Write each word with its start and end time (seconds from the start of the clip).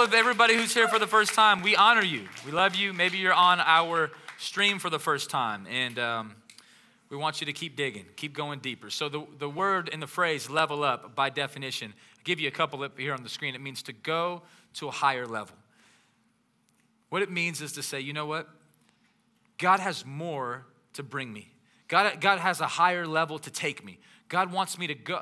all 0.00 0.06
of 0.06 0.14
everybody 0.14 0.56
who's 0.56 0.72
here 0.72 0.88
for 0.88 0.98
the 0.98 1.06
first 1.06 1.34
time, 1.34 1.60
we 1.60 1.76
honor 1.76 2.02
you. 2.02 2.26
We 2.46 2.52
love 2.52 2.74
you. 2.74 2.94
Maybe 2.94 3.18
you're 3.18 3.34
on 3.34 3.60
our 3.60 4.10
stream 4.38 4.78
for 4.78 4.88
the 4.88 4.98
first 4.98 5.28
time, 5.28 5.66
and 5.70 5.98
um, 5.98 6.36
we 7.10 7.18
want 7.18 7.42
you 7.42 7.44
to 7.44 7.52
keep 7.52 7.76
digging, 7.76 8.06
keep 8.16 8.32
going 8.32 8.60
deeper. 8.60 8.88
So, 8.88 9.10
the, 9.10 9.26
the 9.38 9.48
word 9.50 9.90
and 9.92 10.00
the 10.00 10.06
phrase 10.06 10.48
level 10.48 10.84
up, 10.84 11.14
by 11.14 11.28
definition, 11.28 11.92
I'll 11.92 12.24
give 12.24 12.40
you 12.40 12.48
a 12.48 12.50
couple 12.50 12.82
up 12.82 12.98
here 12.98 13.12
on 13.12 13.22
the 13.22 13.28
screen. 13.28 13.54
It 13.54 13.60
means 13.60 13.82
to 13.82 13.92
go 13.92 14.40
to 14.76 14.88
a 14.88 14.90
higher 14.90 15.26
level. 15.26 15.54
What 17.10 17.20
it 17.20 17.30
means 17.30 17.60
is 17.60 17.72
to 17.72 17.82
say, 17.82 18.00
you 18.00 18.14
know 18.14 18.24
what? 18.24 18.48
God 19.58 19.80
has 19.80 20.06
more 20.06 20.64
to 20.94 21.02
bring 21.02 21.30
me. 21.30 21.52
God, 21.88 22.22
God 22.22 22.38
has 22.38 22.62
a 22.62 22.66
higher 22.66 23.06
level 23.06 23.38
to 23.38 23.50
take 23.50 23.84
me. 23.84 23.98
God 24.30 24.50
wants 24.50 24.78
me 24.78 24.86
to 24.86 24.94
go. 24.94 25.20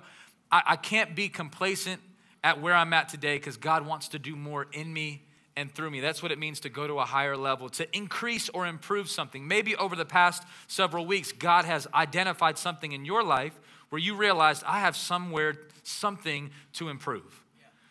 I, 0.52 0.62
I 0.64 0.76
can't 0.76 1.16
be 1.16 1.28
complacent 1.28 2.00
at 2.44 2.60
where 2.60 2.74
I'm 2.74 2.92
at 2.92 3.08
today 3.08 3.36
because 3.36 3.56
God 3.56 3.86
wants 3.86 4.08
to 4.08 4.18
do 4.18 4.36
more 4.36 4.66
in 4.72 4.92
me 4.92 5.22
and 5.56 5.74
through 5.74 5.90
me. 5.90 6.00
That's 6.00 6.22
what 6.22 6.30
it 6.30 6.38
means 6.38 6.60
to 6.60 6.68
go 6.68 6.86
to 6.86 7.00
a 7.00 7.04
higher 7.04 7.36
level, 7.36 7.68
to 7.70 7.96
increase 7.96 8.48
or 8.48 8.66
improve 8.66 9.10
something. 9.10 9.46
Maybe 9.46 9.74
over 9.74 9.96
the 9.96 10.04
past 10.04 10.44
several 10.68 11.04
weeks, 11.04 11.32
God 11.32 11.64
has 11.64 11.88
identified 11.92 12.58
something 12.58 12.92
in 12.92 13.04
your 13.04 13.24
life 13.24 13.58
where 13.88 14.00
you 14.00 14.14
realized 14.14 14.62
I 14.64 14.80
have 14.80 14.96
somewhere, 14.96 15.56
something 15.82 16.50
to 16.74 16.88
improve, 16.88 17.42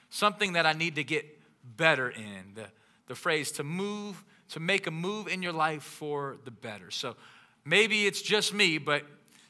something 0.10 0.54
that 0.54 0.66
I 0.66 0.74
need 0.74 0.96
to 0.96 1.04
get 1.04 1.26
better 1.76 2.10
in. 2.10 2.54
The, 2.56 2.68
the 3.08 3.16
phrase 3.16 3.52
to 3.54 3.64
move, 3.64 4.24
to 4.50 4.60
make 4.60 4.88
a 4.88 4.92
move 4.92 5.28
in 5.28 5.42
your 5.42 5.54
life 5.54 5.84
for 5.84 6.38
the 6.46 6.52
better. 6.52 6.90
So 6.90 7.16
maybe 7.66 8.08
it's 8.08 8.22
just 8.22 8.54
me, 8.54 8.78
but 8.78 9.04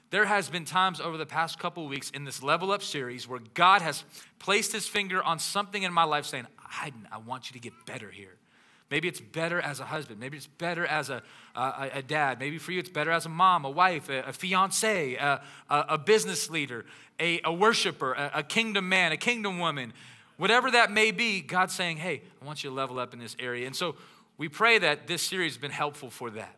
there 0.09 0.25
has 0.25 0.49
been 0.49 0.65
times 0.65 1.01
over 1.01 1.17
the 1.17 1.25
past 1.25 1.59
couple 1.59 1.87
weeks 1.87 2.09
in 2.11 2.23
this 2.23 2.41
level 2.41 2.71
up 2.71 2.83
series 2.83 3.27
where 3.27 3.39
god 3.53 3.81
has 3.81 4.03
placed 4.39 4.71
his 4.71 4.87
finger 4.87 5.21
on 5.21 5.39
something 5.39 5.83
in 5.83 5.93
my 5.93 6.03
life 6.03 6.25
saying 6.25 6.47
i, 6.67 6.91
I 7.11 7.17
want 7.17 7.49
you 7.49 7.53
to 7.53 7.59
get 7.59 7.73
better 7.85 8.11
here. 8.11 8.35
Maybe 8.89 9.09
it's 9.09 9.19
better 9.19 9.59
as 9.59 9.81
a 9.81 9.83
husband. 9.83 10.19
Maybe 10.19 10.37
it's 10.37 10.47
better 10.47 10.85
as 10.85 11.09
a, 11.09 11.21
a, 11.55 11.89
a 11.95 12.01
dad. 12.01 12.39
Maybe 12.39 12.57
for 12.57 12.71
you 12.71 12.79
it's 12.79 12.89
better 12.89 13.11
as 13.11 13.25
a 13.25 13.29
mom 13.29 13.65
a 13.65 13.69
wife 13.69 14.09
a, 14.09 14.19
a 14.19 14.33
fiance 14.33 15.15
a, 15.15 15.41
a, 15.69 15.97
business 15.97 16.49
leader 16.49 16.85
a, 17.19 17.41
a 17.43 17.51
worshiper 17.51 18.13
a, 18.13 18.31
a 18.35 18.43
kingdom 18.43 18.87
man 18.87 19.11
a 19.11 19.17
kingdom 19.17 19.59
woman. 19.59 19.93
Whatever 20.37 20.71
that 20.71 20.91
may 20.91 21.11
be 21.11 21.41
god's 21.41 21.73
saying 21.73 21.97
hey 21.97 22.21
i 22.41 22.45
want 22.45 22.63
you 22.63 22.69
to 22.69 22.75
level 22.75 22.99
up 22.99 23.13
in 23.13 23.19
this 23.19 23.35
area. 23.39 23.65
And 23.67 23.75
so 23.75 23.95
we 24.37 24.47
pray 24.47 24.77
that 24.77 25.07
this 25.07 25.21
series 25.21 25.53
has 25.53 25.61
been 25.61 25.71
helpful 25.71 26.09
for 26.09 26.29
that 26.31 26.56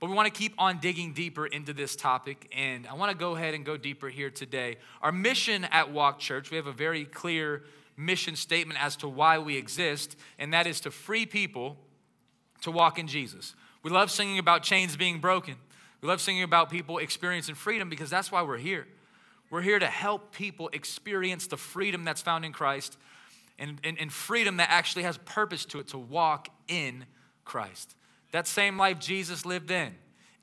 but 0.00 0.08
we 0.08 0.16
want 0.16 0.32
to 0.32 0.36
keep 0.36 0.54
on 0.56 0.78
digging 0.78 1.12
deeper 1.12 1.46
into 1.46 1.74
this 1.74 1.94
topic, 1.94 2.50
and 2.56 2.86
I 2.86 2.94
want 2.94 3.12
to 3.12 3.16
go 3.16 3.36
ahead 3.36 3.52
and 3.52 3.64
go 3.64 3.76
deeper 3.76 4.08
here 4.08 4.30
today. 4.30 4.78
Our 5.02 5.12
mission 5.12 5.64
at 5.64 5.92
Walk 5.92 6.18
Church, 6.18 6.50
we 6.50 6.56
have 6.56 6.66
a 6.66 6.72
very 6.72 7.04
clear 7.04 7.64
mission 7.98 8.34
statement 8.34 8.82
as 8.82 8.96
to 8.96 9.08
why 9.08 9.38
we 9.38 9.58
exist, 9.58 10.16
and 10.38 10.54
that 10.54 10.66
is 10.66 10.80
to 10.80 10.90
free 10.90 11.26
people 11.26 11.76
to 12.62 12.70
walk 12.70 12.98
in 12.98 13.06
Jesus. 13.06 13.54
We 13.82 13.90
love 13.90 14.10
singing 14.10 14.38
about 14.38 14.62
chains 14.62 14.96
being 14.96 15.20
broken. 15.20 15.56
We 16.00 16.08
love 16.08 16.22
singing 16.22 16.42
about 16.42 16.70
people 16.70 16.96
experiencing 16.96 17.54
freedom 17.54 17.90
because 17.90 18.08
that's 18.08 18.32
why 18.32 18.42
we're 18.42 18.58
here. 18.58 18.86
We're 19.50 19.62
here 19.62 19.78
to 19.78 19.86
help 19.86 20.32
people 20.32 20.70
experience 20.72 21.46
the 21.46 21.56
freedom 21.58 22.04
that's 22.04 22.22
found 22.22 22.44
in 22.46 22.52
Christ 22.52 22.96
and, 23.58 23.78
and, 23.84 23.98
and 23.98 24.10
freedom 24.10 24.56
that 24.56 24.70
actually 24.70 25.02
has 25.02 25.18
purpose 25.18 25.66
to 25.66 25.80
it 25.80 25.88
to 25.88 25.98
walk 25.98 26.48
in 26.68 27.04
Christ. 27.44 27.94
That 28.32 28.46
same 28.46 28.76
life 28.78 28.98
Jesus 28.98 29.44
lived 29.44 29.70
in 29.70 29.94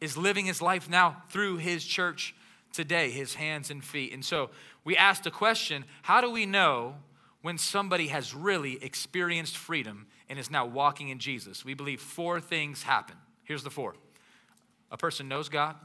is 0.02 0.17
living 0.17 0.45
his 0.45 0.61
life 0.61 0.89
now 0.89 1.23
through 1.30 1.57
his 1.57 1.85
church 1.85 2.35
today, 2.73 3.09
his 3.11 3.33
hands 3.35 3.71
and 3.71 3.83
feet. 3.83 4.13
And 4.13 4.23
so 4.23 4.49
we 4.83 4.95
asked 4.95 5.25
a 5.25 5.31
question 5.31 5.85
how 6.02 6.21
do 6.21 6.30
we 6.31 6.45
know 6.45 6.95
when 7.41 7.58
somebody 7.58 8.08
has 8.08 8.33
really 8.33 8.83
experienced 8.83 9.58
freedom 9.58 10.08
and 10.30 10.38
is 10.38 10.52
now 10.52 10.65
walking 10.65 11.09
in 11.09 11.19
Jesus? 11.19 11.63
We 11.63 11.73
believe 11.73 12.02
four 12.02 12.39
things 12.41 12.83
happen. 12.83 13.15
Here's 13.43 13.63
the 13.63 13.69
four 13.69 13.95
a 14.91 14.97
person 14.97 15.27
knows 15.27 15.49
God, 15.49 15.75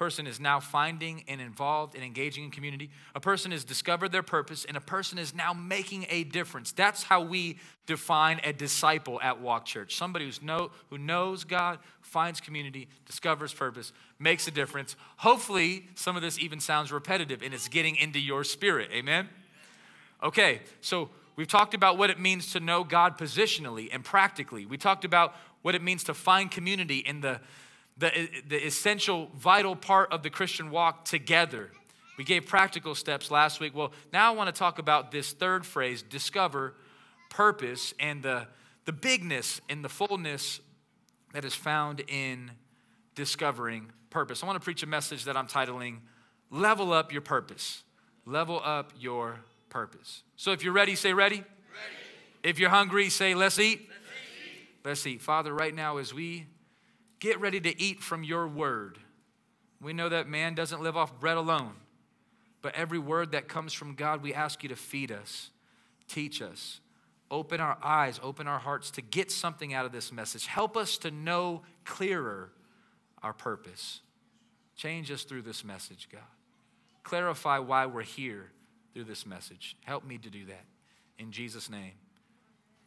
person 0.00 0.26
is 0.26 0.40
now 0.40 0.58
finding 0.58 1.22
and 1.28 1.42
involved 1.42 1.94
and 1.94 2.02
engaging 2.02 2.44
in 2.44 2.50
community. 2.50 2.88
A 3.14 3.20
person 3.20 3.50
has 3.50 3.64
discovered 3.64 4.10
their 4.12 4.22
purpose, 4.22 4.64
and 4.64 4.74
a 4.74 4.80
person 4.80 5.18
is 5.18 5.34
now 5.34 5.52
making 5.52 6.06
a 6.08 6.24
difference. 6.24 6.72
That's 6.72 7.02
how 7.02 7.20
we 7.20 7.58
define 7.84 8.40
a 8.42 8.54
disciple 8.54 9.20
at 9.20 9.42
Walk 9.42 9.66
Church 9.66 9.96
somebody 9.96 10.24
who's 10.24 10.40
know, 10.40 10.70
who 10.88 10.96
knows 10.96 11.44
God, 11.44 11.80
finds 12.00 12.40
community, 12.40 12.88
discovers 13.04 13.52
purpose, 13.52 13.92
makes 14.18 14.48
a 14.48 14.50
difference. 14.50 14.96
Hopefully, 15.18 15.86
some 15.96 16.16
of 16.16 16.22
this 16.22 16.38
even 16.38 16.60
sounds 16.60 16.90
repetitive 16.90 17.42
and 17.42 17.52
it's 17.52 17.68
getting 17.68 17.96
into 17.96 18.18
your 18.18 18.42
spirit. 18.42 18.88
Amen? 18.94 19.28
Okay, 20.22 20.62
so 20.80 21.10
we've 21.36 21.46
talked 21.46 21.74
about 21.74 21.98
what 21.98 22.08
it 22.08 22.18
means 22.18 22.52
to 22.52 22.60
know 22.60 22.84
God 22.84 23.18
positionally 23.18 23.90
and 23.92 24.02
practically. 24.02 24.64
We 24.64 24.78
talked 24.78 25.04
about 25.04 25.34
what 25.60 25.74
it 25.74 25.82
means 25.82 26.04
to 26.04 26.14
find 26.14 26.50
community 26.50 27.00
in 27.00 27.20
the 27.20 27.38
the, 28.00 28.28
the 28.48 28.66
essential, 28.66 29.30
vital 29.36 29.76
part 29.76 30.12
of 30.12 30.22
the 30.22 30.30
Christian 30.30 30.70
walk 30.70 31.04
together. 31.04 31.70
We 32.16 32.24
gave 32.24 32.46
practical 32.46 32.94
steps 32.94 33.30
last 33.30 33.60
week. 33.60 33.74
Well, 33.74 33.92
now 34.12 34.32
I 34.32 34.34
want 34.34 34.54
to 34.54 34.58
talk 34.58 34.78
about 34.78 35.10
this 35.10 35.32
third 35.32 35.64
phrase 35.64 36.02
discover 36.02 36.74
purpose 37.28 37.94
and 38.00 38.22
the, 38.22 38.46
the 38.86 38.92
bigness 38.92 39.60
and 39.68 39.84
the 39.84 39.88
fullness 39.88 40.60
that 41.32 41.44
is 41.44 41.54
found 41.54 42.02
in 42.08 42.50
discovering 43.14 43.92
purpose. 44.08 44.42
I 44.42 44.46
want 44.46 44.56
to 44.56 44.64
preach 44.64 44.82
a 44.82 44.86
message 44.86 45.24
that 45.24 45.36
I'm 45.36 45.46
titling 45.46 45.98
Level 46.50 46.92
Up 46.92 47.12
Your 47.12 47.22
Purpose. 47.22 47.84
Level 48.24 48.60
Up 48.64 48.92
Your 48.98 49.40
Purpose. 49.68 50.22
So 50.36 50.52
if 50.52 50.64
you're 50.64 50.72
ready, 50.72 50.94
say 50.94 51.12
ready. 51.12 51.36
ready. 51.36 51.46
If 52.42 52.58
you're 52.58 52.70
hungry, 52.70 53.10
say 53.10 53.34
let's 53.34 53.58
eat. 53.58 53.88
Let's 53.88 53.90
eat. 53.90 54.68
Let's 54.84 55.06
eat. 55.06 55.22
Father, 55.22 55.52
right 55.52 55.74
now 55.74 55.98
as 55.98 56.12
we 56.14 56.46
Get 57.20 57.38
ready 57.38 57.60
to 57.60 57.80
eat 57.80 58.02
from 58.02 58.24
your 58.24 58.48
word. 58.48 58.98
We 59.80 59.92
know 59.92 60.08
that 60.08 60.26
man 60.26 60.54
doesn't 60.54 60.82
live 60.82 60.96
off 60.96 61.20
bread 61.20 61.36
alone, 61.36 61.74
but 62.62 62.74
every 62.74 62.98
word 62.98 63.32
that 63.32 63.46
comes 63.48 63.72
from 63.72 63.94
God, 63.94 64.22
we 64.22 64.34
ask 64.34 64.62
you 64.62 64.68
to 64.70 64.76
feed 64.76 65.12
us, 65.12 65.50
teach 66.08 66.42
us, 66.42 66.80
open 67.30 67.60
our 67.60 67.78
eyes, 67.82 68.18
open 68.22 68.46
our 68.46 68.58
hearts 68.58 68.90
to 68.92 69.02
get 69.02 69.30
something 69.30 69.72
out 69.72 69.86
of 69.86 69.92
this 69.92 70.10
message. 70.10 70.46
Help 70.46 70.76
us 70.76 70.98
to 70.98 71.10
know 71.10 71.62
clearer 71.84 72.50
our 73.22 73.32
purpose. 73.32 74.00
Change 74.76 75.10
us 75.10 75.24
through 75.24 75.42
this 75.42 75.62
message, 75.62 76.08
God. 76.10 76.22
Clarify 77.02 77.58
why 77.58 77.86
we're 77.86 78.02
here 78.02 78.50
through 78.94 79.04
this 79.04 79.26
message. 79.26 79.76
Help 79.84 80.04
me 80.04 80.18
to 80.18 80.30
do 80.30 80.46
that. 80.46 80.64
In 81.18 81.32
Jesus' 81.32 81.68
name, 81.68 81.92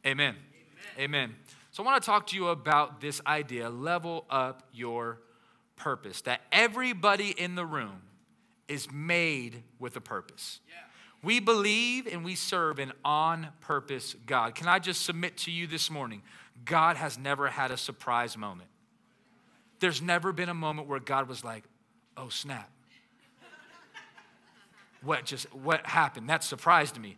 amen. 0.06 0.36
Amen. 0.98 1.30
amen. 1.30 1.36
So, 1.74 1.82
I 1.82 1.88
want 1.88 2.04
to 2.04 2.06
talk 2.06 2.28
to 2.28 2.36
you 2.36 2.50
about 2.50 3.02
this 3.02 3.20
idea 3.26 3.68
level 3.68 4.26
up 4.30 4.62
your 4.74 5.22
purpose. 5.76 6.22
That 6.22 6.42
everybody 6.52 7.32
in 7.32 7.56
the 7.56 7.66
room 7.66 8.04
is 8.68 8.92
made 8.92 9.64
with 9.80 9.96
a 9.96 10.00
purpose. 10.00 10.60
Yeah. 10.68 10.76
We 11.24 11.40
believe 11.40 12.06
and 12.06 12.24
we 12.24 12.36
serve 12.36 12.78
an 12.78 12.94
on 13.04 13.48
purpose 13.60 14.16
God. 14.28 14.54
Can 14.54 14.68
I 14.68 14.78
just 14.78 15.04
submit 15.04 15.36
to 15.38 15.52
you 15.52 15.66
this 15.66 15.90
morning? 15.90 16.22
God 16.64 16.96
has 16.96 17.18
never 17.18 17.48
had 17.48 17.72
a 17.72 17.78
surprise 17.78 18.38
moment. 18.38 18.70
There's 19.80 20.00
never 20.00 20.32
been 20.32 20.50
a 20.50 20.54
moment 20.54 20.88
where 20.88 21.00
God 21.00 21.28
was 21.28 21.44
like, 21.44 21.64
oh, 22.16 22.30
snap. 22.30 22.70
What 25.02 25.26
just 25.26 25.52
what 25.56 25.88
happened? 25.88 26.30
That 26.30 26.44
surprised 26.44 27.00
me. 27.00 27.18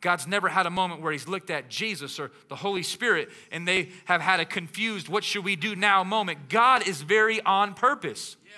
God's 0.00 0.26
never 0.26 0.48
had 0.48 0.66
a 0.66 0.70
moment 0.70 1.00
where 1.00 1.12
he's 1.12 1.26
looked 1.26 1.50
at 1.50 1.68
Jesus 1.68 2.20
or 2.20 2.30
the 2.48 2.56
Holy 2.56 2.82
Spirit 2.82 3.30
and 3.50 3.66
they 3.66 3.90
have 4.04 4.20
had 4.20 4.38
a 4.38 4.44
confused, 4.44 5.08
what 5.08 5.24
should 5.24 5.44
we 5.44 5.56
do 5.56 5.74
now 5.74 6.04
moment. 6.04 6.48
God 6.48 6.86
is 6.86 7.02
very 7.02 7.40
on 7.42 7.74
purpose. 7.74 8.36
Yeah. 8.44 8.52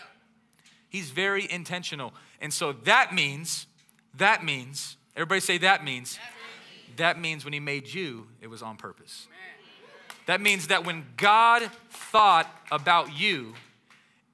He's 0.90 1.10
very 1.10 1.50
intentional. 1.50 2.12
And 2.40 2.52
so 2.52 2.72
that 2.84 3.14
means, 3.14 3.66
that 4.14 4.44
means, 4.44 4.96
everybody 5.16 5.40
say 5.40 5.58
that 5.58 5.82
means, 5.82 6.16
that 6.16 6.22
means, 6.22 6.96
that 6.98 7.20
means 7.20 7.44
when 7.44 7.54
he 7.54 7.60
made 7.60 7.92
you, 7.92 8.26
it 8.42 8.48
was 8.48 8.62
on 8.62 8.76
purpose. 8.76 9.26
That 10.26 10.40
means 10.40 10.66
that 10.69 10.84
when 10.84 11.06
God 11.16 11.62
thought 11.90 12.46
about 12.70 13.19
you, 13.19 13.54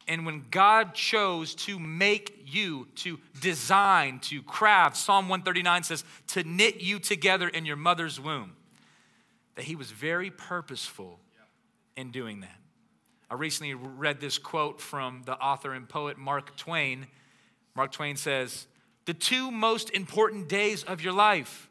and 0.09 0.26
when 0.26 0.44
God 0.50 0.94
chose 0.94 1.55
to 1.55 1.79
make 1.79 2.36
you, 2.47 2.89
to 2.97 3.19
design, 3.41 4.21
to 4.21 4.43
craft, 4.43 4.97
Psalm 4.97 5.29
139 5.29 5.83
says, 5.83 6.05
to 6.29 6.45
knit 6.45 6.81
you 6.81 6.99
together 6.99 7.49
in 7.49 7.67
your 7.67 7.77
mother's 7.77 8.21
womb, 8.21 8.55
that 9.55 9.65
He 9.65 9.77
was 9.77 9.91
very 9.91 10.31
purposeful 10.31 11.19
in 11.97 12.11
doing 12.11 12.41
that. 12.41 12.59
I 13.31 13.35
recently 13.35 13.75
read 13.75 14.21
this 14.21 14.39
quote 14.39 14.81
from 14.81 15.23
the 15.25 15.35
author 15.35 15.73
and 15.73 15.89
poet 15.89 16.17
Mark 16.17 16.57
Twain. 16.57 17.07
Mark 17.75 17.93
Twain 17.93 18.17
says, 18.17 18.67
The 19.07 19.15
two 19.15 19.51
most 19.51 19.91
important 19.91 20.49
days 20.49 20.85
of 20.85 21.01
your 21.01 21.13
life 21.13 21.69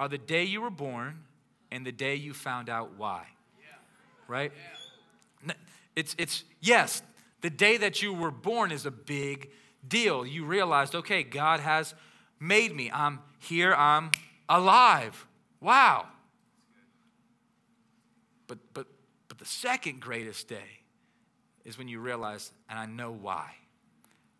are 0.00 0.08
the 0.08 0.18
day 0.18 0.44
you 0.44 0.62
were 0.62 0.70
born 0.70 1.24
and 1.70 1.84
the 1.84 1.92
day 1.92 2.14
you 2.14 2.32
found 2.32 2.70
out 2.70 2.92
why. 2.96 3.26
Yeah. 3.60 3.66
Right? 4.28 4.52
Yeah. 4.54 4.74
It's, 5.96 6.14
it's, 6.18 6.44
yes, 6.60 7.02
the 7.40 7.50
day 7.50 7.76
that 7.76 8.02
you 8.02 8.12
were 8.12 8.30
born 8.30 8.72
is 8.72 8.86
a 8.86 8.90
big 8.90 9.50
deal. 9.88 10.26
You 10.26 10.44
realized, 10.44 10.94
okay, 10.94 11.22
God 11.22 11.60
has 11.60 11.94
made 12.40 12.74
me. 12.74 12.90
I'm 12.92 13.20
here, 13.38 13.74
I'm 13.74 14.10
alive. 14.48 15.26
Wow. 15.60 16.06
But, 18.46 18.58
but, 18.72 18.86
but 19.28 19.38
the 19.38 19.46
second 19.46 20.00
greatest 20.00 20.48
day 20.48 20.80
is 21.64 21.78
when 21.78 21.88
you 21.88 22.00
realize, 22.00 22.52
and 22.68 22.78
I 22.78 22.86
know 22.86 23.12
why. 23.12 23.54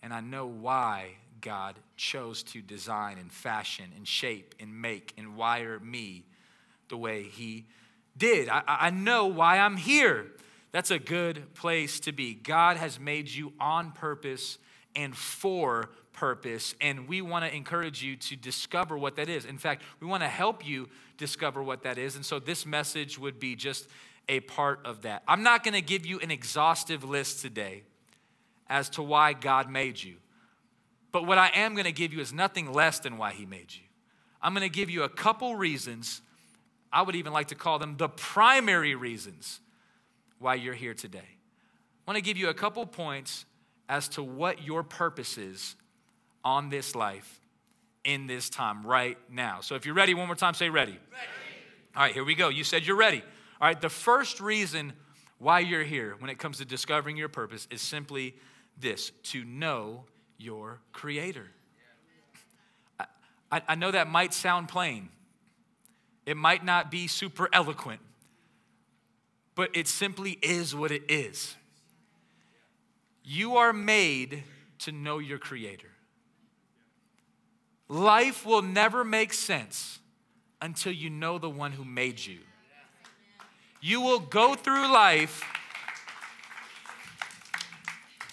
And 0.02 0.12
I 0.12 0.20
know 0.20 0.46
why 0.46 1.12
God 1.41 1.76
chose 1.96 2.43
to 2.43 2.61
design 2.61 3.19
and 3.19 3.32
fashion 3.32 3.87
and 3.96 4.06
shape 4.06 4.55
and 4.61 4.81
make 4.81 5.14
and 5.17 5.37
wire 5.37 5.79
me 5.79 6.25
the 6.88 6.96
way 6.96 7.23
He 7.23 7.67
did. 8.17 8.49
I, 8.49 8.62
I 8.67 8.91
know 8.91 9.26
why 9.26 9.58
I'm 9.58 9.76
here. 9.76 10.26
That's 10.73 10.91
a 10.91 10.99
good 10.99 11.55
place 11.55 12.00
to 12.00 12.12
be. 12.12 12.35
God 12.35 12.76
has 12.76 12.99
made 12.99 13.29
you 13.29 13.52
on 13.61 13.93
purpose 13.93 14.58
and 14.96 15.17
for 15.17 15.91
purpose, 16.12 16.75
and 16.81 17.08
we 17.08 17.20
want 17.20 17.44
to 17.44 17.55
encourage 17.55 18.02
you 18.02 18.17
to 18.17 18.37
discover 18.37 18.96
what 18.96 19.17
that 19.17 19.29
is. 19.29 19.44
In 19.44 19.58
fact, 19.58 19.82
we 20.00 20.06
want 20.06 20.23
to 20.23 20.29
help 20.29 20.67
you 20.67 20.88
discover 21.19 21.62
what 21.62 21.82
that 21.82 21.99
is. 21.99 22.17
And 22.17 22.25
so 22.25 22.38
this 22.38 22.64
message 22.64 23.19
would 23.19 23.38
be 23.38 23.56
just 23.56 23.88
a 24.29 24.41
part 24.41 24.81
of 24.85 25.02
that. 25.02 25.23
I'm 25.29 25.43
not 25.43 25.64
going 25.64 25.75
to 25.75 25.82
give 25.82 26.06
you 26.06 26.20
an 26.20 26.31
exhaustive 26.31 27.05
list 27.05 27.43
today 27.43 27.82
as 28.69 28.88
to 28.91 29.02
why 29.02 29.32
God 29.35 29.70
made 29.70 30.02
you. 30.02 30.17
But 31.12 31.26
what 31.26 31.38
I 31.38 31.50
am 31.55 31.75
going 31.75 31.85
to 31.85 31.93
give 31.93 32.12
you 32.12 32.20
is 32.20 32.32
nothing 32.32 32.73
less 32.73 32.99
than 32.99 33.19
why 33.19 33.32
He 33.32 33.44
made 33.44 33.75
you. 33.75 33.82
I'm 34.41 34.55
going 34.55 34.69
to 34.69 34.75
give 34.75 34.91
you 34.91 35.02
a 35.02 35.08
couple 35.08 35.56
reasons. 35.56 36.23
I 36.93 37.02
would 37.02 37.17
even 37.17 37.32
like 37.32 37.49
to 37.49 37.55
call 37.55 37.79
them 37.79 37.96
the 37.96 38.08
primary 38.08 38.94
reasons 38.94 39.61
why 40.38 40.55
you're 40.55 40.75
here 40.75 40.94
today. 40.94 41.19
I 41.19 42.11
want 42.11 42.17
to 42.17 42.23
give 42.23 42.37
you 42.37 42.49
a 42.49 42.55
couple 42.55 42.85
points 42.87 43.46
as 43.88 44.08
to 44.08 44.22
what 44.22 44.62
your 44.62 44.82
purpose 44.82 45.38
is 45.38 45.76
on 46.44 46.70
this 46.70 46.94
life 46.94 47.40
in 48.04 48.26
this 48.26 48.50
time 48.50 48.86
right 48.86 49.16
now. 49.31 49.60
So 49.60 49.75
if 49.75 49.86
you're 49.86 49.94
ready, 49.94 50.14
one 50.14 50.26
more 50.26 50.36
time, 50.36 50.54
say 50.54 50.69
ready. 50.69 50.92
ready. 50.92 51.02
All 51.96 52.02
right, 52.02 52.12
here 52.12 52.25
we 52.25 52.34
go. 52.34 52.48
You 52.48 52.64
said 52.64 52.86
you're 52.86 52.96
ready. 52.96 53.22
All 53.60 53.69
right, 53.69 53.81
the 53.81 53.88
first 53.88 54.40
reason 54.40 54.92
why 55.38 55.60
you're 55.60 55.84
here 55.84 56.16
when 56.19 56.31
it 56.31 56.38
comes 56.38 56.58
to 56.58 56.64
discovering 56.64 57.16
your 57.16 57.28
purpose 57.28 57.66
is 57.70 57.81
simply 57.81 58.34
this 58.78 59.10
to 59.25 59.44
know 59.44 60.04
your 60.38 60.81
Creator. 60.92 61.46
I, 63.50 63.62
I 63.69 63.75
know 63.75 63.90
that 63.90 64.08
might 64.08 64.34
sound 64.34 64.69
plain, 64.69 65.08
it 66.26 66.36
might 66.36 66.64
not 66.64 66.90
be 66.90 67.06
super 67.06 67.48
eloquent, 67.52 68.00
but 69.54 69.70
it 69.75 69.86
simply 69.86 70.38
is 70.42 70.75
what 70.75 70.90
it 70.90 71.04
is. 71.08 71.54
You 73.24 73.56
are 73.56 73.72
made 73.72 74.44
to 74.80 74.92
know 74.92 75.18
your 75.18 75.38
Creator. 75.38 75.90
Life 77.88 78.44
will 78.44 78.62
never 78.62 79.02
make 79.02 79.32
sense 79.32 79.98
until 80.60 80.92
you 80.92 81.10
know 81.10 81.38
the 81.38 81.48
one 81.48 81.72
who 81.72 81.84
made 81.84 82.24
you. 82.24 82.38
You 83.80 84.00
will 84.00 84.20
go 84.20 84.54
through 84.54 84.92
life 84.92 85.42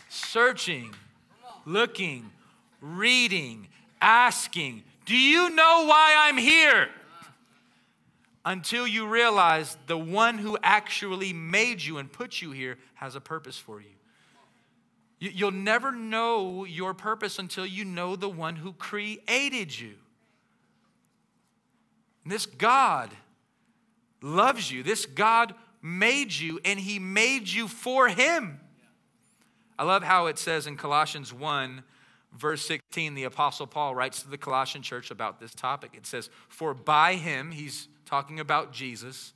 searching, 0.09 0.93
looking, 1.65 2.31
reading, 2.79 3.67
asking, 4.01 4.83
Do 5.05 5.17
you 5.17 5.49
know 5.49 5.85
why 5.87 6.15
I'm 6.17 6.37
here? 6.37 6.89
Until 8.43 8.87
you 8.87 9.07
realize 9.07 9.77
the 9.87 9.97
one 9.97 10.37
who 10.37 10.57
actually 10.63 11.33
made 11.33 11.81
you 11.81 11.97
and 11.97 12.11
put 12.11 12.41
you 12.41 12.51
here 12.51 12.77
has 12.95 13.15
a 13.15 13.21
purpose 13.21 13.57
for 13.57 13.81
you. 13.81 13.89
You'll 15.23 15.51
never 15.51 15.91
know 15.91 16.65
your 16.65 16.95
purpose 16.95 17.37
until 17.37 17.63
you 17.63 17.85
know 17.85 18.15
the 18.15 18.27
one 18.27 18.55
who 18.55 18.73
created 18.73 19.79
you. 19.79 19.93
And 22.23 22.31
this 22.31 22.47
God 22.47 23.11
loves 24.23 24.71
you. 24.71 24.81
This 24.81 25.05
God 25.05 25.53
made 25.79 26.33
you, 26.33 26.59
and 26.65 26.79
He 26.79 26.97
made 26.97 27.47
you 27.47 27.67
for 27.67 28.07
Him. 28.07 28.59
I 29.77 29.83
love 29.83 30.01
how 30.01 30.25
it 30.25 30.39
says 30.39 30.65
in 30.65 30.75
Colossians 30.75 31.31
1, 31.31 31.83
verse 32.35 32.65
16, 32.65 33.13
the 33.13 33.25
Apostle 33.25 33.67
Paul 33.67 33.93
writes 33.93 34.23
to 34.23 34.27
the 34.29 34.39
Colossian 34.39 34.81
church 34.81 35.11
about 35.11 35.39
this 35.39 35.53
topic. 35.53 35.91
It 35.93 36.07
says, 36.07 36.31
For 36.49 36.73
by 36.73 37.13
Him, 37.13 37.51
He's 37.51 37.89
talking 38.07 38.39
about 38.39 38.73
Jesus, 38.73 39.33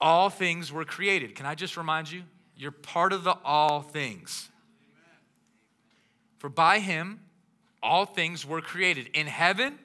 all 0.00 0.30
things 0.30 0.72
were 0.72 0.86
created. 0.86 1.34
Can 1.34 1.44
I 1.44 1.54
just 1.54 1.76
remind 1.76 2.10
you? 2.10 2.22
You're 2.60 2.72
part 2.72 3.14
of 3.14 3.24
the 3.24 3.38
all 3.42 3.80
things. 3.80 4.50
For 6.36 6.50
by 6.50 6.80
him, 6.80 7.20
all 7.82 8.04
things 8.04 8.44
were 8.44 8.60
created 8.60 9.08
in 9.14 9.28
heaven 9.28 9.78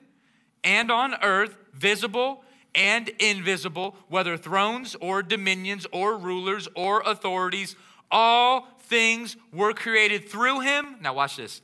and 0.62 0.92
on 0.92 1.16
earth, 1.24 1.56
visible 1.74 2.44
and 2.76 3.08
invisible, 3.18 3.96
whether 4.10 4.36
thrones 4.36 4.94
or 5.00 5.24
dominions 5.24 5.88
or 5.94 6.18
rulers 6.18 6.68
or 6.76 7.00
authorities, 7.06 7.78
all 8.12 8.68
things 8.82 9.38
were 9.54 9.72
created 9.72 10.28
through 10.28 10.60
him. 10.60 10.98
Now, 11.00 11.14
watch 11.14 11.38
this 11.38 11.62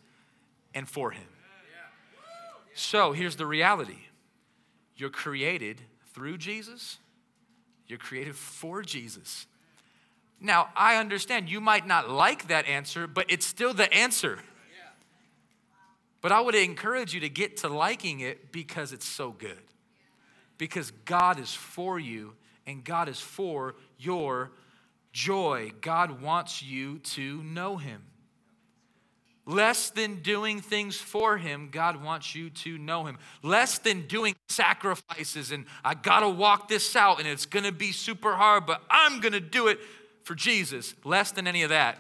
and 0.74 0.88
for 0.88 1.12
him. 1.12 1.28
So 2.74 3.12
here's 3.12 3.36
the 3.36 3.46
reality 3.46 4.06
you're 4.96 5.10
created 5.10 5.82
through 6.14 6.38
Jesus, 6.38 7.00
you're 7.86 8.00
created 8.00 8.38
for 8.38 8.82
Jesus. 8.82 9.46
Now, 10.42 10.70
I 10.76 10.96
understand 10.96 11.50
you 11.50 11.62
might 11.62 11.86
not 11.86 12.10
like 12.10 12.48
that 12.48 12.66
answer, 12.66 13.06
but 13.06 13.28
it's 13.30 13.46
still 13.46 13.76
the 13.76 13.94
answer. 13.94 14.40
But 16.20 16.32
I 16.32 16.42
would 16.42 16.56
encourage 16.56 17.14
you 17.14 17.20
to 17.22 17.30
get 17.30 17.58
to 17.58 17.68
liking 17.68 18.20
it 18.20 18.52
because 18.52 18.92
it's 18.92 19.08
so 19.08 19.32
good. 19.32 19.58
Because 20.58 20.92
God 21.06 21.40
is 21.40 21.54
for 21.54 22.00
you 22.00 22.34
and 22.66 22.84
God 22.84 23.08
is 23.08 23.20
for 23.20 23.76
your 23.98 24.52
joy. 25.12 25.72
God 25.82 26.22
wants 26.22 26.62
you 26.62 27.00
to 27.00 27.42
know 27.44 27.78
Him. 27.78 28.04
Less 29.48 29.90
than 29.90 30.22
doing 30.22 30.62
things 30.62 30.96
for 30.96 31.38
Him, 31.38 31.70
God 31.72 32.04
wants 32.04 32.36
you 32.36 32.52
to 32.52 32.78
know 32.78 33.06
Him. 33.06 33.18
Less 33.42 33.80
than 33.80 34.06
doing 34.06 34.36
sacrifices 34.50 35.52
and 35.52 35.66
I 35.84 35.96
gotta 35.96 36.30
walk 36.30 36.68
this 36.68 36.96
out 36.96 37.20
and 37.20 37.28
it's 37.28 37.48
gonna 37.48 37.72
be 37.72 37.92
super 37.92 38.36
hard, 38.36 38.68
but 38.68 38.84
I'm 38.90 39.20
gonna 39.20 39.40
do 39.40 39.68
it 39.68 39.80
for 40.24 40.36
Jesus, 40.36 40.94
less 41.04 41.32
than 41.32 41.48
any 41.48 41.64
of 41.64 41.70
that, 41.70 42.00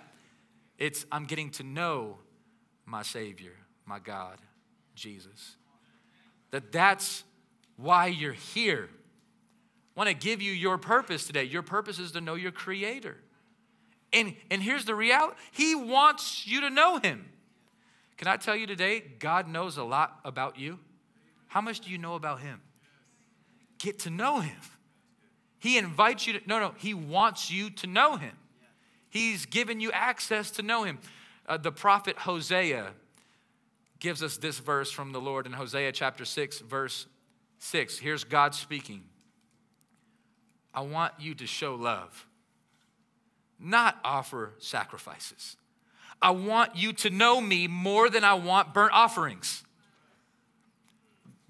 it's 0.77 1.06
I'm 1.12 1.25
getting 1.25 1.50
to 1.51 1.63
know 1.63 2.18
my 2.85 3.03
Savior, 3.03 3.53
my 3.85 4.00
God, 4.00 4.38
Jesus. 4.95 5.56
That 6.51 6.71
that's 6.71 7.23
why 7.77 8.07
you're 8.07 8.33
here. 8.33 8.89
I 9.95 10.00
want 10.00 10.09
to 10.09 10.15
give 10.15 10.41
you 10.41 10.51
your 10.51 10.77
purpose 10.77 11.28
today. 11.28 11.44
Your 11.44 11.61
purpose 11.61 11.99
is 11.99 12.11
to 12.13 12.21
know 12.21 12.35
your 12.35 12.51
creator. 12.51 13.18
And, 14.13 14.35
and 14.49 14.61
here's 14.61 14.85
the 14.85 14.95
reality 14.95 15.35
He 15.51 15.75
wants 15.75 16.45
you 16.47 16.61
to 16.61 16.69
know 16.69 16.97
Him. 16.97 17.30
Can 18.18 18.28
I 18.28 18.37
tell 18.37 18.56
you 18.56 18.68
today, 18.68 19.04
God 19.19 19.47
knows 19.47 19.78
a 19.78 19.83
lot 19.83 20.19
about 20.23 20.59
you? 20.59 20.80
How 21.47 21.61
much 21.61 21.80
do 21.81 21.90
you 21.90 21.97
know 21.97 22.16
about 22.16 22.40
Him? 22.40 22.61
Get 23.80 23.99
to 23.99 24.09
know 24.09 24.40
Him. 24.40 24.59
He 25.61 25.77
invites 25.77 26.25
you 26.25 26.33
to, 26.33 26.41
no, 26.47 26.59
no, 26.59 26.73
He 26.75 26.95
wants 26.95 27.51
you 27.51 27.69
to 27.69 27.87
know 27.87 28.15
Him. 28.18 28.35
He's 29.11 29.45
given 29.45 29.80
you 29.80 29.91
access 29.91 30.49
to 30.51 30.63
know 30.63 30.83
Him. 30.83 30.97
Uh, 31.47 31.57
the 31.57 31.71
prophet 31.71 32.18
Hosea 32.18 32.94
gives 33.99 34.23
us 34.23 34.37
this 34.37 34.57
verse 34.57 34.89
from 34.89 35.11
the 35.11 35.21
Lord 35.21 35.45
in 35.45 35.53
Hosea 35.53 35.91
chapter 35.91 36.25
6, 36.25 36.61
verse 36.61 37.06
6. 37.59 37.99
Here's 37.99 38.23
God 38.23 38.56
speaking 38.56 39.03
I 40.73 40.81
want 40.81 41.13
you 41.19 41.35
to 41.35 41.45
show 41.45 41.75
love, 41.75 42.25
not 43.59 43.99
offer 44.03 44.53
sacrifices. 44.57 45.57
I 46.23 46.31
want 46.31 46.75
you 46.75 46.91
to 46.94 47.11
know 47.11 47.39
me 47.39 47.68
more 47.68 48.09
than 48.09 48.23
I 48.23 48.33
want 48.33 48.73
burnt 48.73 48.94
offerings. 48.94 49.63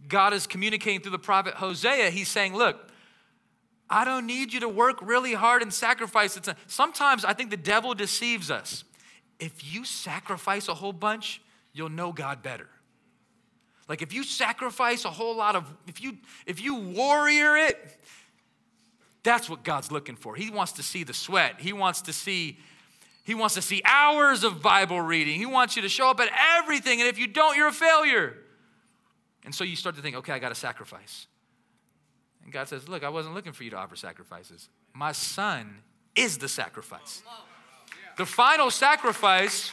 God 0.05 0.33
is 0.33 0.47
communicating 0.47 0.99
through 0.99 1.11
the 1.11 1.19
prophet 1.19 1.53
Hosea. 1.53 2.09
He's 2.09 2.27
saying, 2.27 2.55
Look, 2.55 2.90
I 3.91 4.05
don't 4.05 4.25
need 4.25 4.53
you 4.53 4.61
to 4.61 4.69
work 4.69 4.99
really 5.01 5.33
hard 5.33 5.61
and 5.61 5.73
sacrifice. 5.73 6.37
It's 6.37 6.47
a, 6.47 6.55
sometimes 6.67 7.25
I 7.25 7.33
think 7.33 7.51
the 7.51 7.57
devil 7.57 7.93
deceives 7.93 8.49
us. 8.49 8.85
If 9.39 9.73
you 9.73 9.83
sacrifice 9.83 10.69
a 10.69 10.73
whole 10.73 10.93
bunch, 10.93 11.41
you'll 11.73 11.89
know 11.89 12.13
God 12.13 12.41
better. 12.41 12.69
Like 13.89 14.01
if 14.01 14.13
you 14.13 14.23
sacrifice 14.23 15.03
a 15.03 15.09
whole 15.09 15.35
lot 15.35 15.57
of, 15.57 15.71
if 15.87 16.01
you 16.01 16.17
if 16.45 16.61
you 16.61 16.75
warrior 16.75 17.57
it, 17.57 17.77
that's 19.23 19.49
what 19.49 19.63
God's 19.63 19.91
looking 19.91 20.15
for. 20.15 20.35
He 20.35 20.49
wants 20.49 20.71
to 20.73 20.83
see 20.83 21.03
the 21.03 21.13
sweat. 21.13 21.55
He 21.59 21.73
wants 21.73 22.01
to 22.03 22.13
see 22.13 22.57
he 23.23 23.35
wants 23.35 23.55
to 23.55 23.61
see 23.61 23.81
hours 23.83 24.43
of 24.43 24.61
Bible 24.61 25.01
reading. 25.01 25.37
He 25.37 25.45
wants 25.45 25.75
you 25.75 25.81
to 25.81 25.89
show 25.89 26.09
up 26.09 26.19
at 26.19 26.29
everything. 26.57 27.01
And 27.01 27.09
if 27.09 27.19
you 27.19 27.27
don't, 27.27 27.55
you're 27.57 27.67
a 27.67 27.73
failure. 27.73 28.37
And 29.43 29.53
so 29.53 29.63
you 29.63 29.75
start 29.75 29.95
to 29.95 30.01
think, 30.01 30.15
okay, 30.17 30.33
I 30.33 30.39
got 30.39 30.49
to 30.49 30.55
sacrifice. 30.55 31.27
And 32.43 32.51
God 32.51 32.67
says, 32.67 32.87
Look, 32.87 33.03
I 33.03 33.09
wasn't 33.09 33.35
looking 33.35 33.53
for 33.53 33.63
you 33.63 33.69
to 33.71 33.77
offer 33.77 33.95
sacrifices. 33.95 34.69
My 34.93 35.11
son 35.11 35.77
is 36.15 36.37
the 36.37 36.49
sacrifice. 36.49 37.21
The 38.17 38.25
final 38.25 38.69
sacrifice 38.69 39.71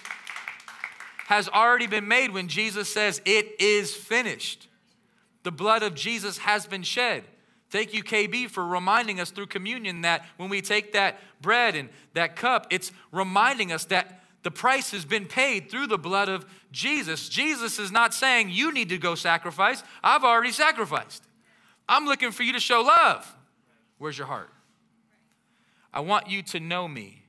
has 1.27 1.49
already 1.49 1.87
been 1.87 2.09
made 2.09 2.33
when 2.33 2.49
Jesus 2.49 2.93
says, 2.93 3.21
It 3.25 3.61
is 3.61 3.95
finished. 3.95 4.69
The 5.43 5.53
blood 5.53 5.83
of 5.83 5.95
Jesus 5.95 6.39
has 6.39 6.67
been 6.67 6.83
shed. 6.83 7.25
Thank 7.71 7.93
you, 7.93 8.03
KB, 8.03 8.49
for 8.49 8.67
reminding 8.67 9.21
us 9.21 9.31
through 9.31 9.47
communion 9.47 10.01
that 10.01 10.25
when 10.39 10.49
we 10.49 10.63
take 10.63 10.93
that 10.93 11.19
bread 11.43 11.75
and 11.75 11.91
that 12.15 12.35
cup, 12.35 12.67
it's 12.71 12.93
reminding 13.13 13.73
us 13.73 13.85
that 13.87 14.23
the 14.43 14.51
price 14.51 14.93
has 14.93 15.05
been 15.05 15.27
paid 15.27 15.71
through 15.71 15.89
the 15.89 15.99
blood 15.99 16.31
of 16.31 16.47
Jesus. 16.73 17.29
Jesus 17.29 17.79
is 17.79 17.93
not 17.93 18.15
saying 18.15 18.49
you 18.51 18.73
need 18.73 18.89
to 18.89 18.99
go 18.99 19.15
sacrifice. 19.15 19.83
I've 20.03 20.25
already 20.25 20.53
sacrificed. 20.53 21.23
I'm 21.89 22.05
looking 22.05 22.31
for 22.31 22.43
you 22.43 22.53
to 22.53 22.61
show 22.61 22.83
love. 22.83 23.35
Where's 23.99 24.19
your 24.19 24.27
heart? 24.27 24.51
I 25.93 26.01
want 26.01 26.29
you 26.29 26.43
to 26.43 26.61
know 26.61 26.87
me 26.87 27.25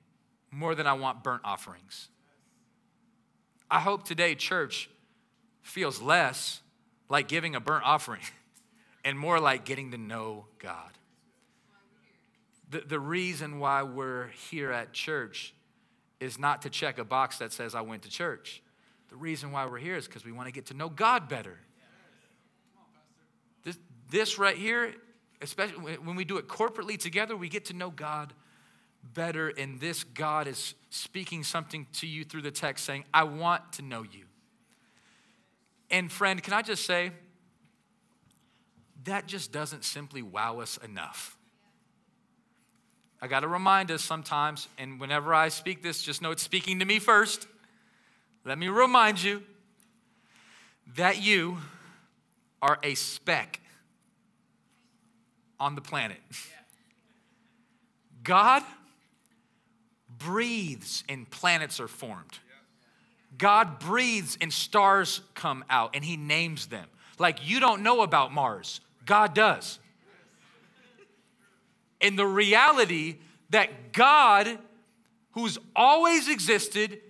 more 0.51 0.75
than 0.75 0.85
I 0.85 0.93
want 0.93 1.23
burnt 1.23 1.41
offerings. 1.45 2.09
I 3.71 3.79
hope 3.79 4.03
today, 4.03 4.35
church, 4.35 4.89
feels 5.61 6.01
less 6.01 6.61
like 7.07 7.27
giving 7.27 7.55
a 7.55 7.59
burnt 7.59 7.85
offering 7.85 8.21
and 9.05 9.17
more 9.17 9.39
like 9.39 9.65
getting 9.65 9.91
to 9.91 9.97
know 9.97 10.45
God. 10.59 10.91
The, 12.69 12.81
the 12.81 12.99
reason 12.99 13.59
why 13.59 13.83
we're 13.83 14.27
here 14.27 14.71
at 14.71 14.93
church 14.93 15.53
is 16.19 16.37
not 16.37 16.63
to 16.63 16.69
check 16.69 16.99
a 16.99 17.03
box 17.03 17.39
that 17.39 17.53
says, 17.53 17.73
I 17.73 17.81
went 17.81 18.03
to 18.03 18.09
church. 18.09 18.61
The 19.09 19.15
reason 19.15 19.51
why 19.51 19.65
we're 19.65 19.79
here 19.79 19.95
is 19.95 20.05
because 20.05 20.25
we 20.25 20.31
want 20.31 20.47
to 20.47 20.51
get 20.51 20.67
to 20.67 20.73
know 20.73 20.89
God 20.89 21.29
better. 21.29 21.57
This, 24.09 24.39
right 24.39 24.57
here, 24.57 24.93
especially 25.41 25.97
when 25.97 26.15
we 26.15 26.25
do 26.25 26.37
it 26.37 26.47
corporately 26.47 26.97
together, 26.97 27.37
we 27.37 27.49
get 27.49 27.65
to 27.65 27.73
know 27.73 27.89
God 27.89 28.33
better. 29.13 29.49
And 29.49 29.79
this 29.79 30.03
God 30.03 30.47
is 30.47 30.73
speaking 30.89 31.43
something 31.43 31.87
to 31.93 32.07
you 32.07 32.23
through 32.23 32.41
the 32.41 32.51
text 32.51 32.85
saying, 32.85 33.05
I 33.13 33.23
want 33.23 33.73
to 33.73 33.81
know 33.81 34.03
you. 34.03 34.25
And 35.91 36.11
friend, 36.11 36.41
can 36.41 36.53
I 36.53 36.61
just 36.61 36.85
say, 36.85 37.11
that 39.05 39.27
just 39.27 39.51
doesn't 39.51 39.85
simply 39.85 40.21
wow 40.21 40.59
us 40.59 40.77
enough. 40.77 41.37
I 43.21 43.27
got 43.27 43.41
to 43.41 43.47
remind 43.47 43.91
us 43.91 44.03
sometimes, 44.03 44.67
and 44.77 44.99
whenever 44.99 45.33
I 45.33 45.49
speak 45.49 45.83
this, 45.83 46.01
just 46.01 46.21
know 46.21 46.31
it's 46.31 46.43
speaking 46.43 46.79
to 46.79 46.85
me 46.85 46.99
first. 46.99 47.47
Let 48.45 48.57
me 48.57 48.69
remind 48.69 49.21
you 49.21 49.43
that 50.95 51.21
you 51.21 51.57
are 52.61 52.79
a 52.83 52.95
speck 52.95 53.59
on 55.59 55.75
the 55.75 55.81
planet. 55.81 56.17
God 58.23 58.63
breathes 60.17 61.03
and 61.09 61.29
planets 61.29 61.79
are 61.79 61.87
formed. 61.87 62.39
God 63.37 63.79
breathes 63.79 64.37
and 64.41 64.51
stars 64.51 65.21
come 65.33 65.63
out 65.69 65.95
and 65.95 66.03
he 66.03 66.17
names 66.17 66.67
them. 66.67 66.87
Like 67.17 67.47
you 67.47 67.59
don't 67.59 67.83
know 67.83 68.01
about 68.01 68.33
Mars, 68.33 68.81
God 69.05 69.33
does. 69.33 69.79
And 72.01 72.17
the 72.17 72.25
reality 72.25 73.17
that 73.49 73.93
God, 73.93 74.57
who's 75.31 75.57
always 75.75 76.29
existed, 76.29 77.01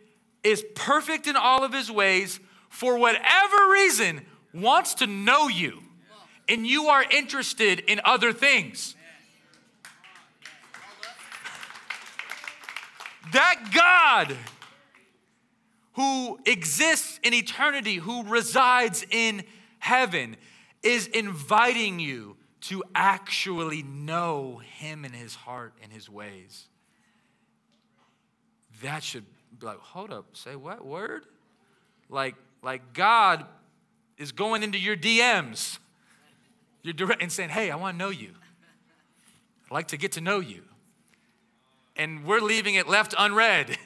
is 0.44 0.64
perfect 0.74 1.28
in 1.28 1.36
all 1.36 1.64
of 1.64 1.74
his 1.74 1.92
ways, 1.92 2.40
for 2.70 2.98
whatever 2.98 3.72
reason, 3.72 4.26
wants 4.54 4.96
to 4.96 5.08
know 5.08 5.48
you. 5.48 5.82
And 6.50 6.66
you 6.66 6.88
are 6.88 7.04
interested 7.04 7.80
in 7.80 8.02
other 8.04 8.34
things. 8.34 8.96
That 13.32 13.70
God 13.72 14.36
who 16.00 16.40
exists 16.46 17.20
in 17.24 17.34
eternity, 17.34 17.96
who 17.96 18.24
resides 18.24 19.06
in 19.12 19.44
heaven, 19.80 20.38
is 20.82 21.08
inviting 21.08 22.00
you 22.00 22.38
to 22.62 22.82
actually 22.96 23.84
know 23.84 24.62
him 24.78 25.04
and 25.04 25.14
his 25.14 25.36
heart 25.36 25.74
and 25.84 25.92
his 25.92 26.10
ways. 26.10 26.70
That 28.82 29.04
should 29.04 29.26
be 29.60 29.66
like, 29.66 29.80
hold 29.80 30.14
up, 30.14 30.38
say 30.38 30.56
what 30.56 30.86
word? 30.86 31.26
Like, 32.08 32.36
like 32.64 32.94
God 32.94 33.46
is 34.18 34.32
going 34.32 34.64
into 34.64 34.78
your 34.80 34.96
DMs. 34.96 35.80
You're 36.82 36.94
direct 36.94 37.22
and 37.22 37.32
saying, 37.32 37.50
hey, 37.50 37.72
I 37.72 37.76
want 37.76 37.96
to 37.96 37.98
know 37.98 38.10
you. 38.10 38.34
I'd 39.66 39.74
like 39.74 39.90
to 39.90 39.98
get 39.98 40.14
to 40.14 40.22
know 40.22 40.40
you. 40.40 40.64
And 41.96 42.26
we're 42.26 42.40
leaving 42.40 42.76
it 42.76 42.88
left 42.88 43.14
unread. 43.18 43.78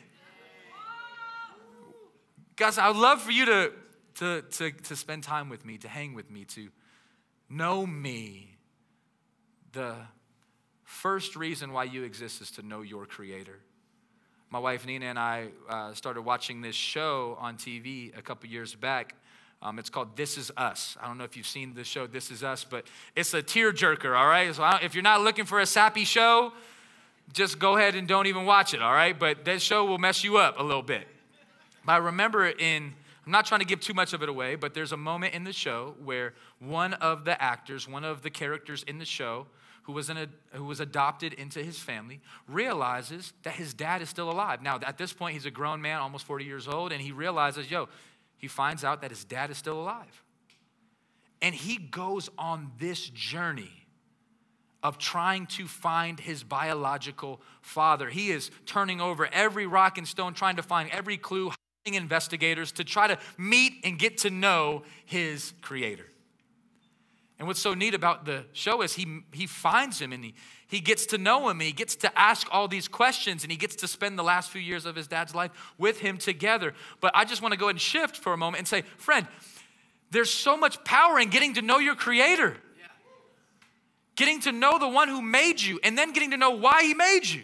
Guys, 2.55 2.77
I'd 2.77 2.95
love 2.95 3.21
for 3.21 3.31
you 3.31 3.45
to, 3.45 3.71
to, 4.15 4.41
to, 4.43 4.71
to 4.71 4.95
spend 4.95 5.23
time 5.23 5.49
with 5.49 5.65
me, 5.65 5.77
to 5.79 5.87
hang 5.87 6.13
with 6.13 6.29
me, 6.29 6.45
to 6.45 6.69
know 7.49 7.85
me 7.85 8.57
the 9.71 9.95
first 10.83 11.35
reason 11.35 11.73
why 11.73 11.83
you 11.85 12.03
exist 12.03 12.41
is 12.41 12.51
to 12.51 12.61
know 12.61 12.81
your 12.81 13.05
creator. 13.05 13.59
My 14.49 14.59
wife 14.59 14.85
Nina 14.85 15.07
and 15.07 15.17
I 15.17 15.47
uh, 15.67 15.93
started 15.95 16.21
watching 16.21 16.61
this 16.61 16.75
show 16.75 17.35
on 17.39 17.57
TV 17.57 18.15
a 18.15 18.21
couple 18.21 18.47
years 18.49 18.75
back. 18.75 19.15
Um, 19.63 19.79
it's 19.79 19.89
called 19.89 20.17
This 20.17 20.37
Is 20.37 20.51
Us. 20.57 20.97
I 21.01 21.07
don't 21.07 21.17
know 21.17 21.23
if 21.23 21.37
you've 21.37 21.47
seen 21.47 21.73
the 21.73 21.85
show 21.85 22.05
This 22.05 22.31
Is 22.31 22.43
Us, 22.43 22.65
but 22.65 22.85
it's 23.15 23.33
a 23.33 23.41
tearjerker, 23.41 24.15
all 24.15 24.27
right? 24.27 24.53
So 24.53 24.69
if 24.81 24.93
you're 24.93 25.03
not 25.03 25.21
looking 25.21 25.45
for 25.45 25.61
a 25.61 25.65
sappy 25.65 26.03
show, 26.03 26.51
just 27.31 27.59
go 27.59 27.77
ahead 27.77 27.95
and 27.95 28.05
don't 28.05 28.27
even 28.27 28.45
watch 28.45 28.73
it, 28.73 28.81
all 28.81 28.93
right? 28.93 29.17
But 29.17 29.45
that 29.45 29.61
show 29.61 29.85
will 29.85 29.97
mess 29.97 30.21
you 30.21 30.37
up 30.37 30.59
a 30.59 30.63
little 30.63 30.81
bit. 30.81 31.07
But 31.85 31.93
I 31.93 31.97
remember 31.97 32.47
in 32.47 32.93
I'm 33.25 33.31
not 33.31 33.45
trying 33.45 33.61
to 33.61 33.65
give 33.65 33.79
too 33.79 33.93
much 33.93 34.11
of 34.11 34.21
it 34.21 34.27
away, 34.27 34.55
but 34.55 34.73
there's 34.73 34.91
a 34.91 34.97
moment 34.97 35.33
in 35.33 35.45
the 35.45 35.53
show 35.53 35.95
where 36.03 36.33
one 36.59 36.93
of 36.95 37.23
the 37.23 37.41
actors, 37.41 37.87
one 37.87 38.03
of 38.03 38.21
the 38.21 38.29
characters 38.29 38.83
in 38.83 38.99
the 38.99 39.05
show, 39.05 39.47
who 39.83 39.93
was, 39.93 40.09
an, 40.09 40.29
who 40.51 40.65
was 40.65 40.81
adopted 40.81 41.33
into 41.33 41.63
his 41.63 41.79
family, 41.79 42.19
realizes 42.49 43.31
that 43.43 43.53
his 43.53 43.73
dad 43.73 44.01
is 44.01 44.09
still 44.09 44.29
alive. 44.29 44.61
Now, 44.61 44.79
at 44.85 44.97
this 44.97 45.13
point, 45.13 45.35
he's 45.35 45.45
a 45.45 45.51
grown 45.51 45.81
man, 45.81 45.99
almost 45.99 46.25
40 46.25 46.43
years 46.43 46.67
old, 46.67 46.91
and 46.91 47.01
he 47.01 47.11
realizes, 47.13 47.71
yo, 47.71 47.87
he 48.43 48.49
finds 48.49 48.83
out 48.83 48.99
that 48.99 49.09
his 49.09 49.23
dad 49.23 49.51
is 49.51 49.57
still 49.57 49.79
alive. 49.79 50.21
And 51.41 51.55
he 51.55 51.77
goes 51.77 52.29
on 52.37 52.73
this 52.77 53.07
journey 53.07 53.71
of 54.83 54.97
trying 54.97 55.45
to 55.45 55.65
find 55.65 56.19
his 56.19 56.43
biological 56.43 57.39
father. 57.61 58.09
He 58.09 58.31
is 58.31 58.51
turning 58.65 58.99
over 58.99 59.29
every 59.31 59.65
rock 59.65 59.97
and 59.97 60.05
stone, 60.05 60.33
trying 60.33 60.57
to 60.57 60.61
find 60.61 60.89
every 60.89 61.15
clue, 61.15 61.53
hiding 61.85 61.97
investigators 61.97 62.73
to 62.73 62.83
try 62.83 63.07
to 63.07 63.17
meet 63.37 63.75
and 63.85 63.97
get 63.97 64.17
to 64.17 64.29
know 64.29 64.83
his 65.05 65.53
creator. 65.61 66.09
And 67.39 67.47
what's 67.47 67.59
so 67.59 67.73
neat 67.73 67.93
about 67.93 68.25
the 68.25 68.45
show 68.53 68.81
is 68.81 68.93
he, 68.93 69.21
he 69.31 69.47
finds 69.47 69.99
him 69.99 70.13
and 70.13 70.23
he, 70.23 70.33
he 70.67 70.79
gets 70.79 71.05
to 71.07 71.17
know 71.17 71.49
him 71.49 71.59
and 71.59 71.63
he 71.63 71.71
gets 71.71 71.95
to 71.97 72.19
ask 72.19 72.47
all 72.51 72.67
these 72.67 72.87
questions 72.87 73.43
and 73.43 73.51
he 73.51 73.57
gets 73.57 73.75
to 73.77 73.87
spend 73.87 74.17
the 74.17 74.23
last 74.23 74.51
few 74.51 74.61
years 74.61 74.85
of 74.85 74.95
his 74.95 75.07
dad's 75.07 75.33
life 75.33 75.51
with 75.77 75.99
him 75.99 76.17
together. 76.17 76.73
But 77.01 77.11
I 77.15 77.25
just 77.25 77.41
want 77.41 77.53
to 77.53 77.59
go 77.59 77.65
ahead 77.65 77.75
and 77.75 77.81
shift 77.81 78.17
for 78.17 78.33
a 78.33 78.37
moment 78.37 78.59
and 78.59 78.67
say, 78.67 78.83
friend, 78.97 79.27
there's 80.11 80.29
so 80.29 80.55
much 80.55 80.83
power 80.83 81.19
in 81.19 81.29
getting 81.29 81.55
to 81.55 81.61
know 81.61 81.79
your 81.79 81.95
creator. 81.95 82.55
Getting 84.15 84.41
to 84.41 84.51
know 84.51 84.77
the 84.77 84.87
one 84.87 85.07
who 85.07 85.23
made 85.23 85.59
you 85.59 85.79
and 85.83 85.97
then 85.97 86.13
getting 86.13 86.31
to 86.31 86.37
know 86.37 86.51
why 86.51 86.83
he 86.83 86.93
made 86.93 87.25
you. 87.25 87.43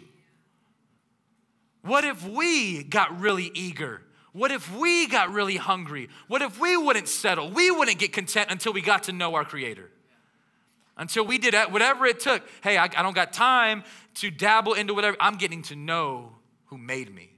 What 1.82 2.04
if 2.04 2.26
we 2.28 2.84
got 2.84 3.20
really 3.20 3.50
eager 3.54 4.02
what 4.32 4.52
if 4.52 4.74
we 4.76 5.06
got 5.08 5.32
really 5.32 5.56
hungry? 5.56 6.08
What 6.28 6.42
if 6.42 6.60
we 6.60 6.76
wouldn't 6.76 7.08
settle? 7.08 7.50
We 7.50 7.70
wouldn't 7.70 7.98
get 7.98 8.12
content 8.12 8.50
until 8.50 8.72
we 8.72 8.80
got 8.80 9.04
to 9.04 9.12
know 9.12 9.34
our 9.34 9.44
Creator. 9.44 9.90
Until 10.96 11.24
we 11.24 11.38
did 11.38 11.54
whatever 11.72 12.06
it 12.06 12.20
took. 12.20 12.42
Hey, 12.62 12.76
I, 12.76 12.84
I 12.84 13.02
don't 13.02 13.14
got 13.14 13.32
time 13.32 13.82
to 14.16 14.30
dabble 14.30 14.74
into 14.74 14.94
whatever. 14.94 15.16
I'm 15.18 15.36
getting 15.36 15.62
to 15.64 15.76
know 15.76 16.32
who 16.66 16.78
made 16.78 17.12
me 17.12 17.30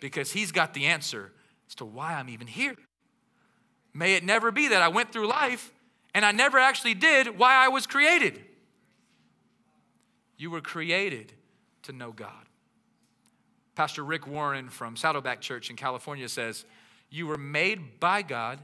because 0.00 0.32
He's 0.32 0.52
got 0.52 0.74
the 0.74 0.86
answer 0.86 1.32
as 1.68 1.74
to 1.76 1.84
why 1.84 2.14
I'm 2.14 2.28
even 2.28 2.46
here. 2.46 2.76
May 3.94 4.14
it 4.14 4.24
never 4.24 4.52
be 4.52 4.68
that 4.68 4.82
I 4.82 4.88
went 4.88 5.12
through 5.12 5.28
life 5.28 5.72
and 6.14 6.24
I 6.24 6.32
never 6.32 6.58
actually 6.58 6.94
did 6.94 7.38
why 7.38 7.54
I 7.54 7.68
was 7.68 7.86
created. 7.86 8.42
You 10.36 10.50
were 10.50 10.60
created 10.60 11.32
to 11.84 11.92
know 11.92 12.12
God. 12.12 12.45
Pastor 13.76 14.02
Rick 14.02 14.26
Warren 14.26 14.70
from 14.70 14.96
Saddleback 14.96 15.42
Church 15.42 15.68
in 15.68 15.76
California 15.76 16.28
says, 16.30 16.64
You 17.10 17.26
were 17.26 17.36
made 17.36 18.00
by 18.00 18.22
God 18.22 18.58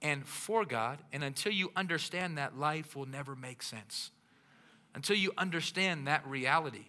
and 0.00 0.24
for 0.24 0.64
God, 0.64 1.00
and 1.12 1.24
until 1.24 1.52
you 1.52 1.72
understand 1.74 2.38
that, 2.38 2.56
life 2.56 2.94
will 2.94 3.06
never 3.06 3.34
make 3.34 3.62
sense. 3.62 4.12
Until 4.94 5.16
you 5.16 5.32
understand 5.36 6.06
that 6.06 6.24
reality, 6.26 6.86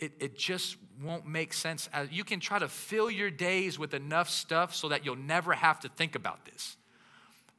it, 0.00 0.12
it 0.18 0.36
just 0.36 0.76
won't 1.00 1.24
make 1.24 1.52
sense. 1.52 1.88
Uh, 1.94 2.06
you 2.10 2.24
can 2.24 2.40
try 2.40 2.58
to 2.58 2.68
fill 2.68 3.10
your 3.10 3.30
days 3.30 3.78
with 3.78 3.94
enough 3.94 4.28
stuff 4.28 4.74
so 4.74 4.88
that 4.88 5.04
you'll 5.04 5.14
never 5.14 5.52
have 5.52 5.78
to 5.80 5.88
think 5.88 6.16
about 6.16 6.44
this. 6.46 6.76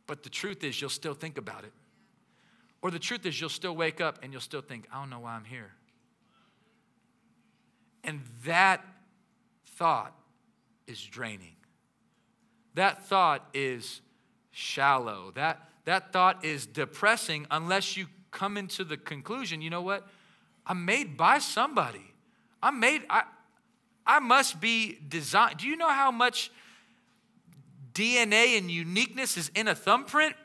But 0.05 0.23
the 0.23 0.29
truth 0.29 0.65
is, 0.65 0.81
you'll 0.81 0.89
still 0.89 1.13
think 1.13 1.37
about 1.37 1.63
it. 1.63 1.71
Or 2.81 2.91
the 2.91 2.99
truth 2.99 3.25
is, 3.25 3.39
you'll 3.39 3.49
still 3.49 3.75
wake 3.75 4.01
up 4.01 4.19
and 4.21 4.33
you'll 4.33 4.41
still 4.41 4.61
think, 4.61 4.87
I 4.91 4.99
don't 4.99 5.09
know 5.09 5.19
why 5.19 5.35
I'm 5.35 5.45
here. 5.45 5.71
And 8.03 8.21
that 8.45 8.85
thought 9.65 10.13
is 10.87 11.01
draining. 11.01 11.55
That 12.73 13.05
thought 13.05 13.47
is 13.53 14.01
shallow. 14.51 15.31
That, 15.35 15.69
that 15.85 16.13
thought 16.13 16.43
is 16.45 16.65
depressing 16.65 17.47
unless 17.51 17.97
you 17.97 18.07
come 18.31 18.57
into 18.57 18.83
the 18.83 18.97
conclusion, 18.97 19.61
you 19.61 19.69
know 19.69 19.81
what? 19.81 20.07
I'm 20.65 20.85
made 20.85 21.17
by 21.17 21.39
somebody. 21.39 22.13
I'm 22.63 22.79
made, 22.79 23.03
I, 23.09 23.23
I 24.05 24.19
must 24.19 24.61
be 24.61 24.97
designed. 25.07 25.57
Do 25.57 25.67
you 25.67 25.75
know 25.75 25.89
how 25.89 26.11
much 26.11 26.51
DNA 27.93 28.57
and 28.57 28.71
uniqueness 28.71 29.37
is 29.37 29.51
in 29.53 29.67
a 29.67 29.75
thumbprint? 29.75 30.35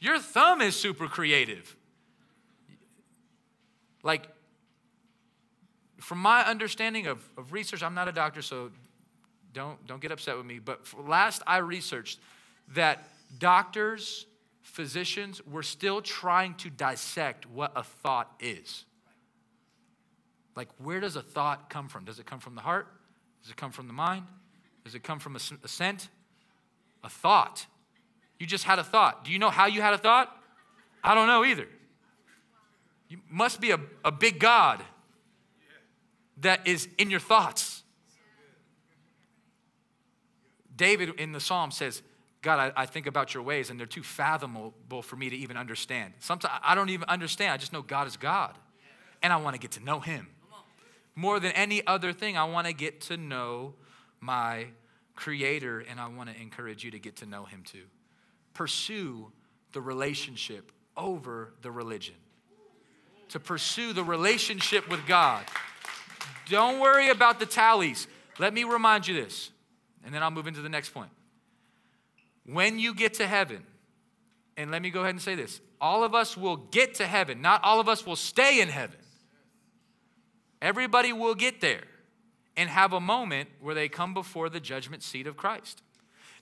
Your 0.00 0.18
thumb 0.18 0.60
is 0.60 0.76
super 0.76 1.08
creative. 1.08 1.76
Like, 4.02 4.28
from 6.00 6.18
my 6.18 6.44
understanding 6.44 7.06
of, 7.06 7.28
of 7.36 7.52
research, 7.52 7.82
I'm 7.82 7.94
not 7.94 8.08
a 8.08 8.12
doctor, 8.12 8.42
so 8.42 8.70
don't, 9.52 9.84
don't 9.86 10.00
get 10.00 10.12
upset 10.12 10.36
with 10.36 10.46
me. 10.46 10.58
But 10.58 10.80
last 11.06 11.42
I 11.46 11.58
researched, 11.58 12.20
that 12.74 13.08
doctors, 13.38 14.26
physicians 14.62 15.44
were 15.46 15.62
still 15.62 16.00
trying 16.00 16.54
to 16.54 16.70
dissect 16.70 17.46
what 17.46 17.72
a 17.74 17.82
thought 17.82 18.30
is. 18.40 18.84
Like, 20.54 20.68
where 20.78 21.00
does 21.00 21.16
a 21.16 21.22
thought 21.22 21.70
come 21.70 21.88
from? 21.88 22.04
Does 22.04 22.18
it 22.18 22.26
come 22.26 22.40
from 22.40 22.54
the 22.54 22.60
heart? 22.60 22.88
Does 23.42 23.50
it 23.50 23.56
come 23.56 23.70
from 23.70 23.86
the 23.86 23.92
mind? 23.92 24.24
Does 24.84 24.94
it 24.94 25.02
come 25.02 25.18
from 25.18 25.36
a, 25.36 25.40
a 25.64 25.68
scent? 25.68 26.08
A 27.04 27.08
thought. 27.08 27.66
You 28.38 28.46
just 28.46 28.64
had 28.64 28.78
a 28.78 28.84
thought. 28.84 29.24
Do 29.24 29.32
you 29.32 29.38
know 29.38 29.50
how 29.50 29.66
you 29.66 29.80
had 29.80 29.94
a 29.94 29.98
thought? 29.98 30.34
I 31.02 31.14
don't 31.14 31.26
know 31.26 31.44
either. 31.44 31.66
You 33.08 33.18
must 33.30 33.60
be 33.60 33.70
a, 33.70 33.80
a 34.04 34.12
big 34.12 34.38
God 34.38 34.82
that 36.40 36.66
is 36.66 36.88
in 36.98 37.10
your 37.10 37.20
thoughts. 37.20 37.82
David 40.76 41.18
in 41.18 41.32
the 41.32 41.40
psalm 41.40 41.70
says, 41.70 42.02
God, 42.40 42.72
I, 42.76 42.82
I, 42.82 42.86
think 42.86 43.06
about 43.06 43.34
your 43.34 43.42
ways 43.42 43.68
and 43.68 43.78
they're 43.80 43.86
too 43.86 44.04
fathomable 44.04 45.02
for 45.02 45.16
me 45.16 45.28
to 45.28 45.36
even 45.36 45.56
understand. 45.56 46.14
Sometimes 46.20 46.54
I 46.62 46.76
don't 46.76 46.90
even 46.90 47.08
understand. 47.08 47.52
I 47.52 47.56
just 47.56 47.72
know 47.72 47.82
God 47.82 48.06
is 48.06 48.16
God. 48.16 48.56
And 49.22 49.32
I 49.32 49.36
want 49.36 49.54
to 49.54 49.60
get 49.60 49.72
to 49.72 49.80
know 49.84 49.98
him. 49.98 50.28
More 51.16 51.40
than 51.40 51.50
any 51.52 51.84
other 51.84 52.12
thing, 52.12 52.36
I 52.36 52.44
want 52.44 52.68
to 52.68 52.72
get 52.72 53.00
to 53.02 53.16
know 53.16 53.74
my 54.20 54.66
creator 55.16 55.80
and 55.80 55.98
I 55.98 56.06
want 56.06 56.30
to 56.30 56.40
encourage 56.40 56.84
you 56.84 56.92
to 56.92 57.00
get 57.00 57.16
to 57.16 57.26
know 57.26 57.44
him 57.44 57.64
too. 57.64 57.82
Pursue 58.54 59.32
the 59.72 59.80
relationship 59.80 60.70
over 60.96 61.54
the 61.62 61.72
religion. 61.72 62.14
To 63.30 63.40
pursue 63.40 63.92
the 63.92 64.04
relationship 64.04 64.88
with 64.88 65.04
God. 65.06 65.44
Don't 66.48 66.80
worry 66.80 67.10
about 67.10 67.38
the 67.40 67.46
tallies. 67.46 68.06
Let 68.38 68.54
me 68.54 68.64
remind 68.64 69.06
you 69.06 69.14
this, 69.14 69.50
and 70.04 70.14
then 70.14 70.22
I'll 70.22 70.30
move 70.30 70.46
into 70.46 70.60
the 70.60 70.68
next 70.68 70.90
point. 70.90 71.10
When 72.46 72.78
you 72.78 72.94
get 72.94 73.14
to 73.14 73.26
heaven, 73.26 73.64
and 74.56 74.70
let 74.70 74.82
me 74.82 74.90
go 74.90 75.00
ahead 75.00 75.14
and 75.14 75.22
say 75.22 75.34
this 75.34 75.60
all 75.80 76.02
of 76.02 76.14
us 76.14 76.36
will 76.36 76.56
get 76.56 76.94
to 76.94 77.06
heaven, 77.06 77.40
not 77.40 77.62
all 77.62 77.80
of 77.80 77.88
us 77.88 78.04
will 78.04 78.16
stay 78.16 78.60
in 78.60 78.68
heaven. 78.68 78.98
Everybody 80.60 81.12
will 81.12 81.34
get 81.34 81.60
there 81.60 81.84
and 82.56 82.68
have 82.68 82.92
a 82.92 83.00
moment 83.00 83.48
where 83.60 83.74
they 83.74 83.88
come 83.88 84.12
before 84.14 84.48
the 84.48 84.58
judgment 84.58 85.04
seat 85.04 85.28
of 85.28 85.36
Christ. 85.36 85.82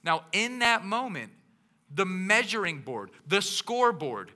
Now, 0.02 0.24
in 0.32 0.60
that 0.60 0.84
moment, 0.84 1.32
the 1.94 2.06
measuring 2.06 2.80
board, 2.80 3.10
the 3.26 3.42
scoreboard, 3.42 4.32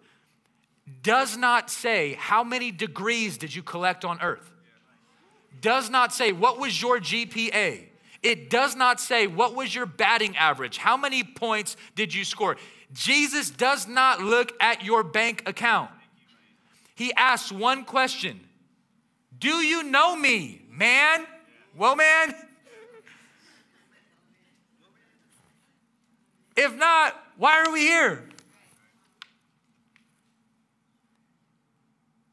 does 1.02 1.36
not 1.36 1.70
say 1.70 2.14
how 2.18 2.44
many 2.44 2.70
degrees 2.70 3.38
did 3.38 3.54
you 3.54 3.62
collect 3.62 4.04
on 4.04 4.20
earth 4.20 4.50
does 5.60 5.90
not 5.90 6.12
say 6.12 6.32
what 6.32 6.58
was 6.58 6.80
your 6.80 6.98
GPA. 6.98 7.86
It 8.22 8.50
does 8.50 8.76
not 8.76 9.00
say 9.00 9.26
what 9.26 9.54
was 9.54 9.74
your 9.74 9.86
batting 9.86 10.36
average. 10.36 10.76
How 10.76 10.96
many 10.96 11.24
points 11.24 11.76
did 11.94 12.12
you 12.12 12.24
score? 12.24 12.56
Jesus 12.92 13.50
does 13.50 13.88
not 13.88 14.20
look 14.20 14.52
at 14.60 14.84
your 14.84 15.02
bank 15.02 15.42
account. 15.46 15.90
He 16.94 17.12
asks 17.14 17.50
one 17.50 17.84
question 17.84 18.40
Do 19.38 19.56
you 19.56 19.82
know 19.84 20.14
me, 20.16 20.62
man? 20.70 21.26
Well, 21.76 21.96
man. 21.96 22.34
If 26.56 26.76
not, 26.76 27.14
why 27.38 27.64
are 27.64 27.72
we 27.72 27.80
here? 27.80 28.22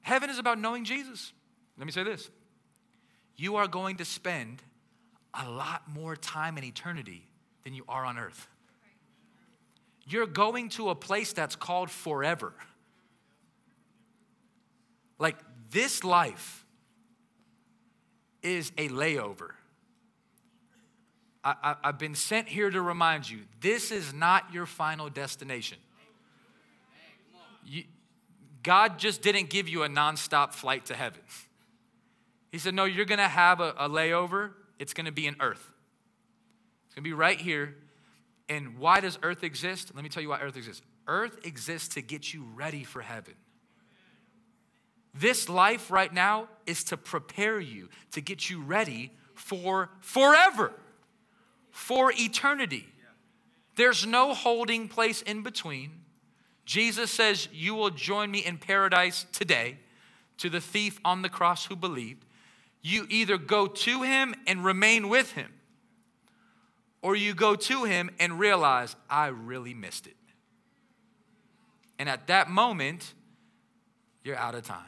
Heaven 0.01 0.29
is 0.29 0.37
about 0.37 0.59
knowing 0.59 0.83
Jesus. 0.83 1.31
Let 1.77 1.85
me 1.85 1.91
say 1.91 2.03
this 2.03 2.29
you 3.37 3.55
are 3.57 3.67
going 3.67 3.97
to 3.97 4.05
spend 4.05 4.63
a 5.33 5.49
lot 5.49 5.83
more 5.87 6.15
time 6.15 6.57
in 6.57 6.63
eternity 6.63 7.27
than 7.63 7.73
you 7.73 7.83
are 7.87 8.03
on 8.03 8.17
earth. 8.17 8.47
You're 10.05 10.25
going 10.25 10.69
to 10.69 10.89
a 10.89 10.95
place 10.95 11.33
that's 11.33 11.55
called 11.55 11.91
forever. 11.91 12.53
Like 15.19 15.37
this 15.69 16.03
life 16.03 16.65
is 18.41 18.71
a 18.77 18.89
layover. 18.89 19.51
I, 21.43 21.75
have 21.81 21.97
been 21.97 22.15
sent 22.15 22.49
here 22.49 22.69
to 22.69 22.81
remind 22.81 23.29
you 23.29 23.39
this 23.61 23.91
is 23.91 24.13
not 24.13 24.53
your 24.53 24.65
final 24.65 25.09
destination. 25.09 25.77
You, 27.65 27.83
God 28.63 28.99
just 28.99 29.21
didn't 29.21 29.49
give 29.49 29.69
you 29.69 29.83
a 29.83 29.87
nonstop 29.87 30.53
flight 30.53 30.85
to 30.87 30.93
heaven. 30.93 31.21
He 32.57 32.59
said, 32.59 32.73
No, 32.73 32.85
you're 32.85 33.05
going 33.05 33.19
to 33.19 33.27
have 33.27 33.59
a, 33.59 33.75
a 33.77 33.87
layover. 33.87 34.49
It's 34.79 34.95
going 34.95 35.05
to 35.05 35.11
be 35.11 35.27
in 35.27 35.35
earth. 35.39 35.69
It's 36.87 36.95
going 36.95 37.03
to 37.03 37.07
be 37.07 37.13
right 37.13 37.39
here. 37.39 37.75
And 38.49 38.79
why 38.79 38.99
does 38.99 39.19
earth 39.21 39.43
exist? 39.43 39.91
Let 39.93 40.03
me 40.03 40.09
tell 40.09 40.23
you 40.23 40.29
why 40.29 40.39
earth 40.39 40.57
exists. 40.57 40.81
Earth 41.05 41.37
exists 41.45 41.89
to 41.89 42.01
get 42.01 42.33
you 42.33 42.47
ready 42.55 42.83
for 42.83 43.03
heaven. 43.03 43.35
This 45.13 45.47
life 45.47 45.91
right 45.91 46.11
now 46.11 46.47
is 46.65 46.83
to 46.85 46.97
prepare 46.97 47.59
you, 47.59 47.89
to 48.13 48.21
get 48.21 48.49
you 48.49 48.63
ready 48.63 49.11
for 49.35 49.91
forever, 49.99 50.73
for 51.69 52.11
eternity. 52.11 52.87
There's 53.75 54.07
no 54.07 54.33
holding 54.33 54.87
place 54.87 55.21
in 55.21 55.43
between. 55.43 55.91
Jesus 56.65 57.11
says, 57.11 57.49
You 57.53 57.75
will 57.75 57.91
join 57.91 58.31
me 58.31 58.39
in 58.39 58.57
paradise 58.57 59.27
today 59.31 59.77
to 60.39 60.49
the 60.49 60.59
thief 60.59 60.99
on 61.05 61.21
the 61.21 61.29
cross 61.29 61.67
who 61.67 61.75
believed 61.75 62.23
you 62.87 63.05
either 63.09 63.37
go 63.37 63.67
to 63.67 64.03
him 64.03 64.33
and 64.47 64.63
remain 64.63 65.09
with 65.09 65.33
him, 65.33 65.51
or 67.01 67.15
you 67.15 67.33
go 67.33 67.55
to 67.55 67.83
him 67.83 68.09
and 68.19 68.39
realize, 68.39 68.95
I 69.09 69.27
really 69.27 69.73
missed 69.73 70.07
it. 70.07 70.15
And 71.99 72.07
at 72.07 72.27
that 72.27 72.49
moment, 72.49 73.13
you're 74.23 74.37
out 74.37 74.55
of 74.55 74.63
time. 74.63 74.85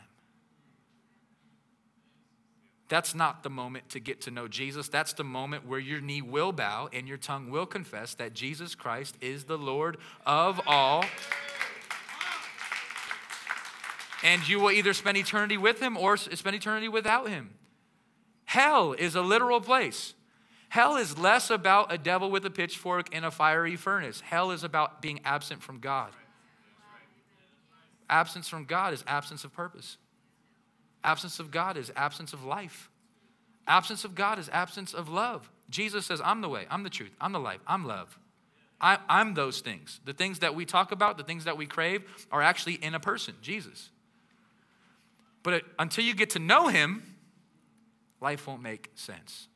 That's 2.88 3.14
not 3.14 3.44
the 3.44 3.50
moment 3.50 3.90
to 3.90 4.00
get 4.00 4.22
to 4.22 4.32
know 4.32 4.48
Jesus. 4.48 4.88
That's 4.88 5.14
the 5.14 5.24
moment 5.24 5.68
where 5.68 5.80
your 5.80 6.02
knee 6.02 6.22
will 6.22 6.52
bow 6.52 6.90
and 6.92 7.08
your 7.08 7.18
tongue 7.18 7.52
will 7.52 7.68
confess 7.68 8.16
that 8.16 8.34
Jesus 8.34 8.74
Christ 8.74 9.16
is 9.22 9.44
the 9.44 9.58
Lord 9.58 9.98
of 10.26 10.60
all. 10.66 11.06
And 14.24 14.48
you 14.48 14.60
will 14.60 14.72
either 14.72 14.94
spend 14.94 15.18
eternity 15.18 15.58
with 15.58 15.80
him 15.80 15.98
or 15.98 16.18
spend 16.18 16.56
eternity 16.56 16.90
without 16.90 17.30
him. 17.30 17.52
Hell 18.50 18.94
is 18.94 19.14
a 19.14 19.22
literal 19.22 19.62
place. 19.62 20.16
Hell 20.70 20.98
is 20.98 21.20
less 21.20 21.52
about 21.52 21.94
a 21.94 22.00
devil 22.00 22.32
with 22.32 22.44
a 22.48 22.50
pitchfork 22.50 23.14
in 23.14 23.24
a 23.24 23.30
fiery 23.30 23.76
furnace. 23.76 24.22
Hell 24.22 24.50
is 24.50 24.64
about 24.64 25.04
being 25.04 25.20
absent 25.24 25.62
from 25.62 25.78
God. 25.78 26.10
Absence 28.10 28.48
from 28.48 28.66
God 28.66 28.92
is 28.92 29.04
absence 29.06 29.44
of 29.44 29.54
purpose. 29.54 29.98
Absence 31.04 31.40
of 31.40 31.52
God 31.52 31.78
is 31.78 31.92
absence 31.96 32.34
of 32.34 32.44
life. 32.44 32.90
Absence 33.68 34.04
of 34.04 34.16
God 34.16 34.40
is 34.40 34.50
absence 34.52 34.96
of 34.96 35.10
love. 35.10 35.52
Jesus 35.70 36.08
says, 36.08 36.20
I'm 36.26 36.42
the 36.42 36.50
way, 36.50 36.66
I'm 36.72 36.82
the 36.82 36.90
truth, 36.90 37.16
I'm 37.22 37.34
the 37.34 37.40
life, 37.40 37.62
I'm 37.68 37.86
love. 37.86 38.18
I, 38.82 38.98
am 39.10 39.36
those 39.36 39.62
things. 39.62 40.00
The 40.06 40.14
things 40.14 40.40
that 40.40 40.56
we 40.56 40.66
talk 40.66 40.92
about, 40.92 41.20
the 41.20 41.24
things 41.24 41.44
that 41.44 41.56
we 41.56 41.68
crave, 41.68 42.02
are 42.32 42.42
actually 42.42 42.80
in 42.82 42.96
a 42.96 43.00
person, 43.00 43.36
Jesus. 43.44 43.92
But 45.44 45.54
it, 45.54 45.66
until 45.78 46.04
you 46.04 46.16
get 46.16 46.32
to 46.32 46.40
know 46.40 46.70
him, 46.70 47.04
life 48.21 48.47
won't 48.47 48.62
make 48.62 48.91
sense. 48.95 49.47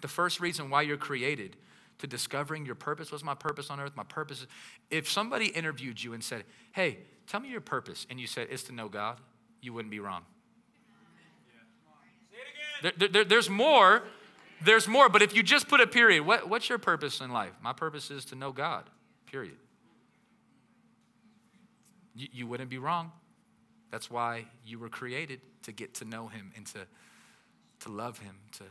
The 0.00 0.08
first 0.08 0.40
reason 0.40 0.70
why 0.70 0.82
you're 0.82 0.96
created 0.96 1.56
to 1.98 2.06
discovering 2.06 2.64
your 2.64 2.74
purpose 2.74 3.12
was 3.12 3.22
my 3.22 3.34
purpose 3.34 3.70
on 3.70 3.78
earth. 3.78 3.92
My 3.94 4.04
purpose. 4.04 4.42
Is 4.42 4.46
if 4.90 5.10
somebody 5.10 5.46
interviewed 5.46 6.02
you 6.02 6.14
and 6.14 6.24
said, 6.24 6.44
Hey, 6.72 6.98
tell 7.26 7.40
me 7.40 7.50
your 7.50 7.60
purpose, 7.60 8.06
and 8.08 8.18
you 8.18 8.26
said 8.26 8.48
it's 8.50 8.62
to 8.64 8.72
know 8.72 8.88
God, 8.88 9.18
you 9.60 9.72
wouldn't 9.72 9.90
be 9.90 10.00
wrong. 10.00 10.22
There, 12.82 13.08
there, 13.08 13.24
there's 13.24 13.50
more. 13.50 14.02
There's 14.64 14.88
more. 14.88 15.08
But 15.08 15.22
if 15.22 15.34
you 15.34 15.42
just 15.42 15.68
put 15.68 15.80
a 15.80 15.86
period, 15.86 16.24
what, 16.24 16.48
what's 16.48 16.68
your 16.68 16.78
purpose 16.78 17.20
in 17.20 17.30
life? 17.30 17.52
My 17.62 17.72
purpose 17.72 18.10
is 18.10 18.24
to 18.26 18.34
know 18.34 18.52
God, 18.52 18.84
period. 19.26 19.56
You, 22.14 22.28
you 22.32 22.46
wouldn't 22.46 22.70
be 22.70 22.78
wrong. 22.78 23.12
That's 23.90 24.10
why 24.10 24.46
you 24.64 24.78
were 24.78 24.88
created 24.88 25.40
to 25.64 25.72
get 25.72 25.94
to 25.94 26.04
know 26.04 26.28
Him 26.28 26.52
and 26.56 26.66
to 26.68 26.86
to 27.80 27.88
love 27.90 28.18
him, 28.18 28.36
to 28.52 28.64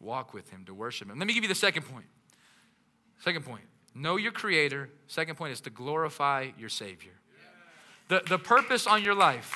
walk 0.00 0.34
with 0.34 0.50
him, 0.50 0.64
to 0.66 0.74
worship 0.74 1.10
him. 1.10 1.18
Let 1.18 1.26
me 1.26 1.34
give 1.34 1.42
you 1.42 1.48
the 1.48 1.54
second 1.54 1.82
point. 1.84 2.06
Second 3.22 3.44
point 3.44 3.64
know 3.94 4.16
your 4.16 4.32
creator. 4.32 4.90
Second 5.06 5.36
point 5.36 5.52
is 5.52 5.60
to 5.62 5.70
glorify 5.70 6.50
your 6.58 6.68
Savior. 6.68 7.12
The, 8.08 8.22
the 8.28 8.38
purpose 8.38 8.86
on 8.86 9.02
your 9.02 9.14
life. 9.14 9.54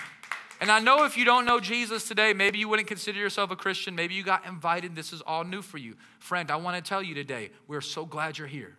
And 0.60 0.70
I 0.70 0.80
know 0.80 1.04
if 1.04 1.16
you 1.16 1.24
don't 1.24 1.44
know 1.44 1.60
Jesus 1.60 2.08
today, 2.08 2.32
maybe 2.32 2.58
you 2.58 2.68
wouldn't 2.68 2.88
consider 2.88 3.18
yourself 3.18 3.50
a 3.50 3.56
Christian. 3.56 3.94
Maybe 3.94 4.14
you 4.14 4.22
got 4.22 4.46
invited. 4.46 4.94
This 4.94 5.12
is 5.12 5.22
all 5.22 5.44
new 5.44 5.62
for 5.62 5.78
you. 5.78 5.94
Friend, 6.18 6.50
I 6.50 6.56
want 6.56 6.82
to 6.82 6.86
tell 6.86 7.02
you 7.02 7.14
today, 7.14 7.50
we're 7.66 7.80
so 7.80 8.04
glad 8.04 8.36
you're 8.36 8.46
here. 8.46 8.76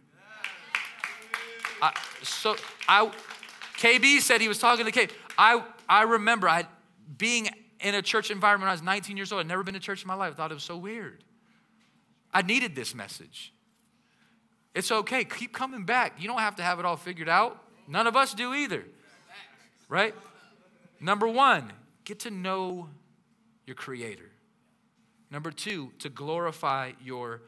I, 1.81 1.93
so 2.21 2.55
I, 2.87 3.11
KB 3.77 4.19
said 4.19 4.41
he 4.41 4.47
was 4.47 4.59
talking 4.59 4.85
to 4.85 4.91
KB. 4.91 5.09
I, 5.37 5.63
I 5.89 6.03
remember 6.03 6.47
I 6.47 6.65
being 7.17 7.49
in 7.81 7.95
a 7.95 8.01
church 8.01 8.31
environment 8.31 8.67
when 8.67 8.69
I 8.69 8.73
was 8.73 8.83
19 8.83 9.17
years 9.17 9.31
old. 9.31 9.41
I'd 9.41 9.47
never 9.47 9.63
been 9.63 9.73
to 9.73 9.79
church 9.79 10.03
in 10.03 10.07
my 10.07 10.13
life. 10.13 10.33
I 10.33 10.35
thought 10.35 10.51
it 10.51 10.55
was 10.55 10.63
so 10.63 10.77
weird. 10.77 11.23
I 12.33 12.41
needed 12.41 12.75
this 12.75 12.95
message. 12.95 13.53
It's 14.73 14.91
okay. 14.91 15.23
Keep 15.23 15.53
coming 15.53 15.83
back. 15.83 16.21
You 16.21 16.27
don't 16.27 16.39
have 16.39 16.55
to 16.57 16.63
have 16.63 16.79
it 16.79 16.85
all 16.85 16.95
figured 16.95 17.27
out. 17.27 17.61
None 17.87 18.07
of 18.07 18.15
us 18.15 18.33
do 18.33 18.53
either. 18.53 18.85
Right? 19.89 20.15
Number 20.99 21.27
one, 21.27 21.73
get 22.05 22.19
to 22.21 22.31
know 22.31 22.89
your 23.65 23.75
Creator. 23.75 24.29
Number 25.29 25.51
two, 25.51 25.91
to 25.99 26.09
glorify 26.09 26.91
your 27.03 27.41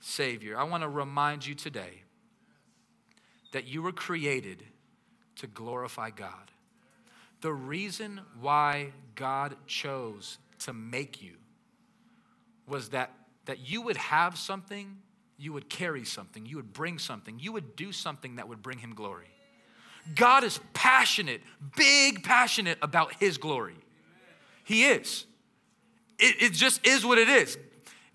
Savior. 0.00 0.58
I 0.58 0.64
want 0.64 0.82
to 0.82 0.88
remind 0.88 1.46
you 1.46 1.54
today 1.54 2.02
that 3.52 3.66
you 3.66 3.82
were 3.82 3.92
created 3.92 4.64
to 5.36 5.46
glorify 5.46 6.10
God. 6.10 6.50
The 7.44 7.52
reason 7.52 8.22
why 8.40 8.92
God 9.16 9.56
chose 9.66 10.38
to 10.60 10.72
make 10.72 11.22
you 11.22 11.34
was 12.66 12.88
that, 12.88 13.12
that 13.44 13.68
you 13.68 13.82
would 13.82 13.98
have 13.98 14.38
something, 14.38 14.96
you 15.36 15.52
would 15.52 15.68
carry 15.68 16.06
something, 16.06 16.46
you 16.46 16.56
would 16.56 16.72
bring 16.72 16.98
something, 16.98 17.38
you 17.38 17.52
would 17.52 17.76
do 17.76 17.92
something 17.92 18.36
that 18.36 18.48
would 18.48 18.62
bring 18.62 18.78
Him 18.78 18.94
glory. 18.94 19.26
God 20.14 20.42
is 20.42 20.58
passionate, 20.72 21.42
big 21.76 22.22
passionate 22.22 22.78
about 22.80 23.12
His 23.16 23.36
glory. 23.36 23.76
He 24.64 24.86
is. 24.86 25.26
It, 26.18 26.44
it 26.44 26.52
just 26.54 26.86
is 26.86 27.04
what 27.04 27.18
it 27.18 27.28
is. 27.28 27.58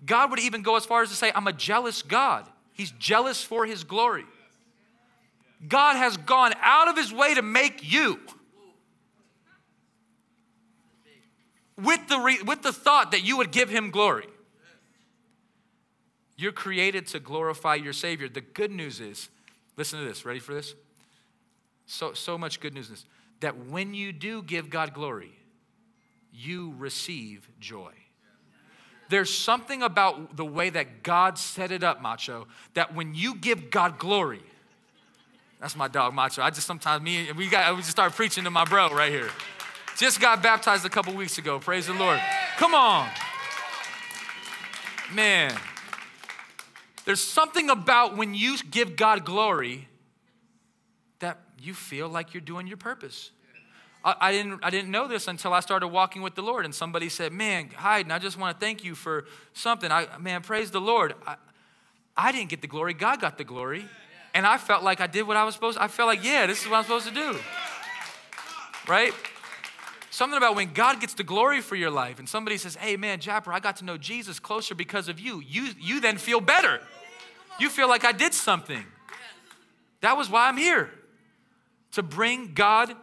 God 0.04 0.30
would 0.30 0.40
even 0.40 0.62
go 0.62 0.74
as 0.74 0.84
far 0.84 1.02
as 1.02 1.10
to 1.10 1.14
say, 1.14 1.30
I'm 1.32 1.46
a 1.46 1.52
jealous 1.52 2.02
God. 2.02 2.48
He's 2.72 2.90
jealous 2.98 3.44
for 3.44 3.64
His 3.64 3.84
glory. 3.84 4.24
God 5.68 5.94
has 5.94 6.16
gone 6.16 6.52
out 6.60 6.88
of 6.88 6.96
His 6.96 7.12
way 7.12 7.34
to 7.34 7.42
make 7.42 7.92
you. 7.92 8.18
With 11.82 12.08
the, 12.08 12.18
re, 12.18 12.42
with 12.42 12.62
the 12.62 12.72
thought 12.72 13.12
that 13.12 13.22
you 13.22 13.36
would 13.36 13.50
give 13.50 13.68
him 13.68 13.90
glory. 13.90 14.26
You're 16.36 16.52
created 16.52 17.06
to 17.08 17.20
glorify 17.20 17.74
your 17.74 17.92
Savior. 17.92 18.28
The 18.28 18.40
good 18.40 18.70
news 18.70 19.00
is, 19.00 19.28
listen 19.76 19.98
to 19.98 20.04
this, 20.04 20.24
ready 20.24 20.40
for 20.40 20.54
this? 20.54 20.74
So, 21.86 22.14
so 22.14 22.38
much 22.38 22.60
good 22.60 22.72
news 22.72 23.04
that 23.40 23.66
when 23.66 23.94
you 23.94 24.12
do 24.12 24.42
give 24.42 24.70
God 24.70 24.94
glory, 24.94 25.32
you 26.32 26.74
receive 26.78 27.48
joy. 27.58 27.92
There's 29.08 29.32
something 29.32 29.82
about 29.82 30.36
the 30.36 30.44
way 30.44 30.70
that 30.70 31.02
God 31.02 31.36
set 31.36 31.72
it 31.72 31.82
up, 31.82 32.00
Macho, 32.00 32.46
that 32.74 32.94
when 32.94 33.14
you 33.14 33.34
give 33.34 33.70
God 33.70 33.98
glory, 33.98 34.42
that's 35.60 35.76
my 35.76 35.88
dog, 35.88 36.14
Macho. 36.14 36.42
I 36.42 36.50
just 36.50 36.66
sometimes, 36.66 37.02
me, 37.02 37.28
and 37.28 37.36
we 37.36 37.48
got, 37.48 37.74
we 37.74 37.80
just 37.80 37.90
start 37.90 38.12
preaching 38.14 38.44
to 38.44 38.50
my 38.50 38.64
bro 38.64 38.88
right 38.90 39.10
here. 39.10 39.28
Just 40.00 40.18
got 40.18 40.42
baptized 40.42 40.86
a 40.86 40.88
couple 40.88 41.12
weeks 41.12 41.36
ago. 41.36 41.58
Praise 41.58 41.86
the 41.86 41.92
Lord. 41.92 42.18
Come 42.56 42.74
on. 42.74 43.06
Man, 45.12 45.54
there's 47.04 47.20
something 47.20 47.68
about 47.68 48.16
when 48.16 48.32
you 48.32 48.56
give 48.70 48.96
God 48.96 49.26
glory 49.26 49.88
that 51.18 51.36
you 51.60 51.74
feel 51.74 52.08
like 52.08 52.32
you're 52.32 52.40
doing 52.40 52.66
your 52.66 52.78
purpose. 52.78 53.30
I, 54.02 54.14
I, 54.18 54.32
didn't, 54.32 54.60
I 54.64 54.70
didn't 54.70 54.90
know 54.90 55.06
this 55.06 55.28
until 55.28 55.52
I 55.52 55.60
started 55.60 55.88
walking 55.88 56.22
with 56.22 56.34
the 56.34 56.42
Lord, 56.42 56.64
and 56.64 56.74
somebody 56.74 57.10
said, 57.10 57.30
Man, 57.30 57.68
Hayden, 57.68 58.10
I 58.10 58.18
just 58.18 58.38
want 58.38 58.58
to 58.58 58.64
thank 58.64 58.82
you 58.82 58.94
for 58.94 59.26
something. 59.52 59.92
I, 59.92 60.06
man, 60.18 60.40
praise 60.40 60.70
the 60.70 60.80
Lord. 60.80 61.12
I, 61.26 61.36
I 62.16 62.32
didn't 62.32 62.48
get 62.48 62.62
the 62.62 62.68
glory, 62.68 62.94
God 62.94 63.20
got 63.20 63.36
the 63.36 63.44
glory. 63.44 63.84
And 64.32 64.46
I 64.46 64.56
felt 64.56 64.82
like 64.82 65.02
I 65.02 65.08
did 65.08 65.26
what 65.26 65.36
I 65.36 65.44
was 65.44 65.54
supposed 65.54 65.76
to. 65.76 65.84
I 65.84 65.88
felt 65.88 66.06
like, 66.06 66.24
yeah, 66.24 66.46
this 66.46 66.62
is 66.62 66.70
what 66.70 66.78
I'm 66.78 66.84
supposed 66.84 67.08
to 67.08 67.12
do. 67.12 67.38
Right? 68.88 69.12
Something 70.10 70.36
about 70.36 70.56
when 70.56 70.72
God 70.72 71.00
gets 71.00 71.14
the 71.14 71.22
glory 71.22 71.60
for 71.60 71.76
your 71.76 71.90
life 71.90 72.18
and 72.18 72.28
somebody 72.28 72.56
says, 72.56 72.74
Hey 72.74 72.96
man, 72.96 73.20
Japper, 73.20 73.52
I 73.52 73.60
got 73.60 73.76
to 73.76 73.84
know 73.84 73.96
Jesus 73.96 74.40
closer 74.40 74.74
because 74.74 75.08
of 75.08 75.20
you. 75.20 75.40
You 75.40 75.70
you 75.78 76.00
then 76.00 76.18
feel 76.18 76.40
better. 76.40 76.80
You 77.60 77.70
feel 77.70 77.88
like 77.88 78.04
I 78.04 78.12
did 78.12 78.34
something. 78.34 78.84
That 80.00 80.16
was 80.16 80.28
why 80.28 80.48
I'm 80.48 80.56
here 80.56 80.90
to 81.92 82.02
bring 82.02 82.54
God 82.54 82.94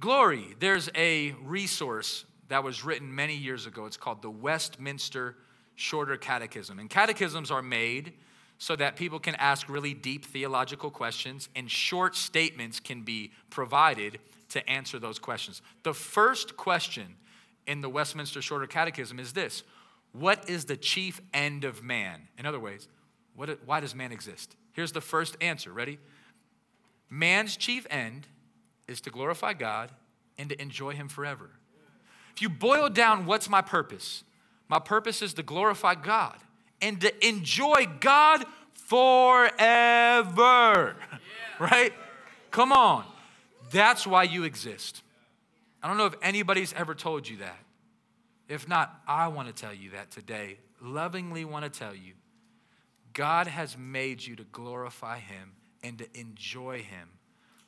glory. 0.00 0.56
There's 0.58 0.88
a 0.94 1.32
resource 1.42 2.24
that 2.48 2.64
was 2.64 2.84
written 2.84 3.14
many 3.14 3.36
years 3.36 3.66
ago. 3.66 3.86
It's 3.86 3.96
called 3.96 4.22
the 4.22 4.30
Westminster 4.30 5.36
Shorter 5.74 6.16
Catechism. 6.16 6.78
And 6.78 6.88
catechisms 6.88 7.50
are 7.50 7.62
made 7.62 8.14
so 8.58 8.74
that 8.76 8.96
people 8.96 9.18
can 9.18 9.34
ask 9.34 9.68
really 9.68 9.94
deep 9.94 10.24
theological 10.24 10.90
questions 10.90 11.48
and 11.54 11.70
short 11.70 12.16
statements 12.16 12.80
can 12.80 13.02
be 13.02 13.32
provided 13.50 14.18
to 14.56 14.68
answer 14.68 14.98
those 14.98 15.18
questions. 15.18 15.62
The 15.82 15.94
first 15.94 16.56
question 16.56 17.16
in 17.66 17.80
the 17.80 17.88
Westminster 17.88 18.42
Shorter 18.42 18.66
Catechism 18.66 19.18
is 19.18 19.32
this 19.32 19.62
What 20.12 20.48
is 20.48 20.64
the 20.64 20.76
chief 20.76 21.20
end 21.32 21.64
of 21.64 21.82
man? 21.82 22.22
In 22.38 22.46
other 22.46 22.60
words, 22.60 22.88
what, 23.34 23.58
why 23.64 23.80
does 23.80 23.94
man 23.94 24.12
exist? 24.12 24.56
Here's 24.72 24.92
the 24.92 25.00
first 25.00 25.36
answer. 25.40 25.72
Ready? 25.72 25.98
Man's 27.08 27.56
chief 27.56 27.86
end 27.88 28.26
is 28.88 29.00
to 29.02 29.10
glorify 29.10 29.52
God 29.52 29.90
and 30.38 30.48
to 30.50 30.60
enjoy 30.60 30.92
Him 30.92 31.08
forever. 31.08 31.50
If 32.34 32.42
you 32.42 32.48
boil 32.48 32.90
down 32.90 33.24
what's 33.26 33.48
my 33.48 33.62
purpose, 33.62 34.24
my 34.68 34.78
purpose 34.78 35.22
is 35.22 35.32
to 35.34 35.42
glorify 35.42 35.94
God 35.94 36.36
and 36.82 37.00
to 37.00 37.26
enjoy 37.26 37.86
God 38.00 38.44
forever. 38.74 39.76
Yeah. 41.10 41.18
Right? 41.58 41.94
Come 42.50 42.70
on. 42.72 43.06
That's 43.70 44.06
why 44.06 44.24
you 44.24 44.44
exist. 44.44 45.02
I 45.82 45.88
don't 45.88 45.96
know 45.96 46.06
if 46.06 46.14
anybody's 46.22 46.72
ever 46.72 46.94
told 46.94 47.28
you 47.28 47.38
that. 47.38 47.58
If 48.48 48.68
not, 48.68 49.00
I 49.06 49.28
want 49.28 49.48
to 49.48 49.54
tell 49.54 49.74
you 49.74 49.90
that 49.90 50.10
today. 50.10 50.58
Lovingly 50.80 51.44
want 51.44 51.64
to 51.64 51.78
tell 51.78 51.94
you 51.94 52.12
God 53.12 53.46
has 53.46 53.78
made 53.78 54.24
you 54.24 54.36
to 54.36 54.44
glorify 54.44 55.18
Him 55.18 55.52
and 55.82 55.98
to 55.98 56.06
enjoy 56.14 56.82
Him 56.82 57.08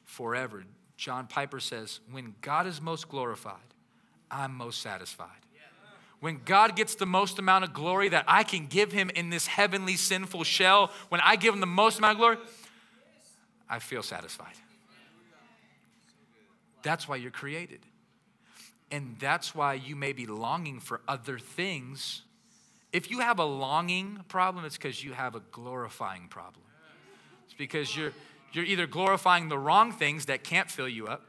forever. 0.05 0.65
John 0.97 1.27
Piper 1.27 1.59
says, 1.61 2.01
When 2.11 2.35
God 2.43 2.67
is 2.67 2.81
most 2.81 3.09
glorified, 3.09 3.55
I'm 4.31 4.55
most 4.55 4.83
satisfied. 4.83 5.29
When 6.21 6.41
God 6.45 6.75
gets 6.75 6.97
the 6.97 7.07
most 7.07 7.39
amount 7.39 7.65
of 7.65 7.73
glory 7.73 8.09
that 8.09 8.25
I 8.27 8.43
can 8.43 8.67
give 8.67 8.91
Him 8.93 9.11
in 9.11 9.31
this 9.31 9.47
heavenly 9.47 9.97
sinful 9.97 10.45
shell, 10.45 10.91
when 11.09 11.21
I 11.21 11.37
give 11.37 11.55
Him 11.55 11.61
the 11.61 11.67
most 11.67 11.99
amount 11.99 12.13
of 12.13 12.19
glory, 12.19 12.39
I 13.71 13.79
feel 13.79 14.03
satisfied. 14.03 14.55
That's 16.89 17.07
why 17.07 17.17
you're 17.17 17.31
created. 17.31 17.81
And 18.91 19.17
that's 19.21 19.55
why 19.55 19.75
you 19.75 19.95
may 19.95 20.15
be 20.15 20.25
longing 20.25 20.81
for 20.81 21.03
other 21.07 21.39
things. 21.39 22.23
If 22.95 23.11
you 23.11 23.21
have 23.21 23.39
a 23.39 23.45
longing 23.45 24.25
problem, 24.29 24.65
it's 24.65 24.79
because 24.79 25.05
you 25.05 25.13
have 25.13 25.35
a 25.35 25.41
glorifying 25.53 26.29
problem. 26.29 26.65
It's 27.45 27.53
because 27.53 27.95
you're, 27.95 28.13
you're 28.55 28.65
either 28.65 28.87
glorifying 28.87 29.51
the 29.51 29.59
wrong 29.59 29.93
things 29.93 30.25
that 30.27 30.43
can't 30.43 30.71
fill 30.71 30.89
you 30.89 31.09
up, 31.09 31.27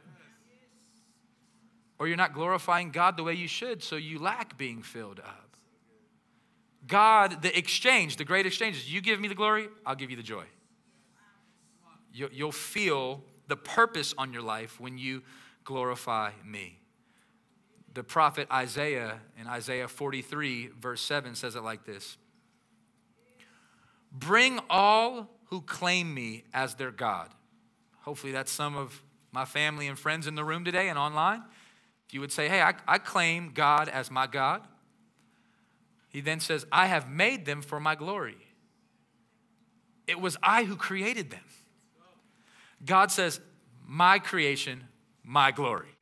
or 1.99 2.07
you're 2.07 2.15
not 2.15 2.33
glorifying 2.33 2.91
God 2.91 3.17
the 3.17 3.23
way 3.23 3.33
you 3.33 3.49
should, 3.49 3.83
so 3.83 3.97
you 3.97 4.17
lack 4.17 4.57
being 4.57 4.81
filled 4.81 5.19
up. 5.19 5.57
God, 6.87 7.41
the 7.41 7.57
exchange, 7.57 8.15
the 8.15 8.23
great 8.23 8.45
exchange 8.45 8.77
is 8.77 8.93
you 8.93 9.01
give 9.01 9.19
me 9.19 9.27
the 9.27 9.35
glory, 9.35 9.67
I'll 9.85 9.95
give 9.95 10.09
you 10.09 10.15
the 10.15 10.23
joy. 10.23 10.45
You'll 12.13 12.53
feel 12.53 13.25
the 13.49 13.57
purpose 13.57 14.13
on 14.17 14.31
your 14.31 14.43
life 14.43 14.79
when 14.79 14.97
you 14.97 15.21
glorify 15.69 16.31
me. 16.43 16.79
The 17.93 18.03
prophet 18.03 18.47
Isaiah 18.51 19.19
in 19.39 19.45
Isaiah 19.45 19.87
43, 19.87 20.71
verse 20.81 20.99
7, 20.99 21.35
says 21.35 21.55
it 21.55 21.61
like 21.61 21.85
this 21.85 22.17
Bring 24.11 24.59
all 24.67 25.29
who 25.45 25.61
claim 25.61 26.11
me 26.11 26.43
as 26.55 26.73
their 26.73 26.89
God. 26.89 27.29
Hopefully, 28.01 28.31
that's 28.31 28.51
some 28.51 28.75
of 28.75 29.03
my 29.31 29.45
family 29.45 29.85
and 29.85 29.97
friends 29.97 30.25
in 30.25 30.33
the 30.33 30.43
room 30.43 30.65
today 30.65 30.89
and 30.89 30.97
online. 30.97 31.43
If 32.07 32.15
you 32.15 32.19
would 32.21 32.31
say, 32.31 32.47
Hey, 32.47 32.63
I, 32.63 32.73
I 32.87 32.97
claim 32.97 33.51
God 33.53 33.89
as 33.89 34.09
my 34.09 34.25
God, 34.25 34.63
he 36.09 36.19
then 36.19 36.39
says, 36.39 36.65
I 36.71 36.87
have 36.87 37.07
made 37.07 37.45
them 37.45 37.61
for 37.61 37.79
my 37.79 37.93
glory. 37.93 38.37
It 40.07 40.19
was 40.19 40.35
I 40.41 40.63
who 40.63 40.75
created 40.75 41.29
them. 41.29 41.45
God 42.83 43.11
says, 43.11 43.39
My 43.85 44.17
creation, 44.17 44.88
my 45.29 45.51
glory. 45.51 45.95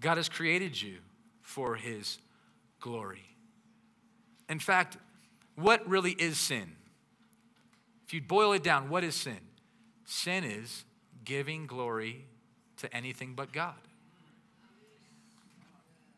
God 0.00 0.18
has 0.18 0.28
created 0.28 0.80
you 0.80 0.98
for 1.42 1.74
his 1.74 2.18
glory. 2.78 3.24
In 4.48 4.60
fact, 4.60 4.96
what 5.56 5.86
really 5.88 6.12
is 6.12 6.38
sin? 6.38 6.76
If 8.06 8.14
you 8.14 8.20
boil 8.20 8.52
it 8.52 8.62
down, 8.62 8.88
what 8.88 9.02
is 9.02 9.16
sin? 9.16 9.40
Sin 10.04 10.44
is 10.44 10.84
giving 11.24 11.66
glory 11.66 12.24
to 12.76 12.96
anything 12.96 13.34
but 13.34 13.52
God. 13.52 13.74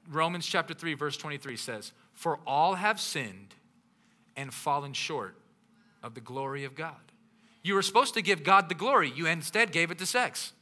Romans 0.06 0.44
chapter 0.44 0.74
3, 0.74 0.92
verse 0.92 1.16
23 1.16 1.56
says, 1.56 1.92
For 2.12 2.40
all 2.46 2.74
have 2.74 3.00
sinned 3.00 3.54
and 4.36 4.52
fallen 4.52 4.92
short 4.92 5.34
of 6.02 6.14
the 6.14 6.20
glory 6.20 6.64
of 6.64 6.74
God. 6.74 7.00
You 7.62 7.72
were 7.72 7.82
supposed 7.82 8.12
to 8.14 8.22
give 8.22 8.44
God 8.44 8.68
the 8.68 8.74
glory, 8.74 9.10
you 9.10 9.24
instead 9.24 9.72
gave 9.72 9.90
it 9.90 9.96
to 9.96 10.06
sex. 10.06 10.52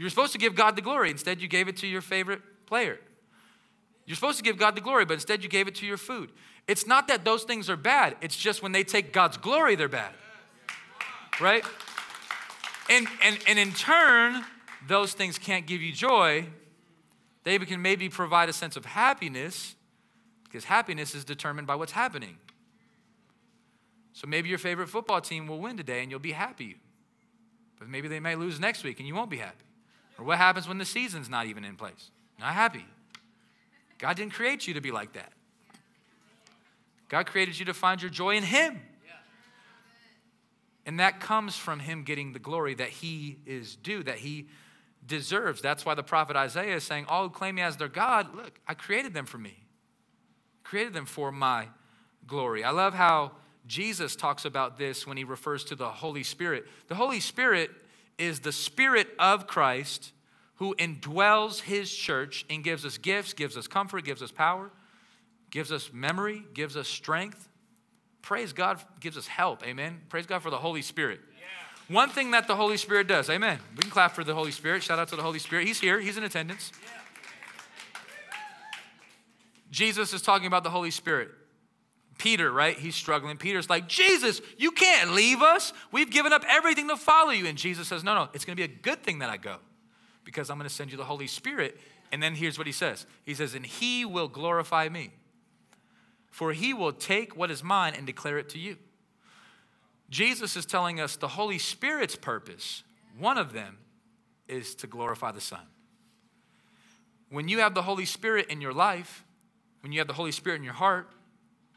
You 0.00 0.06
were 0.06 0.08
supposed 0.10 0.32
to 0.32 0.38
give 0.38 0.54
God 0.54 0.76
the 0.76 0.80
glory, 0.80 1.10
instead, 1.10 1.42
you 1.42 1.46
gave 1.46 1.68
it 1.68 1.76
to 1.76 1.86
your 1.86 2.00
favorite 2.00 2.40
player. 2.64 2.98
You're 4.06 4.14
supposed 4.14 4.38
to 4.38 4.42
give 4.42 4.56
God 4.56 4.74
the 4.74 4.80
glory, 4.80 5.04
but 5.04 5.12
instead, 5.12 5.42
you 5.42 5.50
gave 5.50 5.68
it 5.68 5.74
to 5.74 5.86
your 5.86 5.98
food. 5.98 6.32
It's 6.66 6.86
not 6.86 7.08
that 7.08 7.22
those 7.22 7.42
things 7.42 7.68
are 7.68 7.76
bad, 7.76 8.16
it's 8.22 8.34
just 8.34 8.62
when 8.62 8.72
they 8.72 8.82
take 8.82 9.12
God's 9.12 9.36
glory, 9.36 9.74
they're 9.74 9.88
bad. 9.90 10.14
Right? 11.38 11.62
And, 12.88 13.06
and, 13.22 13.38
and 13.46 13.58
in 13.58 13.74
turn, 13.74 14.42
those 14.88 15.12
things 15.12 15.36
can't 15.36 15.66
give 15.66 15.82
you 15.82 15.92
joy. 15.92 16.46
They 17.44 17.58
can 17.58 17.82
maybe 17.82 18.08
provide 18.08 18.48
a 18.48 18.54
sense 18.54 18.76
of 18.76 18.86
happiness 18.86 19.74
because 20.44 20.64
happiness 20.64 21.14
is 21.14 21.26
determined 21.26 21.66
by 21.66 21.74
what's 21.74 21.92
happening. 21.92 22.38
So 24.14 24.26
maybe 24.26 24.48
your 24.48 24.56
favorite 24.56 24.88
football 24.88 25.20
team 25.20 25.46
will 25.46 25.60
win 25.60 25.76
today 25.76 26.00
and 26.00 26.10
you'll 26.10 26.20
be 26.20 26.32
happy. 26.32 26.78
But 27.78 27.90
maybe 27.90 28.08
they 28.08 28.18
may 28.18 28.34
lose 28.34 28.58
next 28.58 28.82
week 28.82 28.98
and 28.98 29.06
you 29.06 29.14
won't 29.14 29.28
be 29.28 29.36
happy. 29.36 29.66
Or 30.20 30.24
what 30.24 30.36
happens 30.36 30.68
when 30.68 30.76
the 30.76 30.84
season's 30.84 31.30
not 31.30 31.46
even 31.46 31.64
in 31.64 31.76
place? 31.76 32.10
Not 32.38 32.52
happy. 32.52 32.84
God 33.98 34.16
didn't 34.16 34.34
create 34.34 34.68
you 34.68 34.74
to 34.74 34.80
be 34.80 34.90
like 34.90 35.14
that. 35.14 35.32
God 37.08 37.26
created 37.26 37.58
you 37.58 37.64
to 37.64 37.74
find 37.74 38.00
your 38.02 38.10
joy 38.10 38.36
in 38.36 38.42
Him. 38.42 38.80
And 40.84 41.00
that 41.00 41.20
comes 41.20 41.56
from 41.56 41.80
Him 41.80 42.04
getting 42.04 42.32
the 42.32 42.38
glory 42.38 42.74
that 42.74 42.90
He 42.90 43.38
is 43.46 43.76
due, 43.76 44.02
that 44.02 44.18
He 44.18 44.48
deserves. 45.06 45.62
That's 45.62 45.86
why 45.86 45.94
the 45.94 46.02
prophet 46.02 46.36
Isaiah 46.36 46.76
is 46.76 46.84
saying, 46.84 47.06
All 47.08 47.24
who 47.24 47.30
claim 47.30 47.54
me 47.54 47.62
as 47.62 47.78
their 47.78 47.88
God, 47.88 48.34
look, 48.34 48.60
I 48.68 48.74
created 48.74 49.14
them 49.14 49.24
for 49.24 49.38
me, 49.38 49.56
created 50.64 50.92
them 50.92 51.06
for 51.06 51.32
my 51.32 51.66
glory. 52.26 52.62
I 52.62 52.70
love 52.70 52.92
how 52.92 53.32
Jesus 53.66 54.16
talks 54.16 54.44
about 54.44 54.78
this 54.78 55.06
when 55.06 55.16
he 55.16 55.24
refers 55.24 55.64
to 55.64 55.74
the 55.74 55.88
Holy 55.88 56.22
Spirit. 56.22 56.66
The 56.88 56.94
Holy 56.94 57.20
Spirit 57.20 57.70
is 58.20 58.40
the 58.40 58.52
Spirit 58.52 59.08
of 59.18 59.46
Christ 59.46 60.12
who 60.56 60.74
indwells 60.76 61.62
his 61.62 61.92
church 61.92 62.44
and 62.50 62.62
gives 62.62 62.84
us 62.84 62.98
gifts, 62.98 63.32
gives 63.32 63.56
us 63.56 63.66
comfort, 63.66 64.04
gives 64.04 64.22
us 64.22 64.30
power, 64.30 64.70
gives 65.50 65.72
us 65.72 65.90
memory, 65.92 66.44
gives 66.52 66.76
us 66.76 66.86
strength. 66.86 67.48
Praise 68.20 68.52
God, 68.52 68.78
gives 69.00 69.16
us 69.16 69.26
help. 69.26 69.66
Amen. 69.66 70.02
Praise 70.10 70.26
God 70.26 70.42
for 70.42 70.50
the 70.50 70.58
Holy 70.58 70.82
Spirit. 70.82 71.20
Yeah. 71.38 71.94
One 71.94 72.10
thing 72.10 72.32
that 72.32 72.46
the 72.46 72.56
Holy 72.56 72.76
Spirit 72.76 73.06
does, 73.08 73.30
amen. 73.30 73.58
We 73.74 73.82
can 73.82 73.90
clap 73.90 74.14
for 74.14 74.22
the 74.22 74.34
Holy 74.34 74.52
Spirit. 74.52 74.82
Shout 74.82 74.98
out 74.98 75.08
to 75.08 75.16
the 75.16 75.22
Holy 75.22 75.38
Spirit. 75.38 75.66
He's 75.66 75.80
here, 75.80 75.98
he's 75.98 76.18
in 76.18 76.24
attendance. 76.24 76.72
Yeah. 76.82 76.88
Jesus 79.70 80.12
is 80.12 80.20
talking 80.20 80.46
about 80.46 80.62
the 80.62 80.70
Holy 80.70 80.90
Spirit. 80.90 81.30
Peter, 82.20 82.52
right? 82.52 82.78
He's 82.78 82.94
struggling. 82.94 83.38
Peter's 83.38 83.70
like, 83.70 83.88
Jesus, 83.88 84.42
you 84.58 84.72
can't 84.72 85.12
leave 85.12 85.40
us. 85.40 85.72
We've 85.90 86.10
given 86.10 86.34
up 86.34 86.44
everything 86.46 86.86
to 86.88 86.96
follow 86.98 87.30
you. 87.30 87.46
And 87.46 87.56
Jesus 87.56 87.88
says, 87.88 88.04
No, 88.04 88.14
no, 88.14 88.28
it's 88.34 88.44
going 88.44 88.54
to 88.54 88.60
be 88.60 88.70
a 88.70 88.76
good 88.76 89.02
thing 89.02 89.20
that 89.20 89.30
I 89.30 89.38
go 89.38 89.56
because 90.22 90.50
I'm 90.50 90.58
going 90.58 90.68
to 90.68 90.74
send 90.74 90.90
you 90.90 90.98
the 90.98 91.04
Holy 91.04 91.26
Spirit. 91.26 91.80
And 92.12 92.22
then 92.22 92.34
here's 92.34 92.58
what 92.58 92.66
he 92.66 92.74
says 92.74 93.06
He 93.24 93.32
says, 93.32 93.54
And 93.54 93.64
he 93.64 94.04
will 94.04 94.28
glorify 94.28 94.90
me, 94.90 95.14
for 96.30 96.52
he 96.52 96.74
will 96.74 96.92
take 96.92 97.34
what 97.36 97.50
is 97.50 97.64
mine 97.64 97.94
and 97.96 98.06
declare 98.06 98.36
it 98.36 98.50
to 98.50 98.58
you. 98.58 98.76
Jesus 100.10 100.54
is 100.56 100.66
telling 100.66 101.00
us 101.00 101.16
the 101.16 101.28
Holy 101.28 101.58
Spirit's 101.58 102.16
purpose, 102.16 102.82
one 103.18 103.38
of 103.38 103.54
them, 103.54 103.78
is 104.46 104.74
to 104.74 104.86
glorify 104.86 105.32
the 105.32 105.40
Son. 105.40 105.60
When 107.30 107.48
you 107.48 107.60
have 107.60 107.74
the 107.74 107.82
Holy 107.82 108.04
Spirit 108.04 108.48
in 108.50 108.60
your 108.60 108.74
life, 108.74 109.24
when 109.80 109.92
you 109.92 110.00
have 110.00 110.08
the 110.08 110.12
Holy 110.12 110.32
Spirit 110.32 110.56
in 110.56 110.64
your 110.64 110.74
heart, 110.74 111.08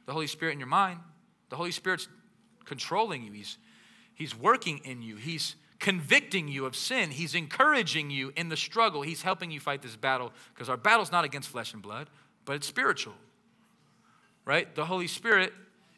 the 0.06 0.14
Holy 0.14 0.28
Spirit 0.28 0.54
in 0.54 0.60
your 0.60 0.68
mind, 0.68 1.00
the 1.50 1.56
Holy 1.56 1.72
Spirit's 1.72 2.08
controlling 2.66 3.24
you. 3.24 3.32
He's, 3.32 3.58
he's 4.14 4.38
working 4.38 4.80
in 4.84 5.02
you. 5.02 5.16
He's 5.16 5.56
convicting 5.80 6.48
you 6.48 6.66
of 6.66 6.76
sin. 6.76 7.12
He's 7.12 7.36
encouraging 7.36 8.10
you 8.10 8.32
in 8.36 8.50
the 8.50 8.58
struggle. 8.58 9.02
He's 9.02 9.22
helping 9.22 9.52
you 9.52 9.60
fight 9.60 9.82
this 9.82 9.96
battle 9.96 10.32
because 10.54 10.70
our 10.70 10.78
battle's 10.78 11.12
not 11.12 11.26
against 11.26 11.50
flesh 11.50 11.74
and 11.74 11.82
blood, 11.82 12.10
but 12.46 12.56
it's 12.56 12.68
spiritual. 12.68 13.14
Right? 14.46 14.74
The 14.76 14.86
Holy 14.86 15.08
Spirit 15.08 15.54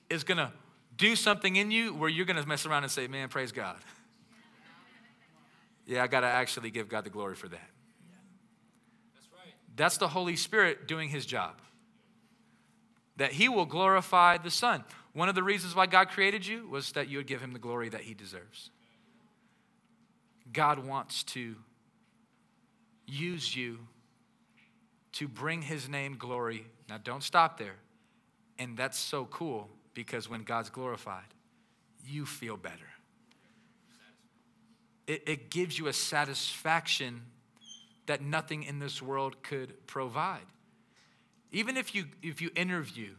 is 0.09 0.23
going 0.23 0.37
to 0.37 0.51
do 0.97 1.15
something 1.15 1.55
in 1.55 1.71
you 1.71 1.93
where 1.93 2.09
you're 2.09 2.25
going 2.25 2.41
to 2.41 2.47
mess 2.47 2.65
around 2.65 2.83
and 2.83 2.91
say, 2.91 3.07
Man, 3.07 3.29
praise 3.29 3.51
God. 3.51 3.77
Yeah, 5.85 6.03
I 6.03 6.07
got 6.07 6.21
to 6.21 6.27
actually 6.27 6.71
give 6.71 6.89
God 6.89 7.03
the 7.03 7.09
glory 7.09 7.35
for 7.35 7.47
that. 7.47 7.69
That's 9.13 9.27
right. 9.33 9.53
That's 9.75 9.97
the 9.97 10.07
Holy 10.07 10.35
Spirit 10.35 10.87
doing 10.87 11.09
his 11.09 11.25
job. 11.25 11.55
That 13.17 13.31
he 13.31 13.47
will 13.49 13.65
glorify 13.65 14.37
the 14.37 14.51
Son. 14.51 14.83
One 15.13 15.29
of 15.29 15.35
the 15.35 15.43
reasons 15.43 15.75
why 15.75 15.85
God 15.85 16.09
created 16.09 16.45
you 16.45 16.67
was 16.67 16.91
that 16.93 17.07
you 17.07 17.17
would 17.17 17.27
give 17.27 17.41
him 17.41 17.53
the 17.53 17.59
glory 17.59 17.89
that 17.89 18.01
he 18.01 18.13
deserves. 18.13 18.69
God 20.51 20.79
wants 20.79 21.23
to 21.23 21.55
use 23.07 23.55
you 23.55 23.79
to 25.13 25.27
bring 25.27 25.61
his 25.61 25.87
name 25.87 26.17
glory. 26.17 26.65
Now, 26.89 26.97
don't 27.01 27.23
stop 27.23 27.57
there. 27.57 27.75
And 28.59 28.75
that's 28.77 28.97
so 28.97 29.25
cool 29.25 29.69
because 29.93 30.29
when 30.29 30.43
God's 30.43 30.69
glorified, 30.69 31.23
you 32.05 32.25
feel 32.25 32.57
better. 32.57 32.89
It, 35.07 35.23
it 35.25 35.49
gives 35.49 35.77
you 35.77 35.87
a 35.87 35.93
satisfaction 35.93 37.21
that 38.05 38.21
nothing 38.21 38.63
in 38.63 38.79
this 38.79 39.01
world 39.01 39.41
could 39.43 39.87
provide. 39.87 40.45
Even 41.51 41.77
if 41.77 41.95
you, 41.95 42.05
if 42.21 42.41
you 42.41 42.49
interview, 42.55 43.11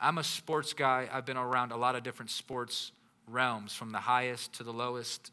I'm 0.00 0.18
a 0.18 0.24
sports 0.24 0.72
guy, 0.72 1.08
I've 1.12 1.26
been 1.26 1.36
around 1.36 1.72
a 1.72 1.76
lot 1.76 1.96
of 1.96 2.02
different 2.02 2.30
sports 2.30 2.92
realms, 3.26 3.74
from 3.74 3.90
the 3.90 3.98
highest 3.98 4.54
to 4.54 4.62
the 4.62 4.72
lowest 4.72 5.30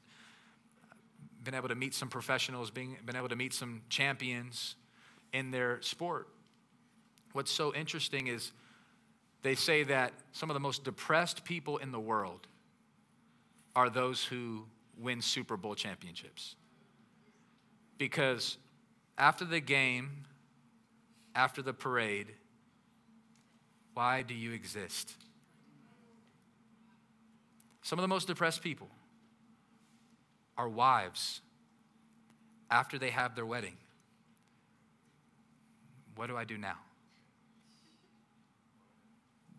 been 1.43 1.55
able 1.55 1.69
to 1.69 1.75
meet 1.75 1.93
some 1.93 2.09
professionals, 2.09 2.69
being, 2.69 2.97
been 3.05 3.15
able 3.15 3.29
to 3.29 3.35
meet 3.35 3.53
some 3.53 3.81
champions 3.89 4.75
in 5.33 5.51
their 5.51 5.81
sport. 5.81 6.27
What's 7.33 7.51
so 7.51 7.73
interesting 7.73 8.27
is 8.27 8.51
they 9.41 9.55
say 9.55 9.83
that 9.83 10.13
some 10.33 10.49
of 10.49 10.53
the 10.53 10.59
most 10.59 10.83
depressed 10.83 11.43
people 11.43 11.77
in 11.77 11.91
the 11.91 11.99
world 11.99 12.47
are 13.75 13.89
those 13.89 14.23
who 14.23 14.65
win 14.99 15.21
Super 15.21 15.57
Bowl 15.57 15.73
championships. 15.73 16.55
Because 17.97 18.57
after 19.17 19.45
the 19.45 19.59
game, 19.59 20.25
after 21.35 21.61
the 21.61 21.73
parade, 21.73 22.27
why 23.93 24.21
do 24.21 24.33
you 24.33 24.51
exist? 24.51 25.13
Some 27.81 27.99
of 27.99 28.03
the 28.03 28.07
most 28.07 28.27
depressed 28.27 28.61
people 28.61 28.89
are 30.57 30.69
wives 30.69 31.41
after 32.69 32.97
they 32.97 33.09
have 33.09 33.35
their 33.35 33.45
wedding. 33.45 33.75
What 36.15 36.27
do 36.27 36.37
I 36.37 36.43
do 36.43 36.57
now? 36.57 36.77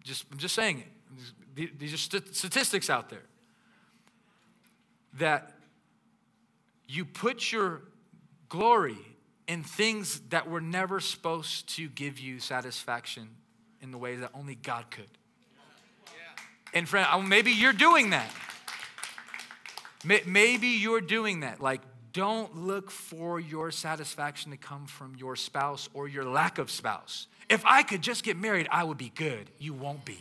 Just, 0.04 0.24
I'm 0.32 0.38
just 0.38 0.54
saying, 0.54 0.84
it. 1.56 1.78
these 1.78 1.92
are 1.92 1.96
statistics 1.96 2.90
out 2.90 3.10
there 3.10 3.22
that 5.18 5.52
you 6.88 7.04
put 7.04 7.52
your 7.52 7.82
glory 8.48 8.98
in 9.48 9.62
things 9.62 10.20
that 10.30 10.48
were 10.48 10.60
never 10.60 11.00
supposed 11.00 11.68
to 11.76 11.88
give 11.88 12.18
you 12.18 12.38
satisfaction 12.38 13.28
in 13.80 13.90
the 13.90 13.98
way 13.98 14.16
that 14.16 14.30
only 14.34 14.54
God 14.54 14.90
could. 14.90 15.08
And 16.74 16.88
friend, 16.88 17.28
maybe 17.28 17.50
you're 17.50 17.72
doing 17.72 18.10
that. 18.10 18.30
Maybe 20.04 20.68
you're 20.68 21.00
doing 21.00 21.40
that. 21.40 21.60
Like, 21.60 21.80
don't 22.12 22.56
look 22.56 22.90
for 22.90 23.40
your 23.40 23.70
satisfaction 23.70 24.50
to 24.50 24.56
come 24.56 24.86
from 24.86 25.16
your 25.16 25.36
spouse 25.36 25.88
or 25.94 26.08
your 26.08 26.24
lack 26.24 26.58
of 26.58 26.70
spouse. 26.70 27.26
If 27.48 27.64
I 27.66 27.82
could 27.82 28.02
just 28.02 28.24
get 28.24 28.36
married, 28.36 28.68
I 28.70 28.84
would 28.84 28.98
be 28.98 29.10
good. 29.14 29.50
You 29.58 29.74
won't 29.74 30.04
be. 30.04 30.18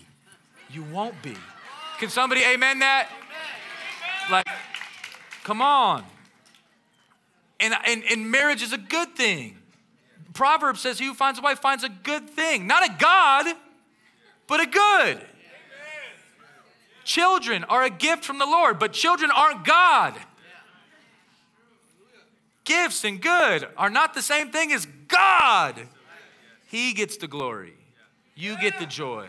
You 0.69 0.83
won't 0.83 1.21
be. 1.21 1.35
Can 1.99 2.09
somebody 2.09 2.41
amen 2.43 2.79
that? 2.79 3.09
Like, 4.29 4.47
come 5.43 5.61
on. 5.61 6.05
And, 7.61 7.75
and, 7.85 8.03
and 8.09 8.31
marriage 8.31 8.61
is 8.63 8.73
a 8.73 8.77
good 8.77 9.15
thing. 9.15 9.57
Proverbs 10.33 10.81
says, 10.81 10.99
He 10.99 11.05
who 11.05 11.13
finds 11.13 11.39
a 11.39 11.41
wife 11.41 11.59
finds 11.59 11.83
a 11.83 11.89
good 11.89 12.29
thing. 12.29 12.67
Not 12.67 12.89
a 12.89 12.93
God, 12.97 13.55
but 14.47 14.59
a 14.59 14.65
good. 14.65 15.21
Children 17.03 17.63
are 17.65 17.83
a 17.83 17.89
gift 17.89 18.25
from 18.25 18.39
the 18.39 18.45
Lord, 18.45 18.79
but 18.79 18.93
children 18.93 19.31
aren't 19.31 19.63
God. 19.63 20.15
Gifts 22.63 23.03
and 23.03 23.21
good 23.21 23.67
are 23.75 23.89
not 23.89 24.13
the 24.13 24.21
same 24.21 24.51
thing 24.51 24.71
as 24.71 24.87
God. 25.07 25.81
He 26.67 26.93
gets 26.93 27.17
the 27.17 27.27
glory, 27.27 27.73
you 28.35 28.59
get 28.59 28.79
the 28.79 28.85
joy. 28.85 29.27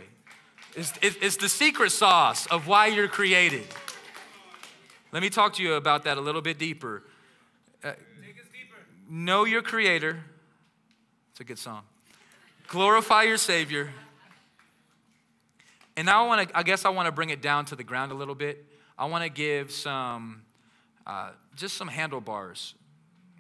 It's, 0.74 0.92
it's 1.02 1.36
the 1.36 1.50
secret 1.50 1.90
sauce 1.90 2.46
of 2.46 2.66
why 2.66 2.86
you're 2.86 3.08
created. 3.08 3.66
Let 5.12 5.22
me 5.22 5.28
talk 5.28 5.54
to 5.54 5.62
you 5.62 5.74
about 5.74 6.04
that 6.04 6.16
a 6.16 6.20
little 6.20 6.40
bit 6.40 6.58
deeper. 6.58 7.02
Know 9.14 9.44
your 9.44 9.60
Creator. 9.60 10.18
It's 11.32 11.40
a 11.40 11.44
good 11.44 11.58
song. 11.58 11.82
Glorify 12.68 13.24
your 13.24 13.36
Savior. 13.36 13.90
And 15.98 16.06
now 16.06 16.24
I 16.24 16.26
want 16.26 16.48
to, 16.48 16.58
I 16.58 16.62
guess 16.62 16.86
I 16.86 16.88
want 16.88 17.04
to 17.08 17.12
bring 17.12 17.28
it 17.28 17.42
down 17.42 17.66
to 17.66 17.76
the 17.76 17.84
ground 17.84 18.10
a 18.10 18.14
little 18.14 18.34
bit. 18.34 18.64
I 18.98 19.04
want 19.04 19.22
to 19.22 19.28
give 19.28 19.70
some, 19.70 20.44
uh, 21.06 21.32
just 21.56 21.76
some 21.76 21.88
handlebars, 21.88 22.72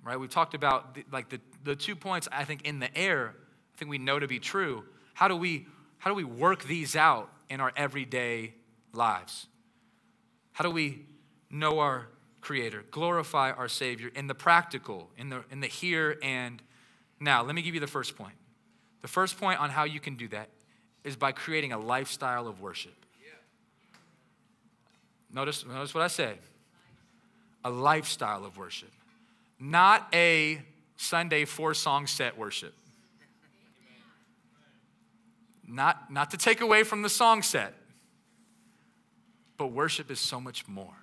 right? 0.04 0.20
We 0.20 0.28
talked 0.28 0.52
about 0.52 0.94
the, 0.94 1.04
like 1.10 1.30
the, 1.30 1.40
the 1.64 1.74
two 1.74 1.96
points 1.96 2.28
I 2.30 2.44
think 2.44 2.66
in 2.66 2.78
the 2.78 2.94
air, 2.94 3.34
I 3.74 3.78
think 3.78 3.90
we 3.90 3.96
know 3.96 4.18
to 4.18 4.28
be 4.28 4.40
true. 4.40 4.84
How 5.14 5.26
do 5.26 5.36
we, 5.36 5.66
how 5.96 6.10
do 6.10 6.14
we 6.14 6.24
work 6.24 6.64
these 6.64 6.96
out 6.96 7.30
in 7.48 7.62
our 7.62 7.72
everyday 7.76 8.52
lives? 8.92 9.46
How 10.52 10.64
do 10.64 10.70
we 10.70 11.06
know 11.50 11.78
our 11.78 12.08
Creator, 12.42 12.84
glorify 12.90 13.52
our 13.52 13.68
Savior 13.68 14.10
in 14.14 14.26
the 14.26 14.34
practical, 14.34 15.08
in 15.16 15.30
the, 15.30 15.44
in 15.50 15.60
the 15.60 15.68
here 15.68 16.18
and 16.22 16.60
now? 17.18 17.42
Let 17.42 17.54
me 17.54 17.62
give 17.62 17.74
you 17.74 17.80
the 17.80 17.86
first 17.86 18.16
point. 18.16 18.34
The 19.00 19.08
first 19.08 19.40
point 19.40 19.60
on 19.60 19.70
how 19.70 19.84
you 19.84 20.00
can 20.00 20.16
do 20.16 20.28
that 20.28 20.50
is 21.04 21.16
by 21.16 21.32
creating 21.32 21.72
a 21.72 21.78
lifestyle 21.78 22.46
of 22.46 22.60
worship. 22.60 22.94
Notice, 25.32 25.64
notice 25.64 25.94
what 25.94 26.04
I 26.04 26.08
said 26.08 26.38
a 27.64 27.70
lifestyle 27.70 28.44
of 28.44 28.58
worship, 28.58 28.90
not 29.58 30.08
a 30.12 30.60
Sunday 30.96 31.44
four 31.44 31.74
song 31.74 32.06
set 32.06 32.36
worship. 32.36 32.74
Not, 35.66 36.12
not 36.12 36.32
to 36.32 36.36
take 36.36 36.60
away 36.60 36.82
from 36.82 37.00
the 37.00 37.08
song 37.08 37.40
set, 37.40 37.72
but 39.56 39.68
worship 39.68 40.10
is 40.10 40.20
so 40.20 40.38
much 40.38 40.68
more. 40.68 41.01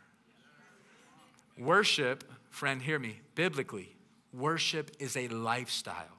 Worship, 1.59 2.23
friend, 2.49 2.81
hear 2.81 2.97
me, 2.97 3.19
biblically, 3.35 3.93
worship 4.31 4.91
is 4.97 5.17
a 5.17 5.27
lifestyle. 5.27 6.17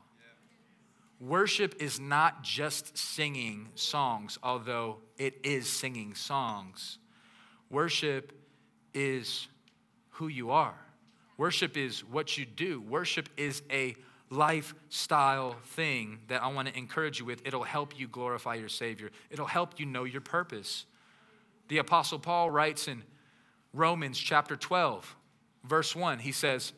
Worship 1.18 1.74
is 1.80 1.98
not 1.98 2.42
just 2.42 2.96
singing 2.96 3.68
songs, 3.74 4.38
although 4.42 4.98
it 5.16 5.38
is 5.42 5.68
singing 5.68 6.14
songs. 6.14 6.98
Worship 7.70 8.32
is 8.92 9.48
who 10.10 10.28
you 10.28 10.50
are. 10.50 10.78
Worship 11.38 11.76
is 11.76 12.04
what 12.04 12.36
you 12.36 12.44
do. 12.44 12.82
Worship 12.82 13.28
is 13.38 13.62
a 13.70 13.96
lifestyle 14.28 15.56
thing 15.64 16.18
that 16.28 16.42
I 16.42 16.48
want 16.48 16.68
to 16.68 16.76
encourage 16.76 17.18
you 17.18 17.24
with. 17.24 17.46
It'll 17.46 17.62
help 17.62 17.98
you 17.98 18.08
glorify 18.08 18.56
your 18.56 18.68
Savior, 18.68 19.10
it'll 19.30 19.46
help 19.46 19.80
you 19.80 19.86
know 19.86 20.04
your 20.04 20.20
purpose. 20.20 20.84
The 21.68 21.78
Apostle 21.78 22.18
Paul 22.18 22.50
writes 22.50 22.88
in 22.88 23.04
Romans 23.72 24.18
chapter 24.18 24.56
12, 24.56 25.16
verse 25.64 25.94
1, 25.94 26.18
he 26.20 26.32
says, 26.32 26.72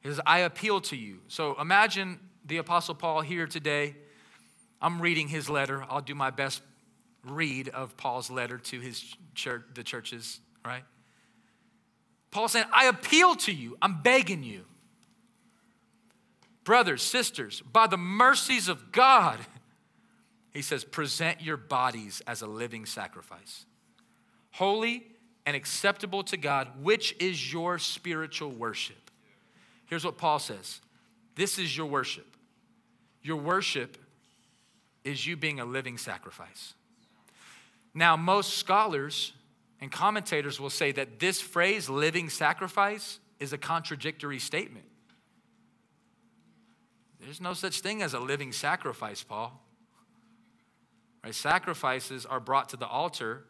he 0.00 0.08
says, 0.08 0.20
I 0.26 0.40
appeal 0.40 0.80
to 0.82 0.96
you. 0.96 1.20
So 1.28 1.58
imagine 1.60 2.18
the 2.44 2.56
Apostle 2.58 2.94
Paul 2.94 3.20
here 3.20 3.46
today. 3.46 3.94
I'm 4.80 5.00
reading 5.00 5.28
his 5.28 5.48
letter. 5.48 5.84
I'll 5.88 6.00
do 6.00 6.14
my 6.14 6.30
best 6.30 6.62
read 7.24 7.68
of 7.68 7.96
Paul's 7.96 8.30
letter 8.30 8.58
to 8.58 8.80
his 8.80 9.14
church, 9.34 9.62
the 9.74 9.84
churches, 9.84 10.40
right? 10.64 10.82
Paul 12.32 12.48
saying, 12.48 12.66
I 12.72 12.86
appeal 12.86 13.36
to 13.36 13.52
you. 13.52 13.76
I'm 13.80 14.02
begging 14.02 14.42
you. 14.42 14.64
Brothers, 16.64 17.02
sisters, 17.02 17.60
by 17.60 17.86
the 17.86 17.96
mercies 17.96 18.68
of 18.68 18.90
God, 18.90 19.38
he 20.52 20.62
says, 20.62 20.84
present 20.84 21.40
your 21.40 21.56
bodies 21.56 22.22
as 22.26 22.42
a 22.42 22.46
living 22.46 22.86
sacrifice, 22.86 23.66
holy 24.52 25.06
and 25.44 25.56
acceptable 25.56 26.22
to 26.24 26.36
God, 26.36 26.68
which 26.82 27.16
is 27.18 27.52
your 27.52 27.78
spiritual 27.78 28.50
worship. 28.50 29.10
Here's 29.86 30.04
what 30.04 30.16
Paul 30.18 30.38
says 30.38 30.80
this 31.34 31.58
is 31.58 31.76
your 31.76 31.86
worship. 31.86 32.26
Your 33.22 33.36
worship 33.36 33.96
is 35.04 35.26
you 35.26 35.36
being 35.36 35.60
a 35.60 35.64
living 35.64 35.98
sacrifice. 35.98 36.74
Now, 37.94 38.16
most 38.16 38.54
scholars 38.58 39.32
and 39.80 39.90
commentators 39.92 40.58
will 40.60 40.70
say 40.70 40.92
that 40.92 41.18
this 41.18 41.40
phrase, 41.40 41.88
living 41.88 42.28
sacrifice, 42.28 43.18
is 43.38 43.52
a 43.52 43.58
contradictory 43.58 44.38
statement. 44.38 44.86
There's 47.20 47.40
no 47.40 47.52
such 47.52 47.80
thing 47.80 48.02
as 48.02 48.14
a 48.14 48.20
living 48.20 48.52
sacrifice, 48.52 49.22
Paul. 49.22 49.60
Right? 51.22 51.34
Sacrifices 51.34 52.26
are 52.26 52.40
brought 52.40 52.70
to 52.70 52.76
the 52.76 52.86
altar, 52.86 53.44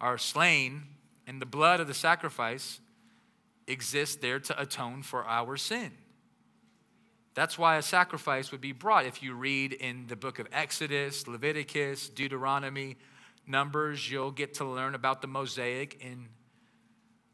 are 0.00 0.18
slain, 0.18 0.84
and 1.26 1.40
the 1.40 1.46
blood 1.46 1.80
of 1.80 1.86
the 1.86 1.94
sacrifice 1.94 2.80
exists 3.66 4.16
there 4.16 4.38
to 4.38 4.60
atone 4.60 5.02
for 5.02 5.24
our 5.24 5.56
sin. 5.56 5.92
That's 7.34 7.58
why 7.58 7.76
a 7.76 7.82
sacrifice 7.82 8.52
would 8.52 8.60
be 8.60 8.72
brought. 8.72 9.06
If 9.06 9.22
you 9.22 9.34
read 9.34 9.72
in 9.72 10.06
the 10.06 10.16
book 10.16 10.38
of 10.38 10.46
Exodus, 10.52 11.26
Leviticus, 11.26 12.08
Deuteronomy, 12.08 12.96
Numbers, 13.46 14.10
you'll 14.10 14.30
get 14.30 14.54
to 14.54 14.64
learn 14.64 14.94
about 14.94 15.20
the 15.20 15.26
Mosaic 15.26 16.00
in 16.00 16.28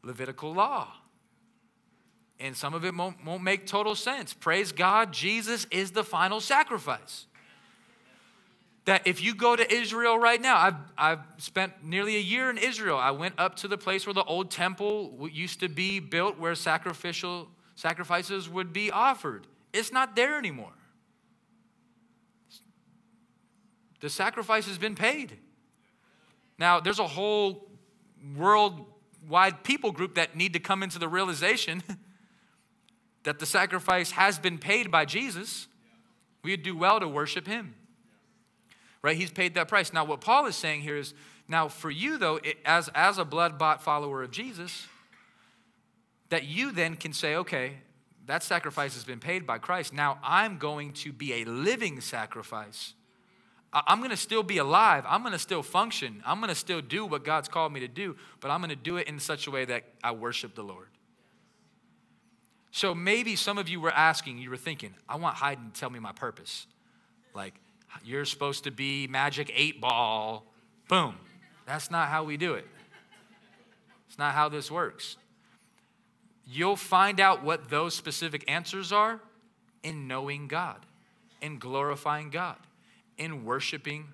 Levitical 0.03 0.53
law. 0.53 0.87
And 2.39 2.57
some 2.57 2.73
of 2.73 2.83
it 2.83 2.95
won't, 2.95 3.23
won't 3.23 3.43
make 3.43 3.67
total 3.67 3.93
sense. 3.93 4.33
Praise 4.33 4.71
God, 4.71 5.13
Jesus 5.13 5.67
is 5.69 5.91
the 5.91 6.03
final 6.03 6.41
sacrifice. 6.41 7.27
That 8.85 9.05
if 9.05 9.21
you 9.21 9.35
go 9.35 9.55
to 9.55 9.73
Israel 9.73 10.17
right 10.17 10.41
now, 10.41 10.57
I've, 10.57 10.75
I've 10.97 11.19
spent 11.37 11.83
nearly 11.83 12.15
a 12.15 12.21
year 12.21 12.49
in 12.49 12.57
Israel. 12.57 12.97
I 12.97 13.11
went 13.11 13.35
up 13.37 13.55
to 13.57 13.67
the 13.67 13.77
place 13.77 14.07
where 14.07 14.13
the 14.13 14.23
old 14.23 14.49
temple 14.49 15.29
used 15.31 15.59
to 15.59 15.69
be 15.69 15.99
built, 15.99 16.39
where 16.39 16.55
sacrificial 16.55 17.47
sacrifices 17.75 18.49
would 18.49 18.73
be 18.73 18.89
offered. 18.89 19.45
It's 19.71 19.91
not 19.91 20.15
there 20.15 20.37
anymore. 20.37 20.73
The 24.01 24.09
sacrifice 24.09 24.67
has 24.67 24.79
been 24.79 24.95
paid. 24.95 25.37
Now, 26.57 26.79
there's 26.79 26.99
a 26.99 27.07
whole 27.07 27.69
worldwide 28.35 29.63
people 29.63 29.91
group 29.91 30.15
that 30.15 30.35
need 30.35 30.53
to 30.53 30.59
come 30.59 30.83
into 30.83 30.99
the 30.99 31.07
realization 31.07 31.83
that 33.23 33.39
the 33.39 33.45
sacrifice 33.45 34.11
has 34.11 34.39
been 34.39 34.57
paid 34.57 34.91
by 34.91 35.05
Jesus. 35.05 35.67
We 36.43 36.51
would 36.51 36.63
do 36.63 36.75
well 36.75 36.99
to 36.99 37.07
worship 37.07 37.47
him. 37.47 37.75
Right? 39.01 39.17
He's 39.17 39.31
paid 39.31 39.55
that 39.55 39.67
price. 39.67 39.93
Now, 39.93 40.05
what 40.05 40.21
Paul 40.21 40.45
is 40.45 40.55
saying 40.55 40.81
here 40.81 40.97
is 40.97 41.13
now, 41.47 41.67
for 41.67 41.89
you, 41.89 42.17
though, 42.17 42.37
it, 42.37 42.57
as, 42.65 42.89
as 42.93 43.17
a 43.17 43.25
blood 43.25 43.57
bought 43.57 43.83
follower 43.83 44.23
of 44.23 44.31
Jesus, 44.31 44.87
that 46.29 46.45
you 46.45 46.71
then 46.71 46.95
can 46.95 47.11
say, 47.11 47.35
okay, 47.35 47.73
that 48.27 48.43
sacrifice 48.43 48.93
has 48.93 49.03
been 49.03 49.19
paid 49.19 49.45
by 49.45 49.57
Christ. 49.57 49.91
Now 49.91 50.19
I'm 50.23 50.57
going 50.57 50.93
to 50.93 51.11
be 51.11 51.41
a 51.41 51.45
living 51.45 51.99
sacrifice 51.99 52.93
I'm 53.73 53.99
going 53.99 54.11
to 54.11 54.17
still 54.17 54.43
be 54.43 54.57
alive. 54.57 55.05
I'm 55.07 55.21
going 55.21 55.31
to 55.31 55.39
still 55.39 55.63
function. 55.63 56.21
I'm 56.25 56.39
going 56.39 56.49
to 56.49 56.55
still 56.55 56.81
do 56.81 57.05
what 57.05 57.23
God's 57.23 57.47
called 57.47 57.71
me 57.71 57.79
to 57.79 57.87
do, 57.87 58.17
but 58.41 58.51
I'm 58.51 58.59
going 58.59 58.69
to 58.69 58.75
do 58.75 58.97
it 58.97 59.07
in 59.07 59.19
such 59.19 59.47
a 59.47 59.51
way 59.51 59.63
that 59.65 59.83
I 60.03 60.11
worship 60.11 60.55
the 60.55 60.63
Lord. 60.63 60.87
So 62.71 62.93
maybe 62.93 63.35
some 63.35 63.57
of 63.57 63.69
you 63.69 63.79
were 63.79 63.91
asking, 63.91 64.39
you 64.39 64.49
were 64.49 64.57
thinking, 64.57 64.93
I 65.07 65.15
want 65.17 65.37
Hayden 65.37 65.71
to 65.71 65.79
tell 65.79 65.89
me 65.89 65.99
my 65.99 66.11
purpose. 66.11 66.67
Like, 67.33 67.53
you're 68.03 68.25
supposed 68.25 68.63
to 68.65 68.71
be 68.71 69.07
magic 69.07 69.51
eight 69.55 69.81
ball. 69.81 70.45
Boom. 70.87 71.15
That's 71.65 71.91
not 71.91 72.09
how 72.09 72.23
we 72.23 72.37
do 72.37 72.55
it. 72.55 72.67
It's 74.09 74.17
not 74.17 74.33
how 74.33 74.49
this 74.49 74.69
works. 74.69 75.17
You'll 76.45 76.75
find 76.75 77.19
out 77.19 77.43
what 77.43 77.69
those 77.69 77.93
specific 77.93 78.43
answers 78.49 78.91
are 78.91 79.21
in 79.83 80.07
knowing 80.07 80.47
God, 80.47 80.85
in 81.41 81.59
glorifying 81.59 82.29
God 82.29 82.57
in 83.21 83.45
worshiping 83.45 84.07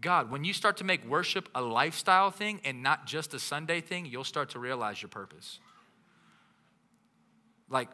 God. 0.00 0.30
When 0.30 0.42
you 0.42 0.54
start 0.54 0.78
to 0.78 0.84
make 0.84 1.06
worship 1.06 1.50
a 1.54 1.60
lifestyle 1.60 2.30
thing 2.30 2.60
and 2.64 2.82
not 2.82 3.06
just 3.06 3.34
a 3.34 3.38
Sunday 3.38 3.82
thing, 3.82 4.06
you'll 4.06 4.24
start 4.24 4.50
to 4.50 4.58
realize 4.58 5.02
your 5.02 5.10
purpose. 5.10 5.60
Like 7.68 7.90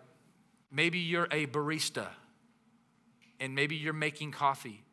maybe 0.71 1.01
you're 1.01 1.29
a 1.33 1.47
barista 1.47 2.07
and 3.41 3.53
maybe 3.53 3.75
you're 3.75 3.93
making 3.93 4.31
coffee. 4.31 4.85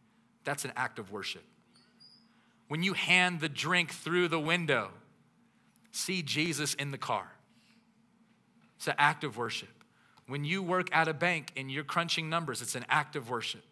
That's 0.48 0.64
an 0.64 0.72
act 0.78 0.98
of 0.98 1.12
worship. 1.12 1.43
When 2.70 2.82
you 2.82 2.93
hand 2.93 3.41
the 3.41 3.50
drink 3.50 3.91
through 3.91 4.30
the 4.30 4.39
window, 4.39 4.91
see 5.91 6.22
Jesus 6.22 6.74
in 6.74 6.91
the 6.91 6.98
car. 6.98 7.30
It's 8.78 8.88
an 8.88 8.95
act 8.98 9.26
of 9.26 9.36
worship. 9.36 9.84
When 10.26 10.45
you 10.45 10.64
work 10.64 10.88
at 10.95 11.10
a 11.10 11.14
bank 11.14 11.52
and 11.58 11.70
you're 11.70 11.84
crunching 11.84 12.30
numbers, 12.30 12.62
it's 12.62 12.76
an 12.76 12.86
act 12.88 13.18
of 13.18 13.30
worship. 13.30 13.66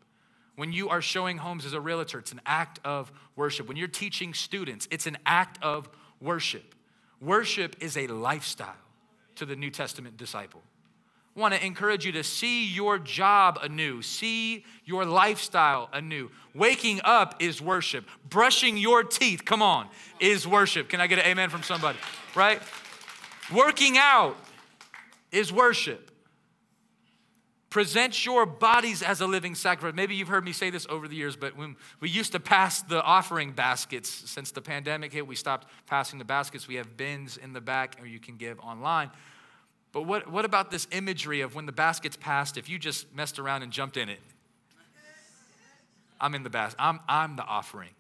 When 0.58 0.74
you 0.74 0.90
are 0.90 1.02
showing 1.02 1.38
homes 1.38 1.66
as 1.66 1.72
a 1.72 1.80
realtor, 1.80 2.20
it's 2.20 2.34
an 2.34 2.42
act 2.46 2.82
of 2.84 3.10
worship. 3.38 3.70
When 3.70 3.78
you're 3.78 3.88
teaching 3.88 4.34
students, 4.34 4.86
it's 4.92 5.08
an 5.08 5.18
act 5.26 5.58
of 5.64 5.88
worship. 6.20 6.76
Worship 7.22 7.78
is 7.80 7.96
a 7.96 8.08
lifestyle 8.08 8.76
to 9.36 9.46
the 9.46 9.56
New 9.56 9.70
Testament 9.70 10.18
disciple. 10.18 10.62
Want 11.36 11.54
to 11.54 11.66
encourage 11.66 12.06
you 12.06 12.14
to 12.14 12.24
see 12.24 12.66
your 12.66 12.98
job 12.98 13.60
anew, 13.62 14.02
see 14.02 14.64
your 14.86 15.04
lifestyle 15.04 15.90
anew. 15.92 16.32
Waking 16.54 17.02
up 17.04 17.36
is 17.42 17.62
worship. 17.62 18.08
Brushing 18.30 18.78
your 18.78 19.04
teeth, 19.04 19.44
come 19.44 19.62
on, 19.62 19.90
is 20.22 20.48
worship. 20.48 20.88
Can 20.88 21.02
I 21.02 21.08
get 21.08 21.20
an 21.20 21.26
amen 21.26 21.50
from 21.50 21.62
somebody? 21.62 21.98
Right? 22.36 22.62
Working 23.54 23.98
out 23.98 24.38
is 25.32 25.52
worship. 25.52 26.10
Present 27.70 28.26
your 28.26 28.46
bodies 28.46 29.04
as 29.04 29.20
a 29.20 29.28
living 29.28 29.54
sacrifice. 29.54 29.94
Maybe 29.94 30.16
you've 30.16 30.30
heard 30.30 30.46
me 30.46 30.54
say 30.54 30.70
this 30.70 30.88
over 30.90 31.10
the 31.10 31.16
years, 31.18 31.36
but 31.36 31.58
when 31.58 31.76
we 32.00 32.10
used 32.10 32.32
to 32.32 32.40
pass 32.40 32.82
the 32.82 33.04
offering 33.04 33.52
baskets, 33.52 34.10
since 34.10 34.52
the 34.52 34.62
pandemic 34.62 35.12
hit, 35.12 35.28
we 35.28 35.36
stopped 35.36 35.68
passing 35.86 36.18
the 36.18 36.24
baskets. 36.24 36.70
We 36.70 36.76
have 36.76 36.96
bins 36.96 37.36
in 37.36 37.52
the 37.52 37.60
back, 37.60 37.98
or 38.00 38.06
you 38.06 38.20
can 38.22 38.38
give 38.38 38.58
online. 38.62 39.12
But 39.96 40.02
what, 40.02 40.30
what 40.30 40.44
about 40.44 40.72
this 40.72 40.90
imagery 40.92 41.40
of 41.40 41.56
when 41.56 41.66
the 41.66 41.72
basket's 41.72 42.18
passed, 42.18 42.58
if 42.58 42.68
you 42.68 42.78
just 42.78 43.16
messed 43.16 43.40
around 43.40 43.64
and 43.64 43.72
jumped 43.72 43.96
in 43.96 44.10
it? 44.10 44.20
I'm 46.20 46.36
in 46.36 46.44
the 46.44 46.50
basket. 46.50 46.76
I'm, 46.82 47.00
I'm 47.08 47.38
the 47.38 47.46
offering. 47.46 47.92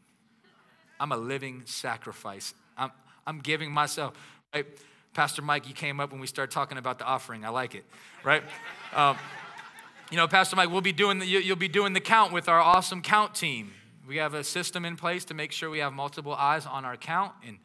I'm 0.99 1.13
a 1.13 1.17
living 1.17 1.61
sacrifice. 1.63 2.53
I'm, 2.77 2.91
I'm 3.25 3.39
giving 3.39 3.71
myself. 3.71 4.13
Right? 4.53 4.65
Pastor 5.13 5.41
Mike, 5.41 5.69
you 5.69 5.73
came 5.73 6.01
up 6.01 6.11
when 6.11 6.19
we 6.19 6.27
started 6.27 6.51
talking 6.51 6.77
about 6.77 6.99
the 6.99 7.05
offering. 7.05 7.45
I 7.45 7.49
like 7.49 7.75
it, 7.75 7.85
right? 8.25 8.43
Um, 8.93 9.15
you 10.11 10.17
know, 10.17 10.27
Pastor 10.27 10.57
Mike, 10.57 10.69
we'll 10.69 10.81
be 10.81 10.91
doing 10.91 11.19
the, 11.19 11.25
you'll 11.25 11.55
be 11.55 11.69
doing 11.69 11.93
the 11.93 12.01
count 12.01 12.33
with 12.33 12.49
our 12.49 12.59
awesome 12.59 13.01
count 13.01 13.35
team. 13.35 13.71
We 14.05 14.17
have 14.17 14.33
a 14.33 14.43
system 14.43 14.83
in 14.83 14.97
place 14.97 15.23
to 15.25 15.33
make 15.33 15.53
sure 15.53 15.69
we 15.69 15.79
have 15.79 15.93
multiple 15.93 16.33
eyes 16.33 16.65
on 16.65 16.83
our 16.83 16.97
count 16.97 17.31
and 17.47 17.57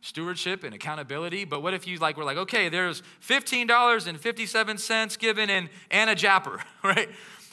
stewardship 0.00 0.64
and 0.64 0.74
accountability. 0.74 1.44
But 1.44 1.62
what 1.62 1.74
if 1.74 1.86
you 1.86 1.98
like, 1.98 2.16
we're 2.16 2.24
like, 2.24 2.36
okay, 2.38 2.68
there's 2.68 3.02
$15.57 3.26 5.18
given 5.18 5.50
in 5.50 5.68
Anna 5.90 6.14
Japper, 6.14 6.60
right? 6.82 7.08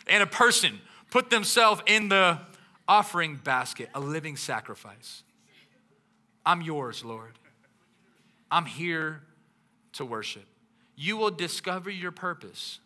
And 0.08 0.24
a 0.24 0.28
person 0.28 0.80
put 1.10 1.30
themselves 1.30 1.82
in 1.86 2.10
the 2.10 2.40
offering 2.88 3.36
basket, 3.36 3.90
a 3.94 4.00
living 4.00 4.36
sacrifice. 4.36 5.24
I'm 6.46 6.62
yours, 6.62 7.04
Lord. 7.06 7.40
I'm 8.52 8.66
here 8.66 9.22
to 9.94 10.06
worship. 10.06 10.46
You 10.96 11.18
will 11.18 11.32
discover 11.32 11.90
your 11.90 12.12
purpose 12.12 12.80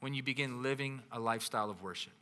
when 0.00 0.14
you 0.14 0.22
begin 0.22 0.62
living 0.62 1.02
a 1.12 1.18
lifestyle 1.18 1.70
of 1.70 1.82
worship. 1.82 2.12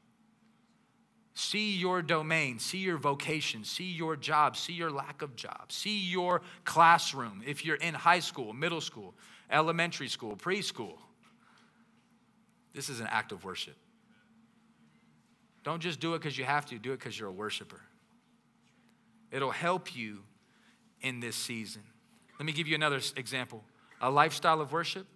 See 1.35 1.77
your 1.77 2.03
domain, 2.03 2.59
see 2.59 2.79
your 2.79 2.99
vocation, 2.99 3.65
see 3.65 3.91
your 3.91 4.17
job, 4.17 4.57
see 4.57 4.75
your 4.75 4.91
lack 4.91 5.23
of 5.23 5.35
job, 5.35 5.73
see 5.73 5.99
your 5.99 6.43
classroom. 6.65 7.43
If 7.47 7.65
you're 7.65 7.77
in 7.77 7.95
high 7.95 8.21
school, 8.21 8.53
middle 8.53 8.83
school, 8.83 9.15
elementary 9.51 10.09
school, 10.09 10.37
preschool, 10.37 10.99
this 12.75 12.91
is 12.91 13.01
an 13.01 13.07
act 13.11 13.33
of 13.33 13.45
worship. 13.45 13.77
Don't 15.65 15.81
just 15.81 16.01
do 16.01 16.15
it 16.15 16.19
because 16.19 16.37
you 16.37 16.45
have 16.45 16.67
to, 16.67 16.79
do 16.79 16.93
it 16.93 16.99
because 16.99 17.19
you're 17.19 17.29
a 17.29 17.33
worshiper. 17.33 17.81
It'll 19.31 19.51
help 19.51 19.97
you 19.97 20.19
in 21.01 21.21
this 21.21 21.37
season. 21.37 21.83
Let 22.39 22.45
me 22.45 22.53
give 22.53 22.67
you 22.67 22.75
another 22.75 23.01
example 23.17 23.63
a 24.01 24.11
lifestyle 24.11 24.61
of 24.61 24.73
worship 24.73 25.07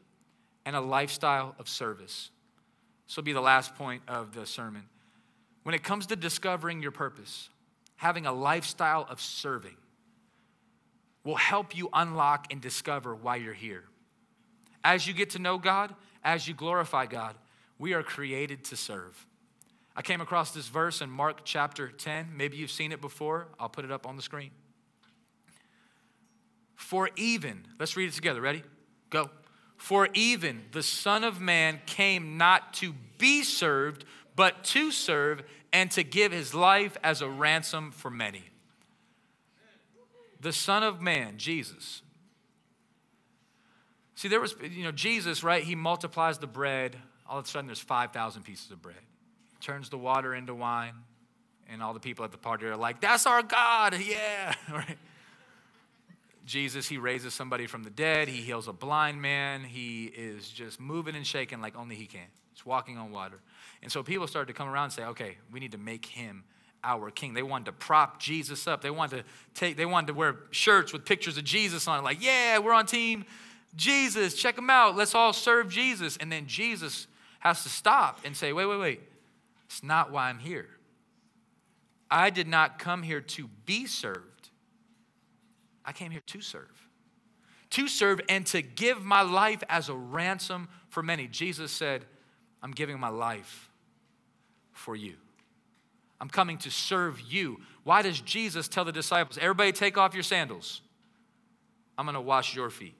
and 0.64 0.76
a 0.76 0.80
lifestyle 0.80 1.56
of 1.58 1.68
service. 1.68 2.30
This 3.06 3.16
will 3.16 3.24
be 3.24 3.32
the 3.32 3.40
last 3.40 3.74
point 3.74 4.02
of 4.06 4.32
the 4.32 4.46
sermon. 4.46 4.84
When 5.66 5.74
it 5.74 5.82
comes 5.82 6.06
to 6.06 6.14
discovering 6.14 6.80
your 6.80 6.92
purpose, 6.92 7.48
having 7.96 8.24
a 8.24 8.32
lifestyle 8.32 9.04
of 9.10 9.20
serving 9.20 9.74
will 11.24 11.34
help 11.34 11.76
you 11.76 11.88
unlock 11.92 12.52
and 12.52 12.60
discover 12.60 13.16
why 13.16 13.34
you're 13.34 13.52
here. 13.52 13.82
As 14.84 15.08
you 15.08 15.12
get 15.12 15.30
to 15.30 15.40
know 15.40 15.58
God, 15.58 15.92
as 16.22 16.46
you 16.46 16.54
glorify 16.54 17.06
God, 17.06 17.34
we 17.80 17.94
are 17.94 18.04
created 18.04 18.62
to 18.66 18.76
serve. 18.76 19.26
I 19.96 20.02
came 20.02 20.20
across 20.20 20.52
this 20.52 20.68
verse 20.68 21.00
in 21.00 21.10
Mark 21.10 21.40
chapter 21.42 21.88
10. 21.88 22.28
Maybe 22.36 22.58
you've 22.58 22.70
seen 22.70 22.92
it 22.92 23.00
before. 23.00 23.48
I'll 23.58 23.68
put 23.68 23.84
it 23.84 23.90
up 23.90 24.06
on 24.06 24.14
the 24.14 24.22
screen. 24.22 24.52
For 26.76 27.10
even, 27.16 27.66
let's 27.80 27.96
read 27.96 28.08
it 28.10 28.14
together. 28.14 28.40
Ready? 28.40 28.62
Go. 29.10 29.30
For 29.78 30.10
even 30.14 30.62
the 30.70 30.84
Son 30.84 31.24
of 31.24 31.40
Man 31.40 31.80
came 31.86 32.36
not 32.36 32.72
to 32.74 32.94
be 33.18 33.42
served, 33.42 34.04
but 34.36 34.62
to 34.62 34.92
serve 34.92 35.42
and 35.72 35.90
to 35.92 36.02
give 36.02 36.32
his 36.32 36.54
life 36.54 36.96
as 37.02 37.22
a 37.22 37.28
ransom 37.28 37.90
for 37.90 38.10
many. 38.10 38.44
The 40.40 40.52
Son 40.52 40.82
of 40.82 41.00
Man, 41.00 41.38
Jesus. 41.38 42.02
See, 44.14 44.28
there 44.28 44.40
was, 44.40 44.54
you 44.62 44.84
know, 44.84 44.92
Jesus, 44.92 45.44
right? 45.44 45.62
He 45.62 45.74
multiplies 45.74 46.38
the 46.38 46.46
bread. 46.46 46.96
All 47.28 47.38
of 47.38 47.44
a 47.44 47.48
sudden, 47.48 47.66
there's 47.66 47.80
5,000 47.80 48.42
pieces 48.42 48.70
of 48.70 48.80
bread. 48.80 48.96
Turns 49.60 49.90
the 49.90 49.98
water 49.98 50.34
into 50.34 50.54
wine. 50.54 50.94
And 51.68 51.82
all 51.82 51.92
the 51.92 52.00
people 52.00 52.24
at 52.24 52.30
the 52.30 52.38
party 52.38 52.66
are 52.66 52.76
like, 52.76 53.00
that's 53.00 53.26
our 53.26 53.42
God. 53.42 53.94
Yeah, 54.00 54.54
right? 54.72 54.98
Jesus, 56.46 56.86
he 56.86 56.96
raises 56.96 57.34
somebody 57.34 57.66
from 57.66 57.82
the 57.82 57.90
dead. 57.90 58.28
He 58.28 58.40
heals 58.40 58.68
a 58.68 58.72
blind 58.72 59.20
man. 59.20 59.64
He 59.64 60.04
is 60.04 60.48
just 60.48 60.78
moving 60.78 61.16
and 61.16 61.26
shaking 61.26 61.60
like 61.60 61.76
only 61.76 61.96
he 61.96 62.06
can. 62.06 62.28
He's 62.52 62.64
walking 62.64 62.96
on 62.96 63.10
water. 63.10 63.40
And 63.82 63.92
so 63.92 64.02
people 64.02 64.26
started 64.26 64.48
to 64.48 64.56
come 64.56 64.68
around 64.68 64.84
and 64.84 64.92
say, 64.92 65.04
okay, 65.04 65.36
we 65.52 65.60
need 65.60 65.72
to 65.72 65.78
make 65.78 66.06
him 66.06 66.44
our 66.82 67.10
king. 67.10 67.34
They 67.34 67.42
wanted 67.42 67.66
to 67.66 67.72
prop 67.72 68.20
Jesus 68.20 68.66
up. 68.66 68.80
They 68.82 68.90
wanted 68.90 69.18
to 69.18 69.24
take, 69.54 69.76
they 69.76 69.86
wanted 69.86 70.08
to 70.08 70.14
wear 70.14 70.36
shirts 70.50 70.92
with 70.92 71.04
pictures 71.04 71.36
of 71.36 71.44
Jesus 71.44 71.88
on 71.88 71.98
it, 71.98 72.02
like, 72.02 72.22
yeah, 72.22 72.58
we're 72.58 72.72
on 72.72 72.86
team 72.86 73.24
Jesus. 73.76 74.34
Check 74.34 74.56
him 74.56 74.70
out. 74.70 74.96
Let's 74.96 75.14
all 75.14 75.32
serve 75.32 75.68
Jesus. 75.68 76.16
And 76.16 76.32
then 76.32 76.46
Jesus 76.46 77.06
has 77.40 77.62
to 77.62 77.68
stop 77.68 78.20
and 78.24 78.36
say, 78.36 78.52
wait, 78.52 78.66
wait, 78.66 78.80
wait. 78.80 79.00
It's 79.66 79.82
not 79.82 80.10
why 80.10 80.30
I'm 80.30 80.38
here. 80.38 80.68
I 82.10 82.30
did 82.30 82.48
not 82.48 82.78
come 82.78 83.02
here 83.02 83.20
to 83.20 83.48
be 83.66 83.86
served. 83.86 84.48
I 85.84 85.92
came 85.92 86.10
here 86.10 86.22
to 86.26 86.40
serve. 86.40 86.88
To 87.70 87.88
serve 87.88 88.20
and 88.28 88.46
to 88.46 88.62
give 88.62 89.04
my 89.04 89.22
life 89.22 89.62
as 89.68 89.88
a 89.88 89.94
ransom 89.94 90.68
for 90.88 91.02
many. 91.02 91.26
Jesus 91.26 91.70
said, 91.70 92.04
I'm 92.62 92.72
giving 92.72 92.98
my 92.98 93.08
life 93.08 93.70
for 94.72 94.96
you. 94.96 95.14
I'm 96.20 96.28
coming 96.28 96.58
to 96.58 96.70
serve 96.70 97.20
you. 97.20 97.60
Why 97.84 98.02
does 98.02 98.20
Jesus 98.20 98.68
tell 98.68 98.84
the 98.84 98.92
disciples, 98.92 99.38
everybody 99.40 99.72
take 99.72 99.98
off 99.98 100.14
your 100.14 100.22
sandals? 100.22 100.80
I'm 101.98 102.06
going 102.06 102.14
to 102.14 102.20
wash 102.20 102.54
your 102.54 102.70
feet. 102.70 102.96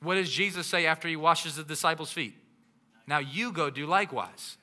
What 0.00 0.14
does 0.16 0.30
Jesus 0.30 0.66
say 0.66 0.86
after 0.86 1.08
he 1.08 1.16
washes 1.16 1.56
the 1.56 1.64
disciples' 1.64 2.12
feet? 2.12 2.34
Now 3.06 3.18
you 3.18 3.52
go 3.52 3.70
do 3.70 3.86
likewise. 3.86 4.58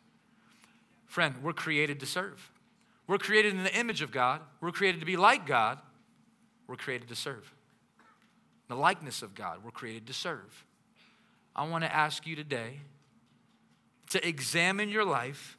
Friend, 1.06 1.36
we're 1.44 1.54
created 1.54 2.00
to 2.02 2.06
serve. 2.06 2.52
We're 3.08 3.18
created 3.18 3.54
in 3.54 3.64
the 3.64 3.76
image 3.78 4.02
of 4.02 4.12
God. 4.12 4.42
We're 4.62 4.72
created 4.72 5.00
to 5.00 5.06
be 5.06 5.18
like 5.18 5.46
God. 5.46 5.80
We're 6.68 6.76
created 6.76 7.10
to 7.10 7.16
serve. 7.16 7.54
The 8.68 8.76
likeness 8.76 9.22
of 9.22 9.36
God, 9.36 9.60
we're 9.64 9.72
created 9.72 10.08
to 10.08 10.14
serve. 10.14 10.66
I 11.56 11.68
want 11.68 11.84
to 11.84 11.94
ask 11.94 12.26
you 12.26 12.36
today 12.36 12.80
to 14.14 14.28
examine 14.28 14.90
your 14.90 15.04
life 15.04 15.58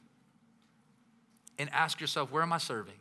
and 1.59 1.68
ask 1.72 2.00
yourself, 2.00 2.30
where 2.30 2.42
am 2.42 2.52
I 2.52 2.59
serving? 2.59 2.94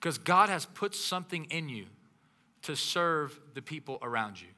Because 0.00 0.16
God 0.16 0.48
has 0.48 0.64
put 0.64 0.94
something 0.94 1.44
in 1.50 1.68
you 1.68 1.84
to 2.62 2.74
serve 2.74 3.38
the 3.52 3.60
people 3.60 3.98
around 4.00 4.40
you. 4.40 4.48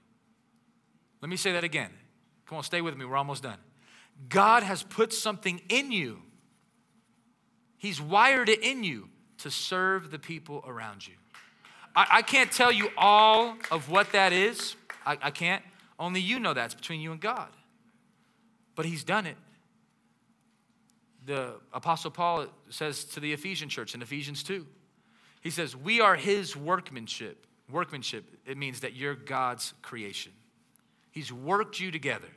Let 1.20 1.28
me 1.28 1.36
say 1.36 1.52
that 1.52 1.64
again. 1.64 1.90
Come 2.46 2.59
on, 2.59 2.62
stay 2.62 2.80
with 2.80 2.96
me. 2.96 3.04
We're 3.04 3.16
almost 3.16 3.42
done. 3.42 3.59
God 4.28 4.62
has 4.62 4.84
put 4.84 5.12
something 5.12 5.61
in 5.68 5.90
you, 5.90 6.22
He's 7.76 8.00
wired 8.00 8.48
it 8.48 8.62
in 8.62 8.82
you 8.84 9.09
to 9.38 9.50
serve 9.50 10.11
the 10.11 10.18
people 10.18 10.64
around 10.66 11.06
you. 11.06 11.14
I, 11.94 12.06
I 12.11 12.22
can't 12.22 12.50
tell 12.50 12.72
you 12.72 12.90
all 12.96 13.56
of 13.70 13.88
what 13.88 14.12
that 14.12 14.32
is. 14.32 14.76
I, 15.04 15.18
I 15.20 15.30
can't. 15.30 15.62
Only 15.98 16.20
you 16.20 16.38
know 16.38 16.54
that's 16.54 16.74
between 16.74 17.00
you 17.00 17.12
and 17.12 17.20
God. 17.20 17.48
But 18.76 18.86
He's 18.86 19.02
done 19.02 19.26
it. 19.26 19.36
The 21.29 21.55
Apostle 21.72 22.11
Paul 22.11 22.47
says 22.70 23.05
to 23.05 23.20
the 23.20 23.33
Ephesian 23.33 23.68
church 23.68 23.95
in 23.95 24.03
Ephesians 24.03 24.43
2, 24.43 24.66
he 25.41 25.51
says, 25.51 25.76
We 25.76 26.01
are 26.01 26.16
His 26.16 26.57
workmanship. 26.57 27.47
Workmanship, 27.70 28.24
it 28.47 28.57
means 28.57 28.81
that 28.81 28.95
you're 28.95 29.14
God's 29.14 29.74
creation. 29.83 30.33
He's 31.11 31.33
worked 31.33 31.79
you 31.79 31.91
together 31.91 32.29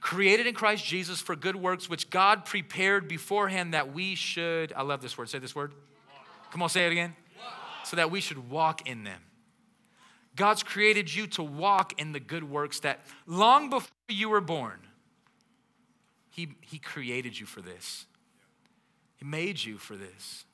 created 0.00 0.46
in 0.46 0.54
Christ 0.54 0.82
Jesus 0.82 1.20
for 1.20 1.36
good 1.36 1.54
works, 1.54 1.86
which 1.86 2.08
God 2.08 2.46
prepared 2.46 3.06
beforehand 3.06 3.74
that 3.74 3.92
we 3.92 4.14
should. 4.14 4.72
I 4.72 4.80
love 4.80 5.02
this 5.02 5.18
word. 5.18 5.28
Say 5.28 5.38
this 5.38 5.54
word. 5.54 5.74
Come 6.50 6.62
on, 6.62 6.70
say 6.70 6.86
it 6.86 6.92
again 6.92 7.14
so 7.84 7.96
that 7.96 8.10
we 8.10 8.20
should 8.20 8.50
walk 8.50 8.88
in 8.88 9.04
them. 9.04 9.20
God's 10.36 10.62
created 10.62 11.12
you 11.12 11.26
to 11.28 11.42
walk 11.42 11.98
in 11.98 12.12
the 12.12 12.20
good 12.20 12.44
works 12.44 12.80
that 12.80 13.00
long 13.26 13.68
before 13.68 13.90
you 14.08 14.28
were 14.28 14.40
born, 14.40 14.78
He, 16.30 16.48
he 16.60 16.78
created 16.78 17.38
you 17.38 17.46
for 17.46 17.60
this. 17.60 18.06
He 19.16 19.24
made 19.24 19.62
you 19.62 19.76
for 19.78 19.96
this. 19.96 20.44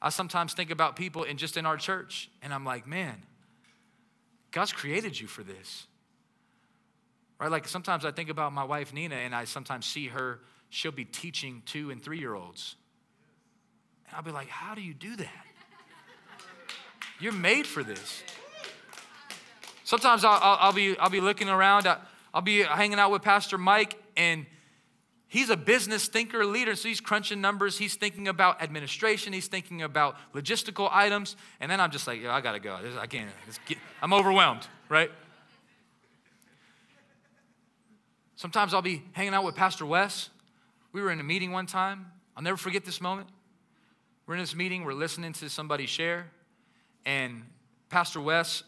I 0.00 0.08
sometimes 0.08 0.54
think 0.54 0.70
about 0.70 0.96
people 0.96 1.24
in 1.24 1.36
just 1.36 1.56
in 1.56 1.66
our 1.66 1.76
church, 1.76 2.30
and 2.42 2.54
I'm 2.54 2.64
like, 2.64 2.86
man, 2.86 3.22
God's 4.50 4.72
created 4.72 5.18
you 5.20 5.26
for 5.26 5.42
this. 5.42 5.86
Right? 7.38 7.50
Like 7.50 7.68
sometimes 7.68 8.04
I 8.04 8.10
think 8.10 8.30
about 8.30 8.52
my 8.52 8.64
wife 8.64 8.94
Nina, 8.94 9.16
and 9.16 9.34
I 9.34 9.44
sometimes 9.44 9.86
see 9.86 10.08
her, 10.08 10.40
she'll 10.70 10.92
be 10.92 11.04
teaching 11.04 11.62
two 11.66 11.90
and 11.90 12.02
three 12.02 12.18
year 12.18 12.34
olds. 12.34 12.76
And 14.08 14.16
I'll 14.16 14.22
be 14.22 14.30
like, 14.30 14.48
how 14.48 14.74
do 14.74 14.80
you 14.80 14.94
do 14.94 15.16
that? 15.16 15.46
You're 17.18 17.32
made 17.32 17.66
for 17.66 17.82
this. 17.82 18.22
Sometimes 19.84 20.24
I'll, 20.24 20.38
I'll, 20.40 20.58
I'll 20.60 20.72
be, 20.72 20.96
I'll 20.98 21.10
be 21.10 21.20
looking 21.20 21.48
around, 21.48 21.86
I'll 22.32 22.42
be 22.42 22.62
hanging 22.62 22.98
out 22.98 23.10
with 23.10 23.22
Pastor 23.22 23.58
Mike, 23.58 24.00
and 24.16 24.46
he's 25.30 25.48
a 25.48 25.56
business 25.56 26.06
thinker, 26.06 26.44
leader. 26.44 26.76
So 26.76 26.88
he's 26.88 27.00
crunching 27.00 27.40
numbers. 27.40 27.78
He's 27.78 27.94
thinking 27.94 28.28
about 28.28 28.60
administration. 28.62 29.32
He's 29.32 29.48
thinking 29.48 29.80
about 29.80 30.16
logistical 30.34 30.90
items. 30.92 31.36
And 31.58 31.70
then 31.70 31.80
I'm 31.80 31.90
just 31.90 32.06
like, 32.06 32.20
yeah, 32.20 32.34
I 32.34 32.42
got 32.42 32.52
to 32.52 32.60
go. 32.60 32.76
I 33.00 33.06
can't. 33.06 33.30
Get, 33.66 33.78
I'm 34.02 34.12
overwhelmed, 34.12 34.68
right? 34.90 35.10
Sometimes 38.36 38.74
I'll 38.74 38.82
be 38.82 39.02
hanging 39.12 39.32
out 39.32 39.44
with 39.44 39.54
Pastor 39.54 39.86
Wes. 39.86 40.28
We 40.92 41.00
were 41.00 41.10
in 41.10 41.20
a 41.20 41.24
meeting 41.24 41.52
one 41.52 41.64
time. 41.64 42.12
I'll 42.36 42.42
never 42.42 42.58
forget 42.58 42.84
this 42.84 43.00
moment. 43.00 43.28
We're 44.30 44.36
in 44.36 44.42
this 44.42 44.54
meeting, 44.54 44.84
we're 44.84 44.92
listening 44.92 45.32
to 45.32 45.50
somebody 45.50 45.86
share, 45.86 46.30
and 47.04 47.42
Pastor 47.88 48.20
Wes 48.20 48.62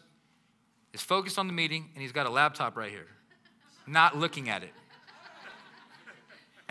is 0.91 0.99
focused 0.99 1.39
on 1.39 1.47
the 1.47 1.53
meeting, 1.53 1.89
and 1.93 2.01
he's 2.01 2.11
got 2.11 2.25
a 2.25 2.29
laptop 2.29 2.75
right 2.75 2.91
here, 2.91 3.07
not 3.87 4.17
looking 4.17 4.49
at 4.49 4.63
it. 4.63 4.73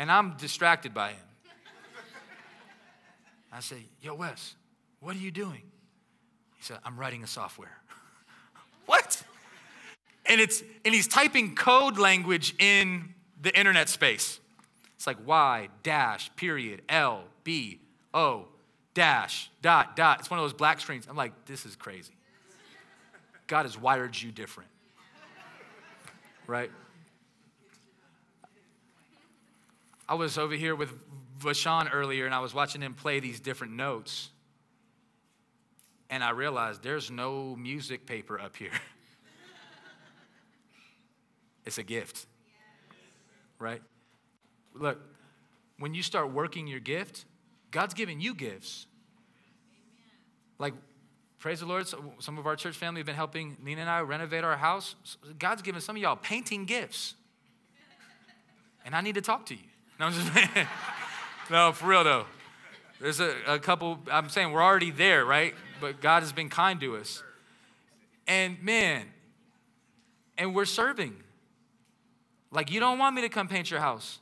And 0.03 0.11
I'm 0.11 0.36
distracted 0.36 0.92
by 0.92 1.11
him. 1.11 1.26
I 3.53 3.61
say, 3.61 3.76
Yo, 4.00 4.16
Wes, 4.16 4.57
what 4.98 5.14
are 5.14 5.20
you 5.20 5.30
doing? 5.30 5.62
He 6.57 6.64
said, 6.64 6.78
I'm 6.84 6.98
writing 6.98 7.22
a 7.22 7.28
software. 7.28 7.78
what? 8.86 9.22
And 10.26 10.40
it's 10.40 10.64
and 10.84 10.92
he's 10.92 11.07
typing 11.07 11.55
code 11.55 11.98
language 11.98 12.57
in 12.59 13.14
the 13.40 13.57
internet 13.57 13.88
space. 13.88 14.40
It's 14.96 15.07
like 15.07 15.18
Y 15.24 15.68
dash 15.84 16.34
period 16.34 16.82
L 16.88 17.22
B 17.44 17.78
O 18.12 18.48
dash 18.94 19.53
dot 19.62 19.94
dot. 19.94 20.18
It's 20.18 20.30
one 20.30 20.40
of 20.40 20.42
those 20.42 20.53
black 20.53 20.80
screens. 20.80 21.07
I'm 21.09 21.14
like, 21.14 21.44
this 21.46 21.64
is 21.64 21.76
crazy. 21.76 22.16
God 23.46 23.66
has 23.66 23.78
wired 23.78 24.20
you 24.20 24.32
different. 24.32 24.70
Right? 26.48 26.72
I 30.13 30.15
was 30.15 30.37
over 30.37 30.55
here 30.55 30.75
with 30.75 30.93
Vashan 31.41 31.89
earlier 31.91 32.27
and 32.27 32.35
I 32.35 32.41
was 32.41 32.53
watching 32.53 32.83
him 32.83 32.93
play 32.93 33.19
these 33.19 33.41
different 33.41 33.73
notes. 33.73 34.29
And 36.11 36.23
I 36.23 36.33
realized 36.33 36.83
there's 36.83 37.11
no 37.11 37.57
music 37.57 38.05
paper 38.05 38.39
up 38.39 38.55
here. 38.55 38.73
it's 41.65 41.79
a 41.79 41.83
gift. 41.83 42.27
Right? 43.59 43.81
Look, 44.75 45.01
when 45.79 45.95
you 45.95 46.03
start 46.03 46.31
working 46.31 46.67
your 46.67 46.81
gift, 46.81 47.25
God's 47.71 47.95
giving 47.95 48.21
you 48.21 48.35
gifts. 48.35 48.87
Like, 50.59 50.75
praise 51.39 51.61
the 51.61 51.67
Lord, 51.67 51.89
some 51.89 52.37
of 52.37 52.47
our 52.47 52.57
church 52.57 52.77
family 52.77 52.99
have 52.99 53.07
been 53.07 53.15
helping 53.15 53.57
Nina 53.65 53.81
and 53.81 53.89
I 53.89 54.03
renovate 54.03 54.45
our 54.45 54.59
house. 54.59 54.95
God's 55.39 55.63
given 55.63 55.81
some 55.81 55.97
of 55.97 56.03
y'all 56.03 56.17
painting 56.17 56.67
gifts. 56.67 57.15
And 58.85 58.95
I 58.95 59.01
need 59.01 59.15
to 59.15 59.23
talk 59.23 59.47
to 59.47 59.55
you. 59.55 59.72
No, 60.03 60.09
I'm 60.09 60.14
just 60.14 60.32
no, 61.50 61.70
for 61.70 61.86
real 61.86 62.03
though. 62.03 62.24
There's 63.00 63.20
a, 63.20 63.36
a 63.46 63.59
couple, 63.61 64.00
I'm 64.11 64.28
saying 64.30 64.50
we're 64.50 64.62
already 64.62 64.90
there, 64.90 65.24
right? 65.24 65.55
But 65.80 66.00
God 66.00 66.24
has 66.24 66.32
been 66.32 66.48
kind 66.48 66.80
to 66.80 66.96
us. 66.96 67.22
And 68.26 68.61
man, 68.64 69.07
and 70.36 70.57
we're 70.57 70.64
serving. 70.64 71.14
Like, 72.50 72.72
you 72.72 72.80
don't 72.80 72.98
want 72.98 73.14
me 73.14 73.22
to 73.22 73.28
come 73.28 73.46
paint 73.46 73.70
your 73.70 73.78
house. 73.78 74.18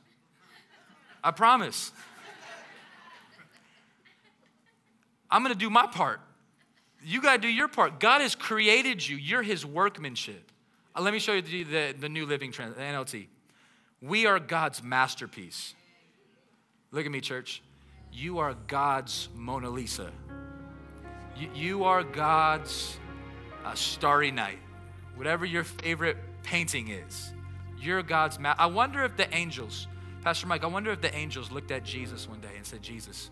I 1.23 1.31
promise. 1.31 1.91
I'm 5.31 5.41
gonna 5.41 5.55
do 5.55 5.71
my 5.71 5.87
part. 5.87 6.21
You 7.03 7.23
gotta 7.23 7.41
do 7.41 7.47
your 7.47 7.67
part. 7.67 7.99
God 7.99 8.21
has 8.21 8.35
created 8.35 9.07
you, 9.07 9.17
you're 9.17 9.41
His 9.41 9.65
workmanship. 9.65 10.51
Uh, 10.95 11.01
let 11.01 11.11
me 11.11 11.17
show 11.17 11.33
you 11.33 11.41
the, 11.41 11.63
the, 11.63 11.95
the 12.01 12.09
New 12.09 12.27
Living 12.27 12.51
the 12.51 12.57
NLT. 12.57 13.25
We 14.01 14.25
are 14.25 14.39
God's 14.39 14.81
masterpiece. 14.81 15.75
Look 16.91 17.05
at 17.05 17.11
me, 17.11 17.21
church. 17.21 17.61
You 18.11 18.39
are 18.39 18.55
God's 18.67 19.29
Mona 19.35 19.69
Lisa. 19.69 20.11
You, 21.37 21.49
you 21.53 21.83
are 21.83 22.03
God's 22.03 22.97
uh, 23.63 23.75
Starry 23.75 24.31
Night. 24.31 24.57
Whatever 25.15 25.45
your 25.45 25.63
favorite 25.63 26.17
painting 26.41 26.89
is, 26.89 27.31
you're 27.79 28.01
God's. 28.01 28.39
Ma- 28.39 28.55
I 28.57 28.65
wonder 28.65 29.03
if 29.03 29.15
the 29.17 29.33
angels, 29.35 29.87
Pastor 30.23 30.47
Mike, 30.47 30.63
I 30.63 30.67
wonder 30.67 30.91
if 30.91 31.01
the 31.01 31.13
angels 31.15 31.51
looked 31.51 31.71
at 31.71 31.83
Jesus 31.83 32.27
one 32.27 32.41
day 32.41 32.55
and 32.57 32.65
said, 32.65 32.81
Jesus, 32.81 33.29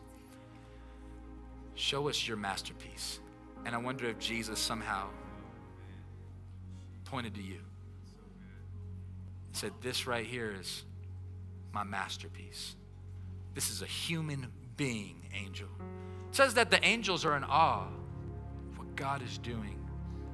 show 1.73 2.09
us 2.09 2.27
your 2.27 2.37
masterpiece. 2.37 3.19
And 3.65 3.73
I 3.73 3.79
wonder 3.79 4.07
if 4.07 4.19
Jesus 4.19 4.59
somehow 4.59 5.07
pointed 7.05 7.33
to 7.35 7.41
you 7.41 7.59
said, 9.55 9.71
This 9.81 10.07
right 10.07 10.25
here 10.25 10.55
is 10.59 10.83
my 11.73 11.83
masterpiece. 11.83 12.75
This 13.53 13.69
is 13.69 13.81
a 13.81 13.85
human 13.85 14.47
being 14.77 15.21
angel. 15.33 15.67
It 16.29 16.35
says 16.35 16.53
that 16.55 16.71
the 16.71 16.83
angels 16.85 17.25
are 17.25 17.35
in 17.35 17.43
awe 17.43 17.87
of 18.69 18.77
what 18.77 18.95
God 18.95 19.21
is 19.21 19.37
doing, 19.37 19.79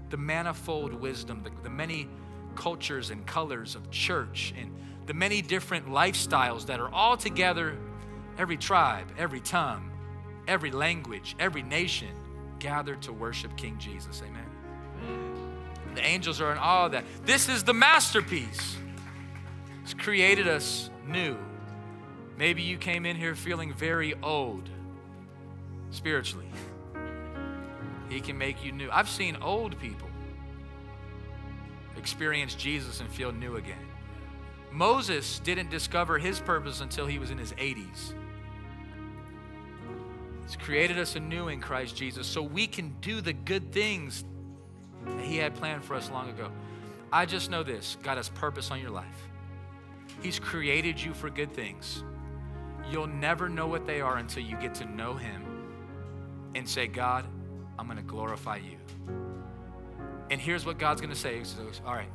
the 0.09 0.18
manifold 0.18 0.93
wisdom, 0.93 1.41
the, 1.43 1.51
the 1.63 1.70
many 1.70 2.07
cultures 2.55 3.09
and 3.09 3.26
colors 3.26 3.76
of 3.76 3.89
church, 3.91 4.53
and 4.57 4.72
the 5.05 5.13
many 5.13 5.41
different 5.41 5.88
lifestyles 5.88 6.66
that 6.68 6.80
are 6.80 6.93
all 6.93 7.18
together, 7.18 7.78
every 8.38 8.57
tribe, 8.57 9.11
every 9.18 9.39
tongue, 9.39 9.91
every 10.47 10.72
language, 10.72 11.36
every 11.39 11.63
nation 11.63 12.09
gathered 12.59 13.01
to 13.03 13.13
worship 13.13 13.55
King 13.57 13.78
Jesus. 13.78 14.22
Amen. 14.26 14.45
The 15.95 16.03
angels 16.03 16.41
are 16.41 16.51
in 16.51 16.57
awe 16.57 16.89
that. 16.89 17.05
This 17.26 17.47
is 17.47 17.63
the 17.63 17.74
masterpiece. 17.74 18.78
He's 19.86 19.94
created 19.94 20.48
us 20.48 20.90
new. 21.08 21.38
Maybe 22.38 22.64
you 22.64 22.78
came 22.78 23.06
in 23.06 23.16
here 23.16 23.36
feeling 23.36 23.74
very 23.74 24.16
old 24.22 24.68
spiritually. 25.92 26.50
He 28.10 28.20
can 28.20 28.38
make 28.38 28.66
you 28.66 28.72
new. 28.72 28.90
I've 28.92 29.08
seen 29.08 29.38
old 29.38 29.80
people 29.80 30.10
experience 31.98 32.56
Jesus 32.56 33.00
and 33.00 33.10
feel 33.10 33.32
new 33.32 33.56
again. 33.58 33.78
Moses 34.72 35.40
didn't 35.40 35.70
discover 35.70 36.18
his 36.18 36.40
purpose 36.40 36.82
until 36.82 37.06
he 37.06 37.20
was 37.20 37.32
in 37.32 37.38
his 37.38 37.54
80s. 37.54 38.14
He's 40.46 40.56
created 40.56 40.98
us 40.98 41.16
anew 41.16 41.48
in 41.48 41.62
Christ 41.62 41.96
Jesus 41.96 42.28
so 42.28 42.42
we 42.42 42.68
can 42.68 42.96
do 43.02 43.22
the 43.22 43.34
good 43.34 43.72
things 43.72 44.26
that 45.06 45.26
He 45.26 45.38
had 45.38 45.56
planned 45.56 45.84
for 45.84 45.96
us 45.96 46.10
long 46.10 46.30
ago. 46.30 46.52
I 47.14 47.26
just 47.26 47.50
know 47.50 47.64
this 47.64 47.98
God 48.04 48.18
has 48.18 48.30
purpose 48.30 48.72
on 48.72 48.80
your 48.80 48.92
life. 48.92 49.30
He's 50.22 50.39
created 50.39 51.01
you 51.01 51.13
for 51.13 51.30
good 51.30 51.53
things. 51.53 52.03
You'll 52.91 53.07
never 53.07 53.49
know 53.49 53.68
what 53.68 53.86
they 53.86 54.01
are 54.01 54.18
until 54.18 54.43
you 54.43 54.57
get 54.57 54.76
to 54.76 54.86
know 54.86 55.16
Him 55.16 55.43
and 56.55 56.68
say, 56.68 56.88
God, 56.88 57.26
I'm 57.78 57.86
going 57.88 57.97
to 57.97 58.03
glorify 58.03 58.57
you. 58.57 58.78
And 60.32 60.41
here's 60.41 60.66
what 60.66 60.78
God's 60.78 61.01
going 61.01 61.13
to 61.13 61.20
say. 61.20 61.43
Says, 61.43 61.82
All 61.86 61.93
right, 61.93 62.09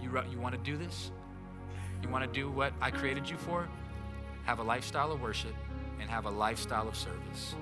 you, 0.00 0.10
you 0.30 0.38
want 0.38 0.54
to 0.54 0.60
do 0.60 0.76
this? 0.76 1.10
You 2.02 2.08
want 2.08 2.24
to 2.24 2.40
do 2.40 2.50
what 2.50 2.72
I 2.80 2.90
created 2.90 3.28
you 3.28 3.36
for? 3.36 3.68
Have 4.44 4.58
a 4.58 4.62
lifestyle 4.62 5.10
of 5.10 5.20
worship 5.20 5.54
and 6.00 6.08
have 6.08 6.26
a 6.26 6.30
lifestyle 6.30 6.86
of 6.86 6.96
service. 6.96 7.54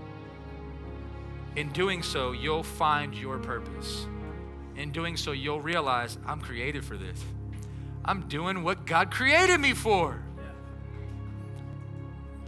In 1.56 1.70
doing 1.72 2.02
so, 2.02 2.32
you'll 2.32 2.64
find 2.64 3.14
your 3.14 3.38
purpose. 3.38 4.06
In 4.76 4.90
doing 4.90 5.16
so, 5.16 5.32
you'll 5.32 5.60
realize 5.60 6.18
I'm 6.26 6.40
created 6.40 6.84
for 6.84 6.96
this. 6.96 7.22
I'm 8.04 8.28
doing 8.28 8.62
what 8.62 8.84
God 8.84 9.10
created 9.10 9.58
me 9.58 9.72
for. 9.72 10.20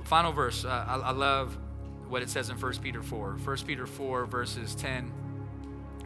Final 0.04 0.32
verse. 0.32 0.64
Uh, 0.64 0.84
I, 0.86 0.96
I 0.96 1.10
love 1.10 1.56
what 2.08 2.22
it 2.22 2.30
says 2.30 2.50
in 2.50 2.56
1 2.56 2.72
Peter 2.78 3.02
4. 3.02 3.38
1 3.42 3.56
Peter 3.66 3.86
4, 3.86 4.26
verses 4.26 4.74
10 4.74 5.12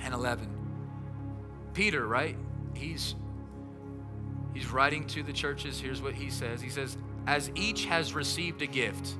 and 0.03 0.15
11. 0.15 0.49
Peter, 1.75 2.07
right? 2.07 2.37
He's 2.75 3.15
he's 4.55 4.71
writing 4.71 5.07
to 5.09 5.23
the 5.23 5.33
churches. 5.33 5.81
Here's 5.81 6.03
what 6.03 6.15
he 6.15 6.31
says. 6.31 6.61
He 6.61 6.69
says, 6.69 6.97
"As 7.27 7.51
each 7.55 7.85
has 7.87 8.15
received 8.15 8.63
a 8.63 8.67
gift." 8.67 9.17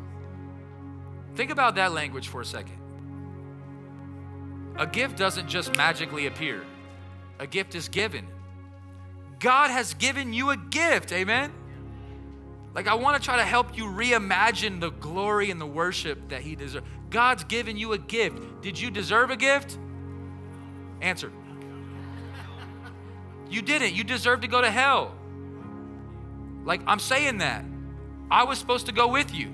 Think 1.35 1.51
about 1.51 1.77
that 1.77 1.93
language 1.93 2.29
for 2.29 2.41
a 2.41 2.45
second. 2.45 2.79
A 4.77 4.87
gift 4.87 5.17
doesn't 5.17 5.49
just 5.49 5.77
magically 5.77 6.27
appear. 6.27 6.65
A 7.39 7.47
gift 7.47 7.75
is 7.75 7.89
given. 7.89 8.27
God 9.41 9.71
has 9.71 9.95
given 9.95 10.33
you 10.33 10.51
a 10.51 10.57
gift. 10.57 11.13
Amen. 11.13 11.53
Like, 12.75 12.87
I 12.87 12.95
want 12.95 13.21
to 13.21 13.23
try 13.23 13.37
to 13.39 13.45
help 13.45 13.77
you 13.77 13.85
reimagine 13.85 14.81
the 14.81 14.91
glory 14.91 15.51
and 15.51 15.61
the 15.61 15.67
worship 15.67 16.29
that 16.29 16.43
He 16.43 16.55
deserves. 16.55 16.87
God's 17.09 17.43
given 17.45 17.77
you 17.77 17.93
a 17.93 17.99
gift. 17.99 18.63
Did 18.63 18.79
you 18.79 18.91
deserve 18.91 19.31
a 19.31 19.37
gift? 19.37 19.77
Answer. 21.01 21.33
You 23.49 23.63
didn't. 23.63 23.95
You 23.95 24.05
deserve 24.05 24.43
to 24.43 24.47
go 24.47 24.61
to 24.61 24.71
hell. 24.71 25.15
Like, 26.65 26.83
I'm 26.87 27.01
saying 27.01 27.39
that. 27.39 27.65
I 28.31 28.45
was 28.45 28.59
supposed 28.59 28.87
to 28.87 28.93
go 28.93 29.09
with 29.09 29.35
you. 29.35 29.51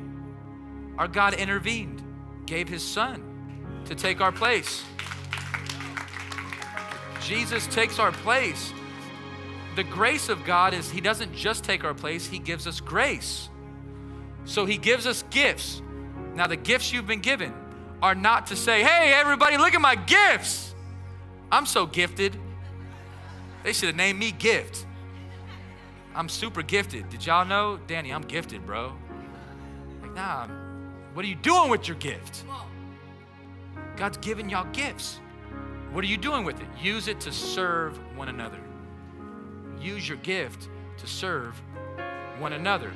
Our 0.98 1.08
God 1.08 1.32
intervened, 1.32 2.02
gave 2.44 2.68
His 2.68 2.82
Son 2.82 3.22
to 3.86 3.94
take 3.94 4.20
our 4.20 4.32
place. 4.32 4.84
Jesus 7.22 7.66
takes 7.68 7.98
our 7.98 8.12
place. 8.12 8.72
The 9.76 9.84
grace 9.84 10.28
of 10.28 10.44
God 10.44 10.74
is 10.74 10.90
He 10.90 11.00
doesn't 11.00 11.34
just 11.34 11.62
take 11.62 11.84
our 11.84 11.94
place, 11.94 12.26
He 12.26 12.38
gives 12.38 12.66
us 12.66 12.80
grace. 12.80 13.48
So 14.44 14.64
He 14.64 14.78
gives 14.78 15.06
us 15.06 15.22
gifts. 15.30 15.82
Now, 16.34 16.46
the 16.46 16.56
gifts 16.56 16.92
you've 16.92 17.06
been 17.06 17.20
given 17.20 17.52
are 18.02 18.14
not 18.14 18.48
to 18.48 18.56
say, 18.56 18.82
hey, 18.82 19.12
everybody, 19.12 19.56
look 19.56 19.74
at 19.74 19.80
my 19.80 19.94
gifts. 19.94 20.74
I'm 21.50 21.66
so 21.66 21.86
gifted. 21.86 22.36
They 23.62 23.72
should 23.72 23.88
have 23.88 23.96
named 23.96 24.18
me 24.18 24.32
Gift. 24.32 24.86
I'm 26.14 26.28
super 26.28 26.62
gifted. 26.62 27.08
Did 27.10 27.26
y'all 27.26 27.44
know? 27.44 27.78
Danny, 27.86 28.12
I'm 28.12 28.22
gifted, 28.22 28.64
bro. 28.64 28.92
Like, 30.02 30.14
nah, 30.14 30.46
what 31.14 31.24
are 31.24 31.28
you 31.28 31.34
doing 31.34 31.70
with 31.70 31.88
your 31.88 31.96
gift? 31.96 32.44
God's 33.96 34.18
given 34.18 34.48
y'all 34.48 34.70
gifts. 34.72 35.20
What 35.92 36.04
are 36.04 36.06
you 36.06 36.16
doing 36.16 36.44
with 36.44 36.60
it? 36.60 36.66
Use 36.80 37.08
it 37.08 37.20
to 37.20 37.32
serve 37.32 37.98
one 38.16 38.28
another. 38.28 38.60
Use 39.86 40.08
your 40.08 40.18
gift 40.18 40.68
to 40.98 41.06
serve 41.06 41.62
one 42.40 42.52
another. 42.52 42.90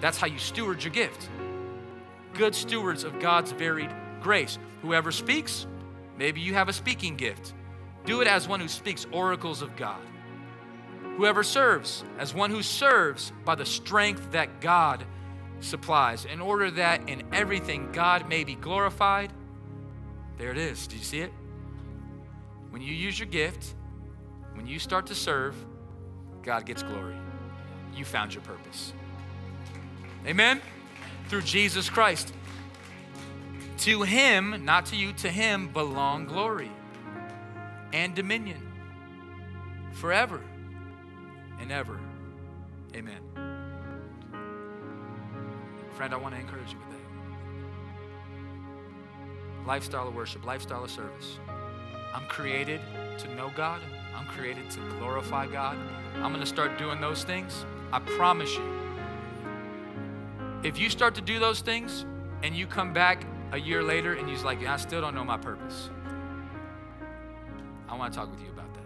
That's 0.00 0.16
how 0.16 0.26
you 0.26 0.38
steward 0.38 0.82
your 0.82 0.92
gift. 0.92 1.28
Good 2.32 2.54
stewards 2.54 3.04
of 3.04 3.20
God's 3.20 3.52
varied 3.52 3.90
grace. 4.22 4.58
Whoever 4.80 5.12
speaks, 5.12 5.66
maybe 6.16 6.40
you 6.40 6.54
have 6.54 6.70
a 6.70 6.72
speaking 6.72 7.16
gift. 7.16 7.52
Do 8.06 8.22
it 8.22 8.26
as 8.26 8.48
one 8.48 8.60
who 8.60 8.68
speaks 8.68 9.06
oracles 9.12 9.60
of 9.60 9.76
God. 9.76 10.00
Whoever 11.18 11.42
serves, 11.42 12.02
as 12.18 12.32
one 12.32 12.50
who 12.50 12.62
serves 12.62 13.30
by 13.44 13.54
the 13.54 13.66
strength 13.66 14.32
that 14.32 14.62
God 14.62 15.04
supplies, 15.60 16.24
in 16.24 16.40
order 16.40 16.70
that 16.70 17.10
in 17.10 17.24
everything 17.30 17.92
God 17.92 18.26
may 18.26 18.42
be 18.42 18.54
glorified. 18.54 19.30
There 20.38 20.50
it 20.50 20.56
is. 20.56 20.86
Do 20.86 20.96
you 20.96 21.04
see 21.04 21.20
it? 21.20 21.32
When 22.70 22.80
you 22.80 22.94
use 22.94 23.18
your 23.18 23.28
gift, 23.28 23.74
when 24.54 24.66
you 24.66 24.78
start 24.78 25.06
to 25.08 25.14
serve, 25.14 25.54
God 26.42 26.66
gets 26.66 26.82
glory. 26.82 27.16
You 27.94 28.04
found 28.04 28.34
your 28.34 28.42
purpose. 28.42 28.92
Amen? 30.26 30.60
Through 31.28 31.42
Jesus 31.42 31.88
Christ. 31.90 32.32
To 33.78 34.02
him, 34.02 34.64
not 34.64 34.86
to 34.86 34.96
you, 34.96 35.12
to 35.14 35.28
him 35.28 35.68
belong 35.68 36.26
glory 36.26 36.70
and 37.92 38.14
dominion 38.14 38.62
forever 39.92 40.40
and 41.60 41.72
ever. 41.72 41.98
Amen. 42.94 43.20
Friend, 45.96 46.12
I 46.12 46.16
want 46.16 46.34
to 46.34 46.40
encourage 46.40 46.72
you 46.72 46.78
with 46.78 46.90
that. 46.90 46.98
Lifestyle 49.66 50.08
of 50.08 50.14
worship, 50.14 50.44
lifestyle 50.44 50.84
of 50.84 50.90
service. 50.90 51.38
I'm 52.14 52.26
created 52.26 52.80
to 53.18 53.34
know 53.34 53.50
God. 53.56 53.80
I'm 54.16 54.26
created 54.26 54.70
to 54.70 54.80
glorify 54.98 55.46
God. 55.46 55.76
I'm 56.16 56.32
going 56.32 56.40
to 56.40 56.46
start 56.46 56.78
doing 56.78 57.00
those 57.00 57.24
things. 57.24 57.64
I 57.92 57.98
promise 58.00 58.54
you. 58.54 58.82
If 60.62 60.78
you 60.78 60.90
start 60.90 61.14
to 61.16 61.20
do 61.20 61.38
those 61.38 61.60
things 61.60 62.06
and 62.42 62.54
you 62.54 62.66
come 62.66 62.92
back 62.92 63.24
a 63.52 63.58
year 63.58 63.82
later 63.82 64.14
and 64.14 64.28
you're 64.28 64.38
like, 64.40 64.64
I 64.64 64.76
still 64.76 65.00
don't 65.00 65.14
know 65.14 65.24
my 65.24 65.36
purpose, 65.36 65.90
I 67.88 67.96
want 67.96 68.12
to 68.12 68.18
talk 68.18 68.30
with 68.30 68.40
you 68.40 68.50
about 68.50 68.72
that. 68.74 68.80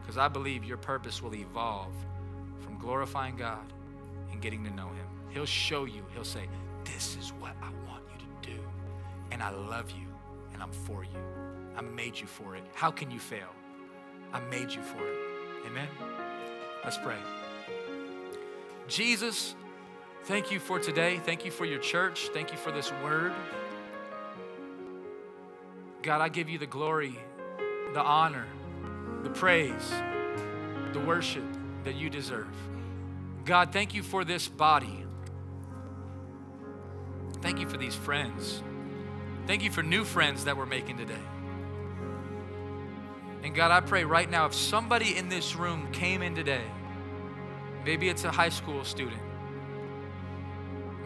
Because 0.00 0.18
I 0.18 0.28
believe 0.28 0.64
your 0.64 0.76
purpose 0.76 1.22
will 1.22 1.34
evolve 1.34 1.94
from 2.60 2.78
glorifying 2.78 3.36
God 3.36 3.72
and 4.32 4.42
getting 4.42 4.64
to 4.64 4.70
know 4.70 4.88
Him. 4.88 5.06
He'll 5.30 5.46
show 5.46 5.84
you, 5.84 6.04
He'll 6.12 6.24
say, 6.24 6.48
This 6.84 7.16
is 7.16 7.32
what 7.38 7.54
I 7.62 7.70
want 7.88 8.02
you 8.12 8.18
to 8.18 8.50
do. 8.50 8.60
And 9.30 9.42
I 9.42 9.50
love 9.50 9.90
you 9.90 10.06
and 10.52 10.62
I'm 10.62 10.72
for 10.72 11.04
you. 11.04 11.20
I 11.76 11.82
made 11.82 12.18
you 12.18 12.26
for 12.26 12.56
it. 12.56 12.64
How 12.74 12.90
can 12.90 13.10
you 13.10 13.20
fail? 13.20 13.54
I 14.32 14.40
made 14.50 14.70
you 14.70 14.82
for 14.82 14.98
it. 14.98 15.18
Amen? 15.66 15.88
Let's 16.84 16.98
pray. 16.98 17.18
Jesus, 18.88 19.54
thank 20.24 20.50
you 20.50 20.58
for 20.58 20.78
today. 20.78 21.18
Thank 21.18 21.44
you 21.44 21.50
for 21.50 21.64
your 21.64 21.78
church. 21.78 22.30
Thank 22.32 22.52
you 22.52 22.58
for 22.58 22.72
this 22.72 22.90
word. 23.02 23.32
God, 26.02 26.20
I 26.20 26.28
give 26.28 26.48
you 26.48 26.58
the 26.58 26.66
glory, 26.66 27.18
the 27.92 28.02
honor, 28.02 28.46
the 29.22 29.30
praise, 29.30 29.92
the 30.92 31.00
worship 31.00 31.44
that 31.84 31.96
you 31.96 32.08
deserve. 32.08 32.48
God, 33.44 33.72
thank 33.72 33.94
you 33.94 34.02
for 34.02 34.24
this 34.24 34.48
body. 34.48 35.04
Thank 37.40 37.60
you 37.60 37.68
for 37.68 37.76
these 37.76 37.94
friends. 37.94 38.62
Thank 39.46 39.62
you 39.62 39.70
for 39.70 39.82
new 39.82 40.04
friends 40.04 40.44
that 40.44 40.56
we're 40.56 40.66
making 40.66 40.98
today. 40.98 41.14
And 43.42 43.54
God, 43.54 43.70
I 43.70 43.80
pray 43.80 44.04
right 44.04 44.28
now 44.28 44.46
if 44.46 44.54
somebody 44.54 45.16
in 45.16 45.28
this 45.28 45.54
room 45.54 45.90
came 45.92 46.22
in 46.22 46.34
today, 46.34 46.64
maybe 47.84 48.08
it's 48.08 48.24
a 48.24 48.30
high 48.30 48.48
school 48.48 48.84
student, 48.84 49.22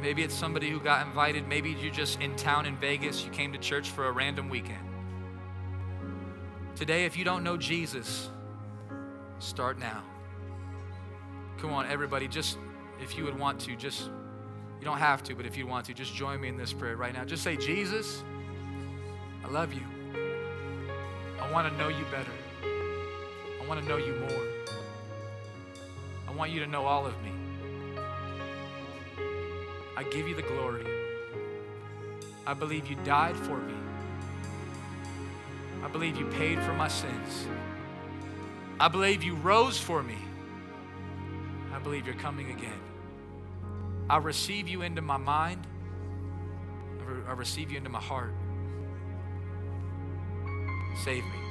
maybe 0.00 0.22
it's 0.22 0.34
somebody 0.34 0.70
who 0.70 0.80
got 0.80 1.06
invited, 1.06 1.46
maybe 1.46 1.70
you're 1.70 1.92
just 1.92 2.20
in 2.20 2.34
town 2.36 2.66
in 2.66 2.76
Vegas, 2.76 3.24
you 3.24 3.30
came 3.30 3.52
to 3.52 3.58
church 3.58 3.90
for 3.90 4.06
a 4.06 4.12
random 4.12 4.48
weekend. 4.48 4.88
Today, 6.74 7.04
if 7.04 7.16
you 7.16 7.24
don't 7.24 7.44
know 7.44 7.56
Jesus, 7.56 8.30
start 9.38 9.78
now. 9.78 10.02
Come 11.58 11.72
on, 11.72 11.86
everybody, 11.86 12.26
just 12.26 12.58
if 13.00 13.16
you 13.16 13.24
would 13.24 13.38
want 13.38 13.60
to, 13.60 13.76
just, 13.76 14.10
you 14.80 14.84
don't 14.84 14.98
have 14.98 15.22
to, 15.24 15.34
but 15.34 15.44
if 15.44 15.56
you 15.56 15.66
want 15.66 15.86
to, 15.86 15.94
just 15.94 16.14
join 16.14 16.40
me 16.40 16.48
in 16.48 16.56
this 16.56 16.72
prayer 16.72 16.96
right 16.96 17.12
now. 17.12 17.24
Just 17.24 17.42
say, 17.42 17.56
Jesus, 17.56 18.24
I 19.44 19.48
love 19.48 19.72
you. 19.72 19.82
I 21.52 21.54
want 21.54 21.70
to 21.70 21.76
know 21.76 21.88
you 21.88 22.06
better. 22.10 22.32
I 22.64 23.66
want 23.68 23.78
to 23.78 23.86
know 23.86 23.98
you 23.98 24.14
more. 24.14 24.42
I 26.26 26.32
want 26.32 26.50
you 26.50 26.60
to 26.60 26.66
know 26.66 26.86
all 26.86 27.04
of 27.04 27.12
me. 27.22 27.30
I 29.94 30.02
give 30.04 30.26
you 30.26 30.34
the 30.34 30.40
glory. 30.40 30.86
I 32.46 32.54
believe 32.54 32.86
you 32.86 32.96
died 33.04 33.36
for 33.36 33.58
me. 33.58 33.74
I 35.84 35.88
believe 35.88 36.16
you 36.16 36.24
paid 36.24 36.58
for 36.62 36.72
my 36.72 36.88
sins. 36.88 37.46
I 38.80 38.88
believe 38.88 39.22
you 39.22 39.34
rose 39.34 39.78
for 39.78 40.02
me. 40.02 40.16
I 41.74 41.78
believe 41.80 42.06
you're 42.06 42.14
coming 42.14 42.50
again. 42.50 42.80
I 44.08 44.16
receive 44.16 44.68
you 44.68 44.80
into 44.80 45.02
my 45.02 45.18
mind. 45.18 45.66
I 47.28 47.32
receive 47.32 47.70
you 47.70 47.76
into 47.76 47.90
my 47.90 48.00
heart. 48.00 48.32
Save 51.04 51.24
me. 51.24 51.41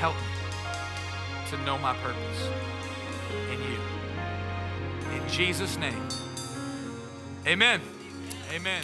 Help 0.00 0.16
me 0.16 1.50
to 1.50 1.62
know 1.66 1.76
my 1.76 1.92
purpose 1.98 2.48
in 3.52 3.58
you. 3.60 5.20
In 5.22 5.28
Jesus' 5.28 5.76
name. 5.76 6.08
Amen. 7.46 7.82
Amen. 8.50 8.82